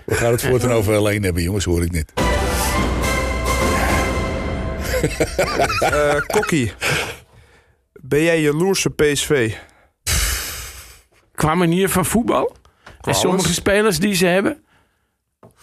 We 0.06 0.14
gaan 0.14 0.32
het 0.32 0.42
voortaan 0.42 0.70
over 0.72 0.94
alleen 0.96 1.22
hebben, 1.22 1.42
jongens, 1.42 1.64
hoor 1.64 1.82
ik 1.82 1.92
net. 1.92 2.12
Eh, 5.80 6.20
Kokkie, 6.26 6.72
ben 7.92 8.22
jij 8.22 8.40
jaloers 8.40 8.86
op 8.86 8.96
PSV? 8.96 9.54
Qua 11.34 11.54
manier 11.54 11.88
van 11.88 12.04
voetbal. 12.04 12.56
En 13.00 13.14
sommige 13.14 13.44
alles. 13.44 13.56
spelers 13.56 13.98
die 13.98 14.14
ze 14.14 14.26
hebben. 14.26 14.64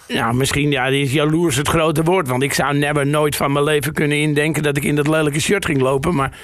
Nou, 0.07 0.33
misschien 0.33 0.71
ja, 0.71 0.89
die 0.89 1.03
is 1.03 1.13
jaloers 1.13 1.55
het 1.55 1.67
grote 1.67 2.03
woord. 2.03 2.27
Want 2.27 2.43
ik 2.43 2.53
zou 2.53 2.77
never 2.77 3.07
nooit 3.07 3.35
van 3.35 3.51
mijn 3.51 3.65
leven 3.65 3.93
kunnen 3.93 4.17
indenken 4.17 4.63
dat 4.63 4.77
ik 4.77 4.83
in 4.83 4.95
dat 4.95 5.07
lelijke 5.07 5.39
shirt 5.39 5.65
ging 5.65 5.81
lopen. 5.81 6.15
Maar 6.15 6.37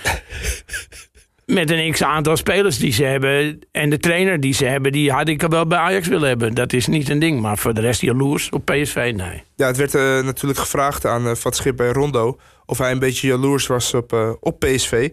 met 1.47 1.71
een 1.71 1.91
x 1.91 2.03
aantal 2.03 2.37
spelers 2.37 2.77
die 2.77 2.91
ze 2.91 3.03
hebben 3.03 3.59
en 3.71 3.89
de 3.89 3.97
trainer 3.97 4.39
die 4.39 4.53
ze 4.53 4.65
hebben, 4.65 4.91
die 4.91 5.11
had 5.11 5.27
ik 5.27 5.41
wel 5.41 5.67
bij 5.67 5.77
Ajax 5.77 6.07
willen 6.07 6.27
hebben. 6.27 6.53
Dat 6.53 6.73
is 6.73 6.87
niet 6.87 7.09
een 7.09 7.19
ding. 7.19 7.41
Maar 7.41 7.57
voor 7.57 7.73
de 7.73 7.81
rest 7.81 8.01
jaloers 8.01 8.49
op 8.49 8.65
PSV, 8.65 9.13
nee. 9.15 9.43
Ja, 9.55 9.67
het 9.67 9.77
werd 9.77 9.95
eh, 9.95 10.01
natuurlijk 10.23 10.59
gevraagd 10.59 11.05
aan 11.05 11.27
eh 11.27 11.35
Van 11.35 11.53
Schip 11.53 11.75
bij 11.75 11.91
Rondo 11.91 12.39
of 12.65 12.77
hij 12.77 12.91
een 12.91 12.99
beetje 12.99 13.27
jaloers 13.27 13.67
was 13.67 13.93
op, 13.93 14.13
eh, 14.13 14.31
op 14.39 14.59
PSV. 14.59 15.09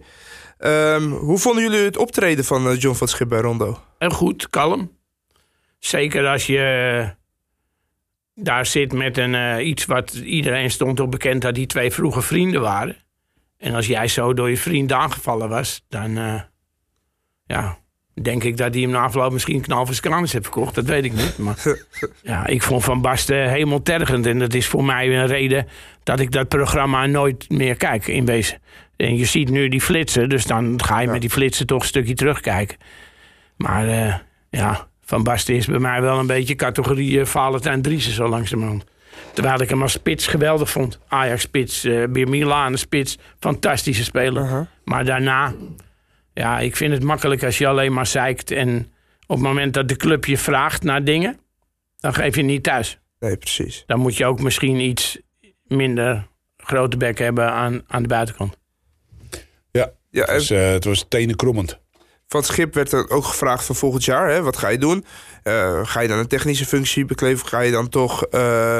Ehm, 0.57 1.03
hoe 1.03 1.37
vonden 1.37 1.63
jullie 1.63 1.85
het 1.85 1.97
optreden 1.97 2.45
van 2.45 2.75
John 2.75 2.95
van 2.95 3.07
Schip 3.07 3.29
bij 3.29 3.39
Rondo? 3.39 3.79
En 3.97 4.11
goed, 4.11 4.49
kalm. 4.49 4.91
Zeker 5.79 6.27
als 6.27 6.45
je 6.45 7.09
daar 8.33 8.65
zit 8.65 8.93
met 8.93 9.17
een, 9.17 9.67
iets 9.67 9.85
wat 9.85 10.13
iedereen 10.13 10.71
stond 10.71 10.99
op 10.99 11.11
bekend 11.11 11.41
dat 11.41 11.55
die 11.55 11.65
twee 11.65 11.91
vroege 11.91 12.21
vrienden 12.21 12.61
waren. 12.61 13.04
En 13.65 13.73
als 13.75 13.87
jij 13.87 14.07
zo 14.07 14.33
door 14.33 14.49
je 14.49 14.57
vriend 14.57 14.91
aangevallen 14.91 15.49
was, 15.49 15.85
dan 15.89 16.17
eh, 16.17 16.41
ja, 17.45 17.77
denk 18.21 18.43
ik 18.43 18.57
dat 18.57 18.73
hij 18.73 18.81
hem 18.81 18.91
na 18.91 19.01
afloop 19.01 19.31
misschien 19.31 19.61
knal 19.61 19.87
kranus 20.01 20.31
heeft 20.31 20.45
verkocht. 20.45 20.75
Dat 20.75 20.85
weet 20.85 21.03
ik 21.03 21.13
niet. 21.13 21.37
Maar 21.37 21.57
ja, 22.21 22.47
ik 22.47 22.63
vond 22.63 22.83
Van 22.83 23.01
Basten 23.01 23.49
hemeltergend. 23.49 24.25
En 24.25 24.39
dat 24.39 24.53
is 24.53 24.67
voor 24.67 24.83
mij 24.83 25.17
een 25.17 25.27
reden 25.27 25.67
dat 26.03 26.19
ik 26.19 26.31
dat 26.31 26.47
programma 26.47 27.05
nooit 27.05 27.49
meer 27.49 27.75
kijk 27.75 28.07
in 28.07 28.25
wezen. 28.25 28.61
En 28.95 29.17
je 29.17 29.25
ziet 29.25 29.49
nu 29.49 29.67
die 29.67 29.81
flitsen, 29.81 30.29
dus 30.29 30.45
dan 30.45 30.83
ga 30.83 30.99
je 30.99 31.07
met 31.07 31.21
die 31.21 31.29
flitsen 31.29 31.65
toch 31.65 31.81
een 31.81 31.87
stukje 31.87 32.13
terugkijken. 32.13 32.77
Maar 33.57 33.87
eh, 33.87 34.15
ja, 34.49 34.87
Van 35.01 35.23
Basten 35.23 35.55
is 35.55 35.65
bij 35.65 35.79
mij 35.79 36.01
wel 36.01 36.19
een 36.19 36.27
beetje 36.27 36.55
categorie 36.55 37.11
uh, 37.11 37.25
Valentijn 37.25 37.81
Driessen 37.81 38.13
zo 38.13 38.27
langzamerhand. 38.27 38.85
Terwijl 39.35 39.61
ik 39.61 39.69
hem 39.69 39.81
als 39.81 39.91
spits 39.91 40.27
geweldig 40.27 40.69
vond. 40.69 40.99
Ajax-spits, 41.07 41.85
uh, 41.85 42.05
weer 42.11 42.29
Milan-spits. 42.29 43.17
Fantastische 43.39 44.03
speler. 44.03 44.43
Uh-huh. 44.43 44.65
Maar 44.83 45.05
daarna, 45.05 45.53
ja, 46.33 46.59
ik 46.59 46.75
vind 46.75 46.93
het 46.93 47.03
makkelijk 47.03 47.43
als 47.43 47.57
je 47.57 47.67
alleen 47.67 47.93
maar 47.93 48.07
zeikt. 48.07 48.51
En 48.51 48.91
op 49.27 49.35
het 49.35 49.45
moment 49.45 49.73
dat 49.73 49.87
de 49.87 49.95
club 49.95 50.25
je 50.25 50.37
vraagt 50.37 50.83
naar 50.83 51.03
dingen, 51.03 51.39
dan 51.97 52.13
geef 52.13 52.35
je 52.35 52.41
niet 52.41 52.63
thuis. 52.63 52.99
Nee, 53.19 53.37
precies. 53.37 53.83
Dan 53.85 53.99
moet 53.99 54.17
je 54.17 54.25
ook 54.25 54.41
misschien 54.41 54.79
iets 54.79 55.19
minder 55.63 56.27
grote 56.57 56.97
bek 56.97 57.17
hebben 57.17 57.51
aan, 57.51 57.83
aan 57.87 58.01
de 58.01 58.07
buitenkant. 58.07 58.57
Ja, 59.71 59.91
Ja, 60.09 60.21
het 60.21 60.31
was, 60.31 60.51
uh, 60.51 60.71
het 60.71 60.85
was 60.85 61.05
tenenkrommend. 61.07 61.79
Van 62.27 62.39
het 62.39 62.49
Schip 62.49 62.73
werd 62.73 62.91
er 62.91 63.09
ook 63.09 63.25
gevraagd 63.25 63.65
voor 63.65 63.75
volgend 63.75 64.05
jaar. 64.05 64.29
Hè? 64.29 64.41
Wat 64.41 64.57
ga 64.57 64.67
je 64.67 64.77
doen? 64.77 65.05
Uh, 65.43 65.79
ga 65.83 65.99
je 65.99 66.07
dan 66.07 66.17
een 66.17 66.27
technische 66.27 66.65
functie 66.65 67.05
bekleven? 67.05 67.43
Of 67.43 67.49
ga 67.49 67.59
je 67.59 67.71
dan 67.71 67.89
toch 67.89 68.25
uh, 68.31 68.79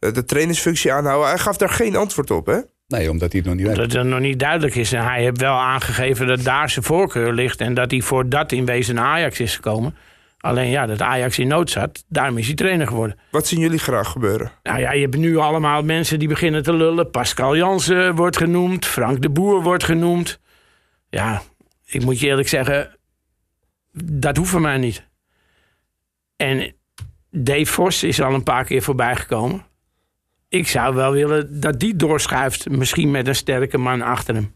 de 0.00 0.24
trainersfunctie 0.24 0.92
aanhouden? 0.92 1.28
Hij 1.28 1.38
gaf 1.38 1.56
daar 1.56 1.68
geen 1.68 1.96
antwoord 1.96 2.30
op, 2.30 2.46
hè? 2.46 2.58
Nee, 2.86 3.10
omdat 3.10 3.32
hij 3.32 3.40
het 3.40 3.48
nog 3.48 3.58
niet 3.58 3.66
weet. 3.66 3.76
Dat 3.76 3.92
het 3.92 4.06
nog 4.06 4.20
niet 4.20 4.38
duidelijk 4.38 4.74
is. 4.74 4.92
En 4.92 5.04
hij 5.04 5.22
heeft 5.22 5.40
wel 5.40 5.58
aangegeven 5.58 6.26
dat 6.26 6.42
daar 6.42 6.70
zijn 6.70 6.84
voorkeur 6.84 7.32
ligt. 7.32 7.60
En 7.60 7.74
dat 7.74 7.90
hij 7.90 8.00
voor 8.00 8.28
dat 8.28 8.52
in 8.52 8.64
wezen 8.64 8.94
naar 8.94 9.04
Ajax 9.04 9.40
is 9.40 9.54
gekomen. 9.54 9.96
Alleen 10.38 10.70
ja, 10.70 10.86
dat 10.86 11.02
Ajax 11.02 11.38
in 11.38 11.48
nood 11.48 11.70
zat. 11.70 12.04
Daarom 12.08 12.38
is 12.38 12.46
hij 12.46 12.54
trainer 12.54 12.86
geworden. 12.86 13.18
Wat 13.30 13.46
zien 13.46 13.60
jullie 13.60 13.78
graag 13.78 14.10
gebeuren? 14.10 14.52
Nou 14.62 14.80
ja, 14.80 14.92
je 14.92 15.00
hebt 15.00 15.16
nu 15.16 15.36
allemaal 15.36 15.82
mensen 15.82 16.18
die 16.18 16.28
beginnen 16.28 16.62
te 16.62 16.72
lullen. 16.72 17.10
Pascal 17.10 17.56
Jansen 17.56 18.14
wordt 18.14 18.36
genoemd. 18.36 18.86
Frank 18.86 19.22
de 19.22 19.30
Boer 19.30 19.62
wordt 19.62 19.84
genoemd. 19.84 20.40
Ja, 21.08 21.42
ik 21.84 22.04
moet 22.04 22.20
je 22.20 22.26
eerlijk 22.26 22.48
zeggen... 22.48 22.98
Dat 23.92 24.36
hoeft 24.36 24.50
voor 24.50 24.60
mij 24.60 24.78
niet. 24.78 25.08
En 26.36 26.74
Dave 27.30 27.72
Vos 27.72 28.02
is 28.02 28.20
al 28.20 28.34
een 28.34 28.42
paar 28.42 28.64
keer 28.64 28.82
voorbij 28.82 29.16
gekomen. 29.16 29.68
Ik 30.50 30.68
zou 30.68 30.94
wel 30.94 31.12
willen 31.12 31.60
dat 31.60 31.80
die 31.80 31.96
doorschuift. 31.96 32.68
Misschien 32.70 33.10
met 33.10 33.26
een 33.26 33.34
sterke 33.34 33.78
man 33.78 34.02
achter 34.02 34.34
hem. 34.34 34.54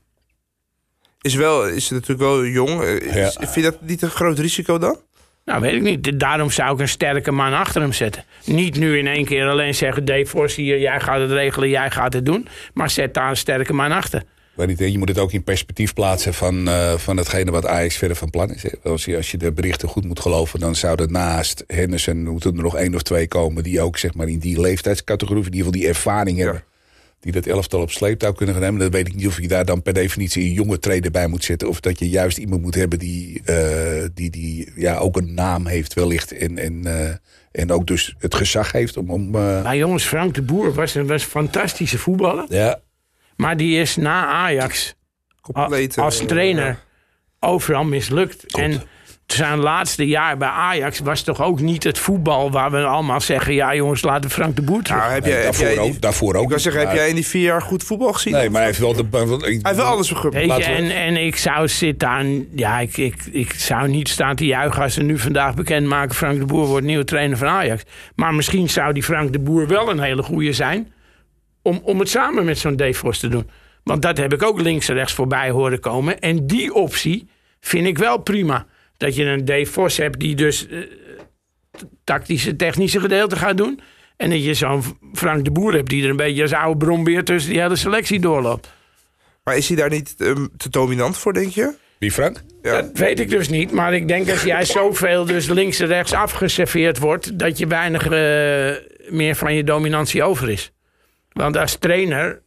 Is, 1.20 1.34
wel, 1.34 1.68
is 1.68 1.90
natuurlijk 1.90 2.20
wel 2.20 2.44
jong. 2.44 2.82
Is, 2.82 3.14
Ja. 3.14 3.30
Vind 3.30 3.54
je 3.54 3.62
dat 3.62 3.80
niet 3.80 4.02
een 4.02 4.10
groot 4.10 4.38
risico 4.38 4.78
dan? 4.78 4.98
Nou, 5.44 5.60
weet 5.60 5.74
ik 5.74 5.82
niet. 5.82 6.20
Daarom 6.20 6.50
zou 6.50 6.74
ik 6.74 6.80
een 6.80 6.88
sterke 6.88 7.30
man 7.30 7.52
achter 7.52 7.80
hem 7.80 7.92
zetten. 7.92 8.24
Niet 8.44 8.76
nu 8.76 8.98
in 8.98 9.06
één 9.06 9.24
keer 9.24 9.48
alleen 9.48 9.74
zeggen... 9.74 10.04
Dave 10.04 10.26
Vos 10.26 10.54
hier, 10.54 10.78
jij 10.78 11.00
gaat 11.00 11.20
het 11.20 11.30
regelen, 11.30 11.68
jij 11.68 11.90
gaat 11.90 12.12
het 12.12 12.26
doen. 12.26 12.48
Maar 12.72 12.90
zet 12.90 13.14
daar 13.14 13.30
een 13.30 13.36
sterke 13.36 13.72
man 13.72 13.92
achter. 13.92 14.22
Niet, 14.56 14.78
je 14.78 14.98
moet 14.98 15.08
het 15.08 15.18
ook 15.18 15.32
in 15.32 15.44
perspectief 15.44 15.92
plaatsen 15.92 16.34
van, 16.34 16.68
uh, 16.68 16.92
van 16.96 17.16
hetgene 17.16 17.50
wat 17.50 17.66
Ajax 17.66 17.96
verder 17.96 18.16
van 18.16 18.30
plan 18.30 18.50
is. 18.50 18.64
Als 18.82 19.04
je, 19.04 19.16
als 19.16 19.30
je 19.30 19.38
de 19.38 19.52
berichten 19.52 19.88
goed 19.88 20.04
moet 20.04 20.20
geloven, 20.20 20.60
dan 20.60 20.74
zouden 20.74 21.12
naast 21.12 21.64
Henderson 21.66 22.22
moeten 22.22 22.56
er 22.56 22.62
nog 22.62 22.76
één 22.76 22.94
of 22.94 23.02
twee 23.02 23.28
komen 23.28 23.62
die 23.62 23.80
ook 23.80 23.98
zeg 23.98 24.14
maar, 24.14 24.28
in 24.28 24.38
die 24.38 24.60
leeftijdscategorie, 24.60 25.44
in 25.44 25.52
ieder 25.52 25.64
geval 25.64 25.80
die 25.80 25.88
ervaring 25.88 26.38
hebben. 26.38 26.64
Die 27.20 27.32
dat 27.32 27.46
elftal 27.46 27.80
op 27.80 27.90
sleeptouw 27.90 28.32
kunnen 28.32 28.54
gaan 28.54 28.64
nemen. 28.64 28.80
Dan 28.80 28.90
weet 28.90 29.06
ik 29.06 29.14
niet 29.14 29.26
of 29.26 29.40
je 29.40 29.48
daar 29.48 29.64
dan 29.64 29.82
per 29.82 29.92
definitie 29.92 30.44
een 30.44 30.52
jonge 30.52 30.78
trader 30.78 31.10
bij 31.10 31.26
moet 31.26 31.44
zetten. 31.44 31.68
Of 31.68 31.80
dat 31.80 31.98
je 31.98 32.08
juist 32.08 32.38
iemand 32.38 32.62
moet 32.62 32.74
hebben 32.74 32.98
die, 32.98 33.42
uh, 33.50 34.04
die, 34.14 34.30
die 34.30 34.72
ja, 34.76 34.96
ook 34.96 35.16
een 35.16 35.34
naam 35.34 35.66
heeft 35.66 35.94
wellicht. 35.94 36.32
En, 36.32 36.58
en, 36.58 36.82
uh, 36.86 37.10
en 37.52 37.72
ook 37.72 37.86
dus 37.86 38.14
het 38.18 38.34
gezag 38.34 38.72
heeft 38.72 38.96
om... 38.96 39.10
om 39.10 39.30
Maar 39.30 39.76
jongens, 39.76 40.04
Frank 40.04 40.34
de 40.34 40.42
Boer 40.42 40.74
was 40.74 40.94
een, 40.94 41.06
was 41.06 41.22
een 41.22 41.28
fantastische 41.28 41.98
voetballer. 41.98 42.46
Ja. 42.48 42.80
Maar 43.36 43.56
die 43.56 43.80
is 43.80 43.96
na 43.96 44.26
Ajax 44.26 44.94
Compleet, 45.40 45.98
als 45.98 46.26
trainer 46.26 46.78
overal 47.40 47.84
mislukt. 47.84 48.56
En 48.56 48.82
zijn 49.26 49.58
laatste 49.58 50.06
jaar 50.06 50.36
bij 50.36 50.48
Ajax 50.48 50.98
was 50.98 51.22
toch 51.22 51.42
ook 51.42 51.60
niet 51.60 51.84
het 51.84 51.98
voetbal 51.98 52.50
waar 52.50 52.70
we 52.70 52.84
allemaal 52.84 53.20
zeggen: 53.20 53.54
ja, 53.54 53.74
jongens, 53.74 54.02
laten 54.02 54.30
Frank 54.30 54.56
de 54.56 54.62
Boer 54.62 54.82
terug. 54.82 55.00
Nou, 55.00 55.12
heb 55.12 55.24
jij, 55.24 55.34
nee, 55.34 55.42
daarvoor, 55.42 55.66
heb 55.66 55.74
jij 55.74 55.84
ook, 55.84 56.00
daarvoor 56.00 56.34
ook. 56.34 56.42
Ik 56.42 56.48
wil 56.48 56.58
zeggen, 56.58 56.80
heb 56.86 56.94
jij 56.94 57.08
in 57.08 57.14
die 57.14 57.26
vier 57.26 57.42
jaar 57.42 57.62
goed 57.62 57.82
voetbal 57.82 58.12
gezien? 58.12 58.32
Nee, 58.32 58.50
maar 58.50 58.56
hij 58.56 58.66
heeft 58.66 58.78
wel, 58.78 58.94
de, 58.94 59.06
hij 59.10 59.58
heeft 59.62 59.76
wel 59.76 59.84
alles 59.84 60.08
vergund. 60.08 60.34
En, 60.34 60.90
en 60.90 61.16
ik 61.26 61.36
zou 61.36 61.68
zitten 61.68 62.08
aan. 62.08 62.46
Ja, 62.54 62.78
ik, 62.78 62.96
ik, 62.96 63.14
ik 63.32 63.52
zou 63.52 63.88
niet 63.88 64.08
staan 64.08 64.36
te 64.36 64.46
juichen 64.46 64.82
als 64.82 64.94
ze 64.94 65.02
nu 65.02 65.18
vandaag 65.18 65.54
bekendmaken: 65.54 66.14
Frank 66.14 66.38
de 66.38 66.46
Boer 66.46 66.66
wordt 66.66 66.86
nieuwe 66.86 67.04
trainer 67.04 67.36
van 67.36 67.48
Ajax. 67.48 67.82
Maar 68.14 68.34
misschien 68.34 68.70
zou 68.70 68.92
die 68.92 69.02
Frank 69.02 69.32
de 69.32 69.38
Boer 69.38 69.66
wel 69.66 69.90
een 69.90 70.00
hele 70.00 70.22
goede 70.22 70.52
zijn 70.52 70.92
om, 71.64 71.80
om 71.82 71.98
het 71.98 72.08
samen 72.08 72.44
met 72.44 72.58
zo'n 72.58 72.76
Defos 72.76 73.18
te 73.18 73.28
doen. 73.28 73.50
Want 73.82 74.02
dat 74.02 74.16
heb 74.16 74.32
ik 74.32 74.42
ook 74.42 74.60
links 74.60 74.88
en 74.88 74.94
rechts 74.94 75.12
voorbij 75.12 75.50
horen 75.50 75.80
komen. 75.80 76.20
En 76.20 76.46
die 76.46 76.74
optie 76.74 77.28
vind 77.60 77.86
ik 77.86 77.98
wel 77.98 78.18
prima. 78.18 78.66
Dat 78.96 79.14
je 79.16 79.24
een 79.24 79.44
Defos 79.44 79.96
hebt 79.96 80.20
die 80.20 80.34
dus 80.34 80.66
uh, 80.68 80.78
tactische, 82.04 82.56
technische 82.56 83.00
gedeelte 83.00 83.36
gaat 83.36 83.56
doen. 83.56 83.80
En 84.16 84.30
dat 84.30 84.44
je 84.44 84.54
zo'n 84.54 84.82
Frank 85.12 85.44
de 85.44 85.50
Boer 85.50 85.72
hebt 85.72 85.88
die 85.88 86.04
er 86.04 86.10
een 86.10 86.16
beetje 86.16 86.42
als 86.42 86.52
oude 86.52 86.84
brombeer 86.84 87.24
tussen 87.24 87.50
die 87.50 87.60
hele 87.60 87.76
selectie 87.76 88.20
doorloopt. 88.20 88.72
Maar 89.44 89.56
is 89.56 89.68
hij 89.68 89.76
daar 89.76 89.90
niet 89.90 90.14
um, 90.18 90.48
te 90.56 90.68
dominant 90.68 91.18
voor, 91.18 91.32
denk 91.32 91.52
je? 91.52 91.74
Wie, 91.98 92.12
Frank? 92.12 92.42
Ja. 92.62 92.82
Dat 92.82 92.98
weet 92.98 93.20
ik 93.20 93.30
dus 93.30 93.48
niet. 93.48 93.72
Maar 93.72 93.94
ik 93.94 94.08
denk 94.08 94.30
als 94.30 94.42
jij 94.42 94.64
zoveel 94.80 95.24
dus 95.24 95.46
links 95.46 95.80
en 95.80 95.86
rechts 95.86 96.12
afgeserveerd 96.12 96.98
wordt... 96.98 97.38
dat 97.38 97.58
je 97.58 97.66
weinig 97.66 98.04
uh, 98.04 98.10
meer 99.08 99.34
van 99.34 99.54
je 99.54 99.64
dominantie 99.64 100.22
over 100.22 100.50
is. 100.50 100.72
Want 101.34 101.56
als 101.56 101.76
trainer 101.76 102.42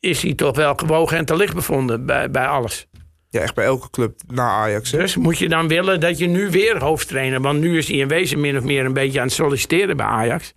is 0.00 0.22
hij 0.22 0.34
toch 0.34 0.56
wel 0.56 0.74
gewogen 0.74 1.16
en 1.16 1.24
te 1.24 1.36
licht 1.36 1.54
bevonden 1.54 2.06
bij, 2.06 2.30
bij 2.30 2.46
alles. 2.46 2.86
Ja, 3.30 3.40
echt 3.40 3.54
bij 3.54 3.64
elke 3.64 3.90
club 3.90 4.20
na 4.26 4.48
Ajax. 4.48 4.90
Dus 4.90 5.16
moet 5.16 5.38
je 5.38 5.48
dan 5.48 5.68
willen 5.68 6.00
dat 6.00 6.18
je 6.18 6.26
nu 6.26 6.50
weer 6.50 6.78
hoofdtrainer... 6.78 7.40
want 7.40 7.60
nu 7.60 7.78
is 7.78 7.88
hij 7.88 7.96
in 7.96 8.08
wezen 8.08 8.40
min 8.40 8.56
of 8.56 8.64
meer 8.64 8.84
een 8.84 8.92
beetje 8.92 9.20
aan 9.20 9.26
het 9.26 9.34
solliciteren 9.34 9.96
bij 9.96 10.06
Ajax. 10.06 10.54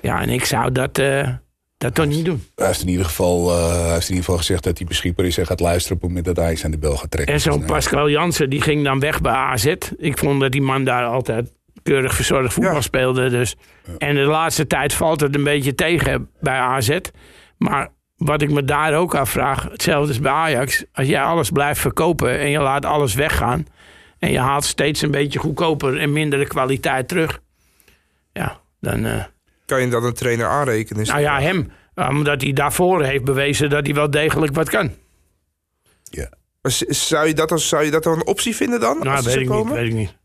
Ja, 0.00 0.20
en 0.20 0.28
ik 0.28 0.44
zou 0.44 0.72
dat, 0.72 0.98
uh, 0.98 1.28
dat 1.78 1.94
toch 1.94 2.06
niet 2.06 2.24
doen. 2.24 2.46
Hij 2.54 2.66
heeft 2.66 2.80
in 2.80 2.88
ieder 2.88 3.04
geval, 3.04 3.50
uh, 3.50 3.70
hij 3.70 3.92
heeft 3.92 4.08
in 4.08 4.08
ieder 4.08 4.24
geval 4.24 4.36
gezegd 4.36 4.64
dat 4.64 4.78
hij 4.78 4.86
beschikbaar 4.86 5.26
is... 5.26 5.38
en 5.38 5.46
gaat 5.46 5.60
luisteren 5.60 5.96
op 5.96 6.02
het 6.02 6.10
moment 6.10 6.36
dat 6.36 6.44
Ajax 6.44 6.64
aan 6.64 6.70
de 6.70 6.78
bel 6.78 6.96
gaat 6.96 7.10
trekken. 7.10 7.34
En 7.34 7.40
zo'n 7.40 7.64
Pascal 7.64 8.10
Jansen, 8.10 8.50
die 8.50 8.60
ging 8.60 8.84
dan 8.84 9.00
weg 9.00 9.20
bij 9.20 9.32
AZ. 9.32 9.74
Ik 9.96 10.18
vond 10.18 10.40
dat 10.40 10.52
die 10.52 10.62
man 10.62 10.84
daar 10.84 11.04
altijd 11.04 11.55
keurig 11.86 12.14
verzorgd 12.14 12.52
voetbal 12.52 12.82
speelde. 12.82 13.30
Dus. 13.30 13.56
En 13.98 14.14
de 14.14 14.20
laatste 14.20 14.66
tijd 14.66 14.94
valt 14.94 15.20
het 15.20 15.34
een 15.34 15.44
beetje 15.44 15.74
tegen 15.74 16.30
bij 16.40 16.58
AZ. 16.58 16.98
Maar 17.58 17.88
wat 18.16 18.42
ik 18.42 18.50
me 18.50 18.64
daar 18.64 18.94
ook 18.94 19.14
afvraag, 19.14 19.62
hetzelfde 19.62 20.12
is 20.12 20.20
bij 20.20 20.32
Ajax. 20.32 20.84
Als 20.92 21.06
jij 21.06 21.22
alles 21.22 21.50
blijft 21.50 21.80
verkopen 21.80 22.38
en 22.38 22.50
je 22.50 22.58
laat 22.58 22.84
alles 22.84 23.14
weggaan... 23.14 23.66
en 24.18 24.32
je 24.32 24.38
haalt 24.38 24.64
steeds 24.64 25.02
een 25.02 25.10
beetje 25.10 25.38
goedkoper 25.38 26.00
en 26.00 26.12
mindere 26.12 26.46
kwaliteit 26.46 27.08
terug... 27.08 27.40
ja, 28.32 28.60
dan... 28.80 29.06
Uh... 29.06 29.24
Kan 29.66 29.80
je 29.80 29.88
dat 29.88 30.02
een 30.02 30.14
trainer 30.14 30.46
aanrekenen? 30.46 31.06
Nou 31.06 31.20
ja, 31.20 31.40
hem. 31.40 31.70
Omdat 31.94 32.42
hij 32.42 32.52
daarvoor 32.52 33.02
heeft 33.02 33.24
bewezen 33.24 33.70
dat 33.70 33.86
hij 33.86 33.94
wel 33.94 34.10
degelijk 34.10 34.54
wat 34.54 34.70
kan. 34.70 34.90
Ja. 36.02 36.30
Zou 36.88 37.26
je 37.26 37.34
dat, 37.34 37.52
als, 37.52 37.68
zou 37.68 37.84
je 37.84 37.90
dat 37.90 38.02
dan 38.02 38.12
een 38.12 38.26
optie 38.26 38.56
vinden 38.56 38.80
dan? 38.80 38.98
Nou, 38.98 39.24
weet 39.24 39.36
ik, 39.36 39.48
niet, 39.48 39.68
weet 39.68 39.86
ik 39.86 39.94
niet. 39.94 40.16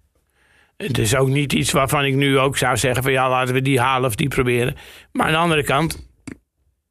Het 0.88 0.98
is 0.98 1.16
ook 1.16 1.28
niet 1.28 1.54
iets 1.54 1.72
waarvan 1.72 2.06
ik 2.06 2.16
nu 2.16 2.40
ook 2.40 2.58
zou 2.58 2.78
zeggen 2.78 3.04
van 3.04 3.12
ja, 3.12 3.30
laten 3.30 3.54
we 3.54 3.62
die 3.62 3.80
halen 3.80 4.10
of 4.10 4.16
die 4.16 4.28
proberen. 4.28 4.76
Maar 5.12 5.26
aan 5.26 5.32
de 5.32 5.38
andere 5.38 5.64
kant, 5.64 6.10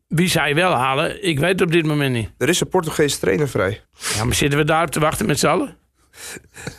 wie 0.09 0.29
zou 0.29 0.49
je 0.49 0.55
wel 0.55 0.73
halen? 0.73 1.25
Ik 1.25 1.39
weet 1.39 1.51
het 1.51 1.63
op 1.63 1.73
dit 1.73 1.87
moment 1.87 2.13
niet. 2.13 2.31
Er 2.39 2.49
is 2.49 2.61
een 2.61 2.69
Portugese 2.69 3.19
trainer 3.19 3.49
vrij. 3.49 3.81
Ja, 4.17 4.25
maar 4.25 4.35
zitten 4.35 4.59
we 4.59 4.65
daar 4.65 4.89
te 4.89 5.01
wachten 5.01 5.27
met 5.27 5.39
z'n 5.39 5.47
allen? 5.47 5.77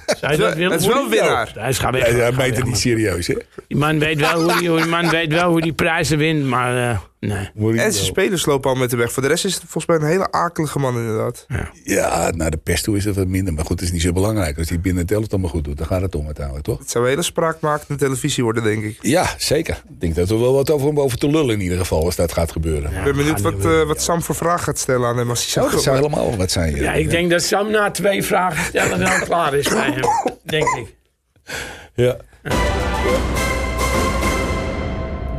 Zou 0.05 0.31
je 0.31 0.37
dat 0.37 0.53
willen? 0.55 0.71
Het 0.71 0.81
is 0.81 0.87
wel 0.87 1.03
een 1.03 1.09
winnaar. 1.09 1.51
Hij 1.53 1.73
gaat 1.73 1.93
weg. 1.93 2.05
Hij 2.05 2.31
meent 2.31 2.55
het 2.55 2.65
niet 2.65 2.77
serieus, 2.77 3.27
hè? 3.27 3.35
Die 3.67 3.77
man 3.77 3.99
weet 3.99 4.19
wel 4.19 4.41
hoe 4.41 4.59
die, 4.59 4.75
die, 4.75 4.85
man 4.85 5.09
weet 5.09 5.33
wel 5.33 5.49
hoe 5.49 5.61
die 5.61 5.73
prijzen 5.73 6.17
wint, 6.17 6.45
maar 6.45 6.75
uh, 6.75 6.99
nee. 7.29 7.49
En 7.79 7.93
zijn 7.93 8.05
spelers 8.05 8.45
lopen 8.45 8.69
al 8.69 8.75
met 8.75 8.89
de 8.89 8.95
weg. 8.95 9.11
Voor 9.11 9.23
de 9.23 9.29
rest 9.29 9.45
is 9.45 9.53
het 9.53 9.63
volgens 9.67 9.85
mij 9.85 9.95
een 9.95 10.13
hele 10.13 10.31
akelige 10.31 10.79
man 10.79 10.97
inderdaad. 10.97 11.45
Ja, 11.47 11.71
ja 11.83 12.31
naar 12.35 12.51
de 12.51 12.57
pest 12.57 12.83
toe 12.83 12.97
is 12.97 13.05
het 13.05 13.15
wat 13.15 13.27
minder. 13.27 13.53
Maar 13.53 13.65
goed, 13.65 13.79
het 13.79 13.87
is 13.87 13.93
niet 13.93 14.01
zo 14.01 14.11
belangrijk. 14.11 14.57
Als 14.57 14.69
hij 14.69 14.79
binnen 14.79 15.03
het 15.03 15.11
elftal 15.11 15.39
maar 15.39 15.49
goed 15.49 15.63
doet, 15.63 15.77
dan 15.77 15.87
gaat 15.87 16.01
het 16.01 16.15
om 16.15 16.25
uiteindelijk, 16.25 16.65
toch? 16.65 16.79
Het 16.79 16.89
zou 16.89 17.03
een 17.03 17.09
hele 17.09 17.21
spraakmakende 17.21 17.99
televisie 17.99 18.43
worden, 18.43 18.63
denk 18.63 18.83
ik. 18.83 18.97
Ja, 19.01 19.29
zeker. 19.37 19.81
Ik 19.89 20.01
denk 20.01 20.15
dat 20.15 20.29
er 20.29 20.39
wel 20.39 20.53
wat 20.53 20.69
over 20.69 20.87
om 20.87 20.99
over 20.99 21.17
te 21.17 21.29
lullen 21.29 21.53
in 21.53 21.61
ieder 21.61 21.77
geval, 21.77 22.05
als 22.05 22.15
dat 22.15 22.31
gaat 22.31 22.51
gebeuren. 22.51 22.91
ik 22.91 23.03
ben 23.03 23.15
benieuwd 23.15 23.41
wat, 23.41 23.65
uh, 23.65 23.83
wat 23.83 24.01
Sam 24.01 24.21
voor 24.21 24.35
vraag 24.35 24.63
gaat 24.63 24.79
stellen 24.79 25.07
aan 25.07 25.17
hem 25.17 25.29
als 25.29 25.53
hij 25.53 25.63
oh, 25.63 25.71
dat 25.71 25.83
zou 25.83 25.95
helemaal 25.95 26.37
wat 26.37 26.51
zijn. 26.51 26.75
Ja, 26.75 26.93
ik 26.93 27.09
denk 27.09 27.29
dat 27.29 27.43
Sam 27.43 27.71
na 27.71 27.91
twee 27.91 28.23
vragen 28.23 28.65
stellen 28.65 28.99
wel 28.99 29.19
klaar 29.19 29.53
is 29.53 29.69
bij 29.69 29.91
hem. 29.91 30.37
Denk 30.43 30.67
ik. 30.77 30.95
Ja. 31.95 32.17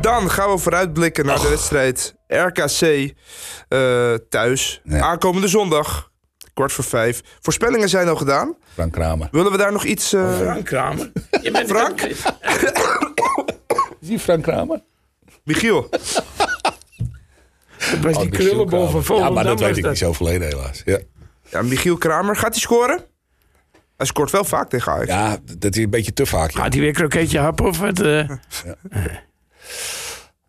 Dan 0.03 0.31
gaan 0.31 0.51
we 0.51 0.57
vooruitblikken 0.57 1.25
naar 1.25 1.39
de 1.39 1.49
wedstrijd 1.49 2.15
RKC 2.27 2.81
uh, 2.81 4.13
thuis. 4.29 4.81
Aankomende 4.89 5.47
zondag, 5.47 6.11
kwart 6.53 6.71
voor 6.71 6.83
vijf. 6.83 7.21
Voorspellingen 7.41 7.89
zijn 7.89 8.07
al 8.07 8.15
gedaan. 8.15 8.55
Frank 8.73 8.91
Kramer. 8.91 9.27
Willen 9.31 9.51
we 9.51 9.57
daar 9.57 9.71
nog 9.71 9.83
iets... 9.83 10.13
Uh... 10.13 10.37
Frank 10.37 10.65
Kramer. 10.65 11.11
Je 11.41 11.51
bent 11.51 11.69
Frank? 11.69 12.01
Is 12.01 12.17
die 13.99 14.19
Frank 14.19 14.43
Kramer? 14.43 14.81
Michiel. 15.43 15.89
Dat 15.89 16.23
was 18.01 18.15
oh, 18.15 18.21
die 18.21 18.29
krullenbol 18.29 18.87
van 18.87 19.03
Volendam. 19.03 19.29
Ja, 19.29 19.35
maar 19.35 19.43
dat 19.43 19.59
weet 19.59 19.77
ik 19.77 19.87
niet 19.87 19.97
zo 19.97 20.13
verleden 20.13 20.47
helaas. 20.47 20.81
Ja. 20.85 20.99
ja, 21.49 21.61
Michiel 21.61 21.97
Kramer. 21.97 22.35
Gaat 22.35 22.51
hij 22.51 22.61
scoren? 22.61 23.05
Hij 23.97 24.05
scoort 24.05 24.31
wel 24.31 24.43
vaak 24.43 24.69
tegen 24.69 24.91
Ajax. 24.91 25.07
Ja, 25.07 25.37
dat 25.57 25.75
is 25.75 25.83
een 25.83 25.89
beetje 25.89 26.13
te 26.13 26.25
vaak. 26.25 26.51
Gaat 26.51 26.73
hij 26.73 26.81
weer 26.81 26.93
kroketje 26.93 27.39
happen 27.39 27.65
of 27.65 27.79
wat? 27.79 27.99
Uh... 27.99 28.27
Ja. 28.27 28.37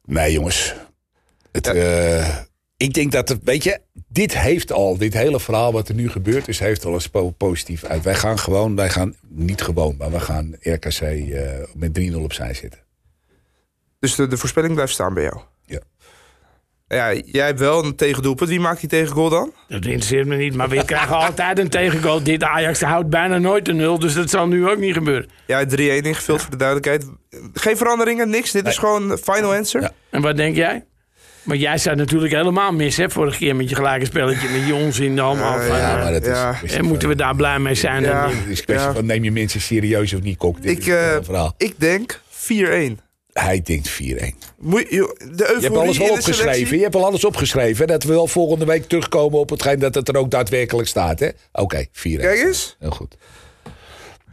Nee, 0.05 0.33
jongens. 0.33 0.75
Het, 1.53 1.75
uh, 1.75 2.39
ik 2.77 2.95
denk 2.95 3.13
dat 3.13 3.29
het, 3.29 3.41
weet 3.43 3.65
je, 3.65 3.81
dit 4.09 4.39
heeft 4.39 4.73
al, 4.73 4.97
dit 4.97 5.13
hele 5.13 5.41
verhaal 5.41 5.73
wat 5.73 5.89
er 5.89 5.95
nu 5.95 6.11
gebeurd 6.11 6.49
is, 6.49 6.59
heeft 6.59 6.85
al 6.85 6.93
eens 6.93 7.11
positief 7.37 7.85
uit. 7.85 8.03
Wij 8.03 8.15
gaan 8.15 8.39
gewoon, 8.39 8.77
wij 8.77 8.91
gaan 8.91 9.15
niet 9.29 9.63
gewoon, 9.63 9.95
maar 9.99 10.11
we 10.11 10.21
gaan 10.21 10.57
RKC 10.61 11.01
uh, 11.01 11.43
met 11.75 11.99
3-0 11.99 12.15
opzij 12.15 12.55
zitten. 12.55 12.81
Dus 13.99 14.15
de, 14.15 14.27
de 14.27 14.37
voorspelling 14.37 14.75
blijft 14.75 14.93
staan 14.93 15.15
bij 15.15 15.23
jou? 15.23 15.41
Ja. 16.95 17.13
Jij 17.25 17.47
hebt 17.47 17.59
wel 17.59 17.85
een 17.85 17.95
tegendoelpunt. 17.95 18.51
Wie 18.51 18.61
maakt 18.61 18.81
die 18.81 18.89
tegengoal 18.89 19.29
dan? 19.29 19.53
Dat 19.69 19.85
interesseert 19.85 20.27
me 20.27 20.37
niet, 20.37 20.55
maar 20.55 20.69
we 20.69 20.85
krijgen 20.85 21.17
altijd 21.17 21.59
een 21.59 21.69
tegengoal. 21.69 22.23
Dit 22.23 22.43
Ajax 22.43 22.81
houdt 22.81 23.09
bijna 23.09 23.39
nooit 23.39 23.69
een 23.69 23.77
nul, 23.77 23.99
dus 23.99 24.15
dat 24.15 24.31
zal 24.31 24.47
nu 24.47 24.69
ook 24.69 24.79
niet 24.79 24.95
gebeuren. 24.95 25.29
Ja, 25.47 25.65
3-1 25.65 25.69
ingevuld 25.77 26.41
voor 26.41 26.51
de 26.51 26.57
duidelijkheid. 26.57 27.11
Geen 27.55 27.77
veranderingen, 27.77 28.31
niks. 28.31 28.51
Dit 28.51 28.67
is 28.67 28.79
gewoon 28.79 29.19
final 29.23 29.55
answer. 29.55 29.81
Ja. 29.81 29.91
En 30.11 30.23
wat 30.23 30.37
denk 30.37 30.57
jij? 30.57 30.85
Maar 31.43 31.57
jij 31.57 31.79
zou 31.79 31.97
natuurlijk 31.97 32.33
helemaal 32.33 32.73
mis, 32.73 32.97
hè? 32.97 33.11
Vorige 33.11 33.39
keer 33.39 33.57
met 33.57 33.69
je 33.69 33.75
gelijke 33.75 34.05
spelletje, 34.05 34.49
met 34.49 34.67
je 34.67 34.75
onzin 34.75 35.19
allemaal. 35.19 35.61
Uh, 35.61 35.69
ja, 35.69 35.97
maar 35.97 36.13
dat 36.13 36.25
ja. 36.25 36.59
is, 36.63 36.73
en 36.75 36.85
moeten 36.85 37.09
we 37.09 37.17
daar 37.17 37.37
blij 37.37 37.59
mee 37.59 37.75
zijn? 37.75 38.03
Ja. 38.03 38.29
Het 38.29 38.49
is 38.49 38.65
kwestie 38.65 38.93
van 38.93 39.07
neem 39.07 39.25
je 39.25 39.33
mensen 39.33 39.61
serieus 39.61 40.15
of 40.15 40.23
niet, 40.23 40.37
Kok. 40.37 40.63
Dit 40.63 40.79
ik, 40.79 40.87
uh, 40.87 41.51
ik 41.57 41.75
denk 41.79 42.21
4-1. 42.31 43.04
Hij 43.41 43.63
denkt 43.63 43.91
4-1. 43.91 43.95
Je, 43.95 44.35
je 44.61 45.59
hebt 45.61 45.77
alles 45.77 45.99
wel 45.99 46.11
opgeschreven. 46.11 46.77
Je 46.77 46.83
hebt 46.83 46.95
al 46.95 47.05
alles 47.05 47.25
opgeschreven. 47.25 47.87
Dat 47.87 48.03
we 48.03 48.13
wel 48.13 48.27
volgende 48.27 48.65
week 48.65 48.85
terugkomen 48.85 49.39
op 49.39 49.51
hetgeen 49.51 49.79
dat 49.79 49.95
het 49.95 50.09
er 50.09 50.17
ook 50.17 50.31
daadwerkelijk 50.31 50.89
staat. 50.89 51.23
Oké, 51.23 51.35
okay, 51.53 51.89
4-1. 51.89 51.91
Kijk 51.93 52.39
eens. 52.39 52.77
Heel 52.79 52.91
goed. 52.91 53.17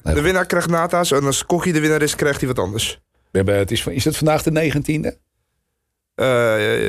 de 0.03 0.21
winnaar 0.21 0.45
krijgt 0.45 0.69
Nata's. 0.69 1.11
En 1.11 1.23
als 1.23 1.45
Kokkie 1.45 1.73
de 1.73 1.79
winnaar 1.79 2.01
is, 2.01 2.15
krijgt 2.15 2.39
hij 2.39 2.47
wat 2.47 2.59
anders. 2.59 3.01
We 3.31 3.37
hebben, 3.37 3.57
het 3.57 3.71
is, 3.71 3.85
is 3.85 4.05
het 4.05 4.17
vandaag 4.17 4.43
de 4.43 4.71
19e? 4.71 5.29
Uh, 6.15 6.25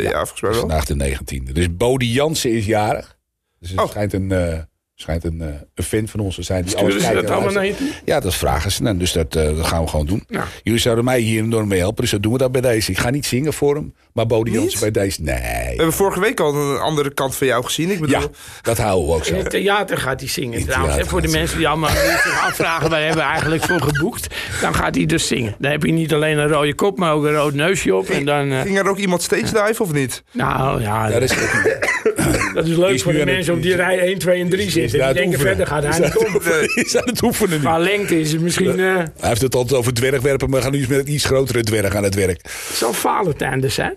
ja, 0.02 0.10
ja, 0.10 0.10
volgens 0.10 0.40
mij 0.40 0.50
wel. 0.50 0.60
Vandaag 0.60 0.84
de 0.84 1.16
19e. 1.18 1.52
Dus 1.52 1.76
Bodie 1.76 2.12
Jansen 2.12 2.50
is 2.50 2.66
jarig. 2.66 3.18
Dus 3.58 3.70
het 3.70 3.80
oh. 3.80 3.88
schijnt 3.88 4.12
een, 4.12 4.30
uh, 4.30 4.58
Schijnt 4.95 5.24
een, 5.24 5.38
uh, 5.40 5.47
een 5.74 5.84
fan 5.84 6.09
van 6.09 6.20
ons 6.20 6.34
te 6.34 6.43
zijn. 6.43 6.62
Die 6.62 6.70
Sturen 6.70 6.90
alles 6.93 7.05
ze 7.05 7.14
dat 7.14 7.24
en 7.24 7.30
allemaal 7.30 7.53
naar 7.53 7.66
je 7.66 7.74
toe? 7.76 7.88
Ja, 8.05 8.20
dat 8.20 8.34
vragen 8.34 8.72
ze. 8.72 8.82
Nou, 8.82 8.97
dus 8.97 9.12
dat, 9.12 9.36
eh, 9.36 9.57
dat 9.57 9.66
gaan 9.66 9.82
we 9.82 9.88
gewoon 9.88 10.07
doen. 10.07 10.24
Ja. 10.28 10.45
Jullie 10.62 10.80
zouden 10.80 11.05
mij 11.05 11.20
hier 11.20 11.43
enorm 11.43 11.68
mee 11.68 11.78
helpen, 11.78 12.03
dus 12.03 12.11
dat 12.11 12.22
doen 12.22 12.32
we 12.32 12.38
dat 12.38 12.53
bij 12.53 12.61
deze. 12.61 12.90
Ik 12.90 12.99
ga 12.99 13.11
niet 13.11 13.26
zingen 13.26 13.53
voor 13.53 13.74
hem, 13.74 13.95
maar 14.12 14.26
Bodie? 14.26 14.55
Jansen 14.55 14.80
bij 14.80 14.90
deze. 14.90 15.22
Nee. 15.22 15.34
We 15.40 15.74
hebben 15.76 15.93
vorige 15.93 16.20
week 16.20 16.40
al 16.40 16.55
een 16.55 16.78
andere 16.80 17.14
kant 17.14 17.36
van 17.36 17.47
jou 17.47 17.64
gezien. 17.64 17.90
Ik 17.90 18.01
bedoel, 18.01 18.20
Ja, 18.20 18.26
dat 18.62 18.78
houden 18.78 19.09
we 19.09 19.14
ook 19.14 19.18
In 19.18 19.24
zo. 19.24 19.34
het 19.34 19.51
theater 19.51 19.99
gaat 19.99 20.20
hij 20.20 20.28
zingen 20.28 20.59
In 20.59 20.66
trouwens. 20.66 20.97
hè, 20.97 21.05
voor 21.05 21.22
de 21.22 21.28
mensen 21.28 21.57
die 21.59 21.68
allemaal 21.68 21.90
zich 21.90 22.40
afvragen... 22.47 22.90
waar 22.90 23.01
hebben 23.01 23.16
we 23.18 23.22
eigenlijk 23.30 23.64
voor 23.64 23.80
geboekt? 23.82 24.34
Dan 24.61 24.74
gaat 24.74 24.95
hij 24.95 25.07
dus 25.07 25.26
zingen. 25.26 25.55
Dan 25.59 25.70
heb 25.70 25.82
je 25.82 25.93
niet 25.93 26.12
alleen 26.14 26.38
een 26.38 26.49
rode 26.49 26.74
kop, 26.74 26.99
maar 26.99 27.12
ook 27.12 27.24
een 27.24 27.34
rood 27.34 27.55
neusje 27.55 27.95
op. 27.95 28.09
En 28.09 28.24
dan, 28.24 28.51
eh, 28.51 28.61
ging 28.61 28.78
er 28.78 28.88
ook 28.88 28.99
iemand 28.99 29.22
stage 29.22 29.66
dive 29.66 29.82
of 29.82 29.93
niet? 29.93 30.22
nou 30.32 30.80
ja, 30.80 31.07
Ja, 31.09 31.12
dat 31.18 31.22
is 31.22 31.32
ook 31.32 31.53
niet. 31.64 32.11
Dat 32.54 32.66
is 32.66 32.76
leuk 32.76 32.90
is 32.94 33.02
voor 33.02 33.12
de 33.12 33.18
het- 33.18 33.28
mensen 33.28 33.54
op 33.54 33.62
die 33.62 33.74
rij 33.76 33.98
1, 33.98 34.18
2 34.18 34.40
en 34.40 34.48
3 34.48 34.70
zitten. 34.70 34.98
Die 34.98 35.02
het 35.08 35.16
denken 35.16 35.32
oefenen. 35.40 35.56
verder 35.56 35.66
gaat 35.66 35.82
hij 35.82 35.98
niet 36.00 36.12
komen. 36.14 36.74
Is 36.84 36.96
aan 36.96 37.08
het 37.08 37.22
oefenen 37.22 37.50
nu. 37.56 37.58
Qua 37.64 37.78
lengte 37.78 38.20
is 38.20 38.32
het 38.32 38.40
misschien... 38.40 38.80
eh 38.80 38.94
Hij 38.94 39.08
heeft 39.28 39.40
het 39.40 39.54
altijd 39.54 39.78
over 39.78 39.94
dwergwerpen, 39.94 40.50
maar 40.50 40.58
we 40.58 40.64
gaan 40.64 40.72
nu 40.74 40.78
eens 40.78 40.88
met 40.88 40.98
een 40.98 41.12
iets 41.12 41.24
grotere 41.24 41.62
dwerg 41.62 41.94
aan 41.94 42.04
het 42.04 42.14
werk. 42.14 42.40
zal 42.74 42.92
Valentijn 42.92 43.60
dus 43.60 43.74
zijn? 43.74 43.94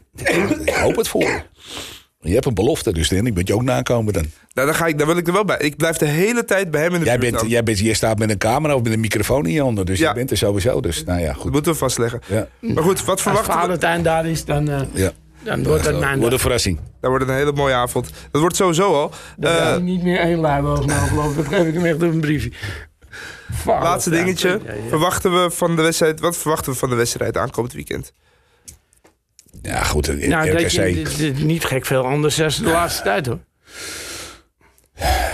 Ik 0.65 0.69
hoop 0.76 0.95
het 0.95 1.07
voor 1.07 1.21
je. 1.21 1.41
Je 2.19 2.34
hebt 2.34 2.45
een 2.45 2.53
belofte, 2.53 2.93
dus 2.93 3.09
dan 3.09 3.34
moet 3.34 3.47
je 3.47 3.53
ook 3.53 3.63
nakomen 3.63 4.13
dan. 4.13 4.26
Nou, 4.53 4.67
dan, 4.67 4.76
ga 4.76 4.86
ik, 4.86 4.97
dan 4.97 5.07
wil 5.07 5.17
ik 5.17 5.28
er 5.28 5.34
wel 5.34 5.45
bij. 5.45 5.57
Ik 5.59 5.78
blijf 5.78 5.97
de 5.97 6.05
hele 6.05 6.45
tijd 6.45 6.71
bij 6.71 6.82
hem 6.82 6.93
in 6.93 6.99
de 6.99 7.05
Jij 7.05 7.17
bent, 7.17 7.43
jij, 7.47 7.63
bent, 7.63 7.80
jij 7.80 7.93
staat 7.93 8.19
met 8.19 8.30
een 8.30 8.38
camera 8.38 8.76
of 8.76 8.82
met 8.84 8.93
een 8.93 8.99
microfoon 8.99 9.45
in 9.45 9.51
je 9.53 9.61
handen, 9.61 9.86
dus 9.86 9.99
Ja. 9.99 10.09
je 10.09 10.15
bent 10.15 10.32
er 10.32 10.38
sowieso. 10.38 10.82
Dus 10.82 11.03
nou 11.03 11.19
ja, 11.19 11.26
Dat 11.28 11.36
goed. 11.36 11.51
moeten 11.51 11.71
we 11.71 11.78
vastleggen. 11.78 12.19
Ja. 12.28 12.47
Maar 12.59 12.84
goed, 12.84 12.99
wat 12.99 13.09
Als 13.09 13.21
verwachten 13.21 13.53
we? 13.53 13.59
Valentijn 13.59 14.03
daar 14.03 14.26
is, 14.26 14.45
dan, 14.45 14.69
eh, 14.69 14.80
Ja. 14.93 15.11
dan 15.43 15.63
wordt 15.63 15.84
het 15.84 15.91
Dat 15.91 16.01
mijn 16.01 16.17
wordt 16.19 16.34
een 16.34 16.39
verrassing. 16.39 16.80
Dat 17.06 17.14
wordt 17.14 17.30
een 17.30 17.39
hele 17.39 17.51
mooie 17.51 17.74
avond. 17.74 18.10
Dat 18.32 18.41
wordt 18.41 18.56
sowieso 18.56 18.93
al. 18.93 19.12
Eh, 19.39 19.58
hij 19.58 19.80
niet 19.80 20.03
meer 20.03 20.20
één 20.20 20.39
lui 20.39 20.62
me 20.62 20.91
geloof 20.91 21.30
ik. 21.30 21.36
Dat 21.36 21.47
geef 21.47 21.68
ik 21.68 21.74
hem 21.74 21.86
echt 21.86 21.95
op 21.95 22.01
een 22.01 22.20
briefje. 22.20 22.51
Laatste 23.66 24.10
dingetje. 24.10 24.60
Ja, 24.66 24.74
ja. 24.74 24.89
Verwachten 24.89 25.43
we 25.43 25.51
van 25.51 25.76
de 25.76 25.82
wedstrijd, 25.82 26.20
wat 26.20 26.38
verwachten 26.38 26.72
we 26.72 26.78
van 26.78 26.89
de 26.89 26.95
wedstrijd 26.95 27.38
aankomend 27.38 27.74
weekend? 27.74 28.14
Ja, 29.62 29.84
goed. 29.84 30.08
in 30.08 30.30
Nou, 30.30 30.51
dat 30.51 30.72
je, 30.72 31.34
niet 31.38 31.66
gek 31.66 31.86
veel 31.86 32.06
anders 32.06 32.36
dan 32.36 32.47
de 32.47 32.64
laatste 32.64 33.03
tijd 33.03 33.26
hoor. 33.26 33.39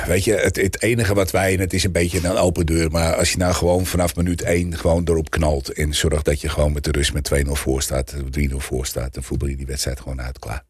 weet 0.05 0.23
je, 0.23 0.33
het, 0.33 0.55
het 0.55 0.81
enige 0.81 1.13
wat 1.13 1.31
wij, 1.31 1.53
en 1.53 1.59
het 1.59 1.73
is 1.73 1.83
een 1.83 1.91
beetje 1.91 2.27
een 2.27 2.37
open 2.37 2.65
deur, 2.65 2.91
maar 2.91 3.15
als 3.15 3.31
je 3.31 3.37
nou 3.37 3.53
gewoon 3.53 3.85
vanaf 3.85 4.15
minuut 4.15 4.41
1 4.41 4.77
gewoon 4.77 5.03
erop 5.05 5.29
knalt 5.29 5.73
en 5.73 5.93
zorgt 5.93 6.25
dat 6.25 6.41
je 6.41 6.49
gewoon 6.49 6.73
met 6.73 6.83
de 6.83 6.91
rust 6.91 7.13
met 7.13 7.31
2-0 7.45 7.51
voor 7.51 7.81
staat, 7.81 8.15
3-0 8.39 8.55
voor 8.57 8.85
staat, 8.85 9.13
dan 9.13 9.23
voetbal 9.23 9.47
je 9.47 9.55
die 9.55 9.65
wedstrijd 9.65 9.99
gewoon 9.99 10.21
uit 10.21 10.39
klaar. 10.39 10.63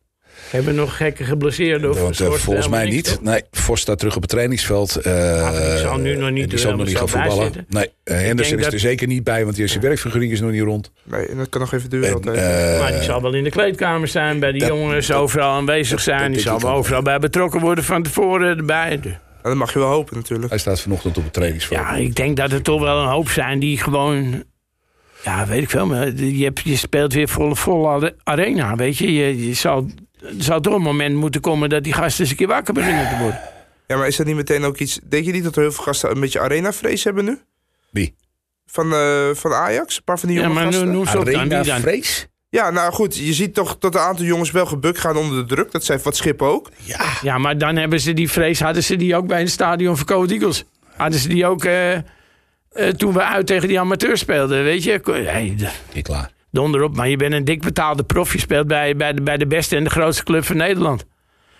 Hebben 0.49 0.75
nog 0.75 0.97
gekke 0.97 1.23
geblesseerden 1.23 1.89
of 1.89 1.99
Want, 2.01 2.19
eh, 2.19 2.31
volgens 2.31 2.67
mij 2.67 2.85
niet. 2.89 3.19
Nee, 3.21 3.41
Vos 3.51 3.81
staat 3.81 3.99
terug 3.99 4.15
op 4.15 4.21
het 4.21 4.31
trainingsveld. 4.31 4.95
eh, 4.95 5.69
die 5.69 5.77
zal 5.77 5.97
nu 5.97 6.15
nog 6.15 6.29
niet 6.31 6.49
Die 6.49 6.59
zal 6.59 6.75
nog 6.75 6.85
niet 6.85 6.97
gaan 6.97 7.09
voetballen. 7.09 7.51
Nee, 7.69 7.89
eh, 8.03 8.17
Henderson 8.17 8.57
is 8.57 8.63
dat- 8.63 8.73
er 8.73 8.79
zeker 8.79 9.07
niet 9.07 9.23
bij, 9.23 9.43
want 9.43 9.55
die 9.55 9.67
zijn 9.67 9.81
werkvergunning 9.81 10.31
is 10.31 10.39
nog 10.41 10.51
niet 10.51 10.61
rond. 10.61 10.91
Nee, 11.03 11.25
en 11.27 11.37
dat 11.37 11.49
kan 11.49 11.61
nog 11.61 11.73
even 11.73 11.89
duren 11.89 12.07
En, 12.07 12.13
altijd. 12.13 12.79
Maar 12.79 12.91
die 12.91 13.01
zal 13.01 13.21
wel 13.21 13.33
in 13.33 13.43
de 13.43 13.49
kleedkamer 13.49 14.07
zijn, 14.07 14.39
bij 14.39 14.51
de 14.51 14.59
dat- 14.59 14.67
jongens 14.67 15.11
overal 15.11 15.49
aanwezig 15.51 15.99
zijn. 15.99 16.19
dat 16.23 16.31
Die 16.33 16.41
zal 16.41 16.59
wel 16.59 16.71
overal 16.71 17.01
bij 17.01 17.19
betrokken 17.19 17.59
worden 17.59 17.83
van 17.83 18.03
tevoren 18.03 18.57
erbij. 18.57 18.99
Nou, 19.03 19.15
dat 19.41 19.55
mag 19.55 19.73
je 19.73 19.79
wel 19.79 19.87
hopen 19.89 20.15
natuurlijk. 20.17 20.49
hij 20.49 20.59
staat 20.59 20.81
vanochtend 20.81 21.17
op 21.17 21.23
het 21.23 21.33
trainingsveld. 21.33 21.79
Ja, 21.79 21.95
ik 21.95 22.15
denk 22.15 22.37
dat 22.37 22.51
er 22.51 22.61
toch 22.61 22.81
wel 22.81 23.01
een 23.01 23.07
hoop 23.09 23.29
zijn 23.29 23.59
die 23.59 23.77
gewoon... 23.77 24.43
Ja, 25.23 25.47
weet 25.47 25.61
ik 25.61 25.69
veel, 25.69 25.85
maar 25.85 26.13
je, 26.15 26.43
hebt, 26.43 26.59
je 26.63 26.75
speelt 26.75 27.13
weer 27.13 27.27
volle, 27.27 27.55
volle 27.55 28.15
arena, 28.23 28.75
weet 28.75 28.97
je. 28.97 29.13
je, 29.13 29.47
je 29.47 29.53
zal, 29.53 29.89
er 30.21 30.33
zal 30.43 30.59
toch 30.61 30.73
een 30.73 30.81
moment 30.81 31.15
moeten 31.15 31.41
komen 31.41 31.69
dat 31.69 31.83
die 31.83 31.93
gasten 31.93 32.21
eens 32.21 32.31
een 32.31 32.37
keer 32.37 32.47
wakker 32.47 32.73
beginnen 32.73 33.09
te 33.09 33.17
worden. 33.17 33.39
Ja, 33.87 33.97
maar 33.97 34.07
is 34.07 34.15
dat 34.15 34.25
niet 34.25 34.35
meteen 34.35 34.63
ook 34.63 34.77
iets... 34.77 34.99
Denk 35.03 35.25
je 35.25 35.31
niet 35.31 35.43
dat 35.43 35.55
er 35.55 35.61
heel 35.61 35.71
veel 35.71 35.83
gasten 35.83 36.11
een 36.11 36.19
beetje 36.19 36.39
arena-vrees 36.39 37.03
hebben 37.03 37.25
nu? 37.25 37.39
Wie? 37.89 38.15
Van, 38.65 38.93
eh, 38.93 39.29
van 39.33 39.53
Ajax? 39.53 39.97
Een 39.97 40.03
paar 40.03 40.19
van 40.19 40.29
die 40.29 40.37
Ja, 40.37 40.43
jonge 40.43 40.55
maar 40.55 40.63
gasten? 40.65 40.85
noem, 40.85 40.93
noem 40.93 41.05
ze 41.05 41.19
op 41.19 41.25
dan. 41.25 41.35
Arena 41.35 41.61
Wie 41.61 41.71
dan? 41.71 41.81
Vrees? 41.81 42.27
Ja, 42.49 42.69
nou 42.69 42.93
goed, 42.93 43.17
je 43.17 43.33
ziet 43.33 43.53
toch 43.53 43.77
dat 43.77 43.95
een 43.95 44.01
aantal 44.01 44.25
jongens 44.25 44.51
wel 44.51 44.65
gebukt 44.65 44.99
gaan 44.99 45.17
onder 45.17 45.47
de 45.47 45.55
druk. 45.55 45.71
Dat 45.71 45.83
zijn 45.83 45.99
wat 46.03 46.15
Schip 46.15 46.41
ook. 46.41 46.69
Ja. 46.83 47.05
Ja, 47.21 47.37
maar 47.37 47.57
dan 47.57 47.75
hebben 47.75 47.99
ze 47.99 48.13
die 48.13 48.29
vrees, 48.31 48.59
hadden 48.59 48.83
ze 48.83 48.95
die 48.95 49.15
ook 49.15 49.27
bij 49.27 49.39
het 49.39 49.49
stadion 49.49 49.97
van 49.97 50.05
Code 50.05 50.33
Eagles. 50.33 50.63
Hadden 50.95 51.19
ze 51.19 51.27
die 51.27 51.45
ook 51.45 51.63
eh, 51.65 51.93
eh, 51.93 52.03
toen 52.97 53.13
we 53.13 53.23
uit 53.23 53.47
tegen 53.47 53.67
die 53.67 53.79
amateurs 53.79 54.19
speelden, 54.19 54.63
weet 54.63 54.83
je. 54.83 55.01
Hey, 55.03 56.01
klaar. 56.01 56.31
Donder 56.51 56.83
op, 56.83 56.95
maar 56.95 57.09
je 57.09 57.17
bent 57.17 57.33
een 57.33 57.45
dik 57.45 57.61
betaalde 57.61 58.03
prof. 58.03 58.33
Je 58.33 58.39
speelt 58.39 58.67
bij, 58.67 58.95
bij, 58.95 59.13
de, 59.13 59.21
bij 59.21 59.37
de 59.37 59.47
beste 59.47 59.75
en 59.75 59.83
de 59.83 59.89
grootste 59.89 60.23
club 60.23 60.45
van 60.45 60.57
Nederland. 60.57 61.05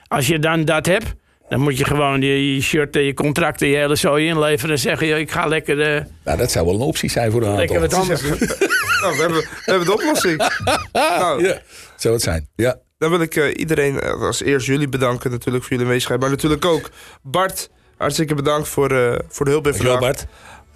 Als 0.08 0.28
je 0.28 0.40
dan 0.40 0.66
dat 0.66 0.86
hebt, 0.86 1.14
dan 1.50 1.60
moet 1.60 1.78
je 1.78 1.86
gewoon 1.86 2.22
je, 2.22 2.56
je 2.56 2.62
shirt 2.62 2.96
en 2.96 3.02
je 3.02 3.14
contract 3.14 3.62
en 3.62 3.68
je 3.68 3.76
hele 3.78 3.96
zooi 3.96 4.28
inleveren 4.28 4.72
en 4.72 4.80
zeggen, 4.80 5.08
joh, 5.08 5.18
ik 5.18 5.32
ga 5.32 5.46
lekker, 5.46 5.82
eh, 5.82 6.04
Nou, 6.24 6.38
dat 6.38 6.52
zou 6.52 6.66
wel 6.66 6.76
een 6.76 6.82
optie 6.82 7.10
zijn 7.10 7.32
voor 7.32 7.44
een 7.44 7.56
lekker 7.56 7.82
aantal. 7.82 8.00
wat 8.00 8.10
anders 8.10 8.22
doen. 8.22 8.58
Nou, 9.02 9.16
we 9.16 9.22
hebben, 9.22 9.40
we 9.40 9.62
hebben 9.66 9.86
de 9.86 9.94
oplossing. 9.94 10.38
nou, 10.94 11.44
Ja, 11.44 11.62
zou 11.96 12.14
het 12.14 12.24
zijn. 12.24 12.48
Ja. 12.56 12.80
dan 12.98 13.10
wil 13.10 13.22
ik 13.22 13.36
eh, 13.36 13.54
iedereen 13.56 14.00
eh, 14.00 14.22
als 14.22 14.42
eerst 14.42 14.66
jullie 14.68 14.90
bedanken 14.90 15.32
natuurlijk 15.32 15.64
voor 15.64 15.72
jullie 15.72 15.86
aanwezigheid. 15.86 16.22
Maar 16.22 16.30
natuurlijk 16.30 16.66
ook 16.66 16.90
Bart, 17.22 17.70
hartstikke 17.98 18.36
bedankt 18.36 18.68
voor, 18.68 18.92
eh, 18.92 19.20
voor 19.28 19.46
de 19.46 19.52
hulp 19.52 19.76
vandaag. 19.76 20.00
Bart. 20.00 20.26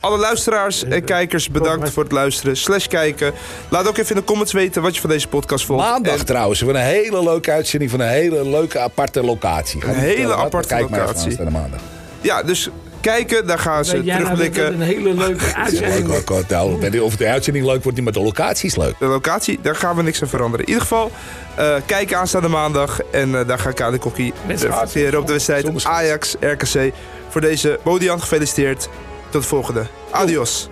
Alle 0.06 0.18
luisteraars 0.18 0.84
en 0.84 1.04
kijkers, 1.04 1.50
bedankt 1.50 1.90
voor 1.90 2.04
het 2.04 2.12
luisteren. 2.12 2.58
Slash 2.58 2.88
kijken. 2.88 3.34
Laat 3.70 3.88
ook 3.88 3.98
even 3.98 4.16
in 4.16 4.22
de 4.22 4.28
comments 4.28 4.54
weten 4.54 4.82
wat 4.82 4.96
je 4.96 5.02
van 5.02 5.10
deze 5.10 5.28
podcast 5.28 5.66
vond. 5.66 5.80
Maandag 5.80 6.18
En 6.18 6.26
trouwens, 6.26 6.60
van 6.60 6.76
een 6.76 6.82
hele 6.82 7.24
leuke 7.24 7.52
uitzending 7.52 7.92
van 7.92 8.00
een 8.00 8.08
hele 8.08 8.50
leuke 8.50 8.80
aparte 8.80 9.24
locatie. 9.24 9.82
Ga 9.82 9.90
Een 9.90 9.96
hele 9.96 10.36
aparte 10.36 10.56
maar 10.58 10.66
kijk 10.66 10.90
maar 10.90 11.00
locatie. 11.00 11.26
aanstaande 11.26 11.52
maandag. 11.52 11.80
ja, 12.22 12.44
dus 12.44 12.70
kijken, 13.02 13.48
daar 13.48 13.60
gaan 13.60 13.86
ze 13.86 13.96
het 13.96 14.06
terugblikken. 14.06 14.74
een 14.74 14.82
hele 14.82 15.14
leuke 15.14 15.56
uitzending 15.66 16.08
Leuk, 16.08 16.32
ook, 16.32 16.48
nou, 16.48 17.00
of 17.00 17.16
de 17.16 17.28
uitzending 17.28 17.66
leuk 17.66 17.84
wordt, 17.84 17.98
niet, 17.98 18.04
maar 18.04 18.14
de 18.14 18.22
locatie 18.22 18.70
is 18.70 18.76
leuk. 18.76 19.00
De 19.00 19.06
locatie, 19.06 19.60
daar 19.62 19.76
gaan 19.76 19.96
we 19.96 20.04
niks 20.04 20.22
aan 20.22 20.28
veranderen. 20.28 20.66
In 20.66 20.72
ieder 20.72 20.88
geval, 20.88 21.12
eh 21.56 21.76
kijken 21.86 22.18
aanstaande 22.18 22.48
maandag. 22.48 23.02
En 23.12 23.40
eh, 23.40 23.48
daar 23.48 23.60
gaat 23.60 23.74
Kade 23.74 23.98
Kokkie 23.98 24.34
Met 24.48 24.60
z'n 24.60 24.66
reflecteren 24.66 25.20
op 25.20 25.28
de 25.28 25.32
wedstrijd. 25.34 25.86
Ajax-RKC. 25.86 26.94
Voor 27.30 27.42
deze 27.42 27.80
Bodian 27.84 28.20
gefeliciteerd. 28.20 28.90
Tot 29.36 29.44
de 29.44 29.50
volgende. 29.50 29.88
Adios. 30.12 30.70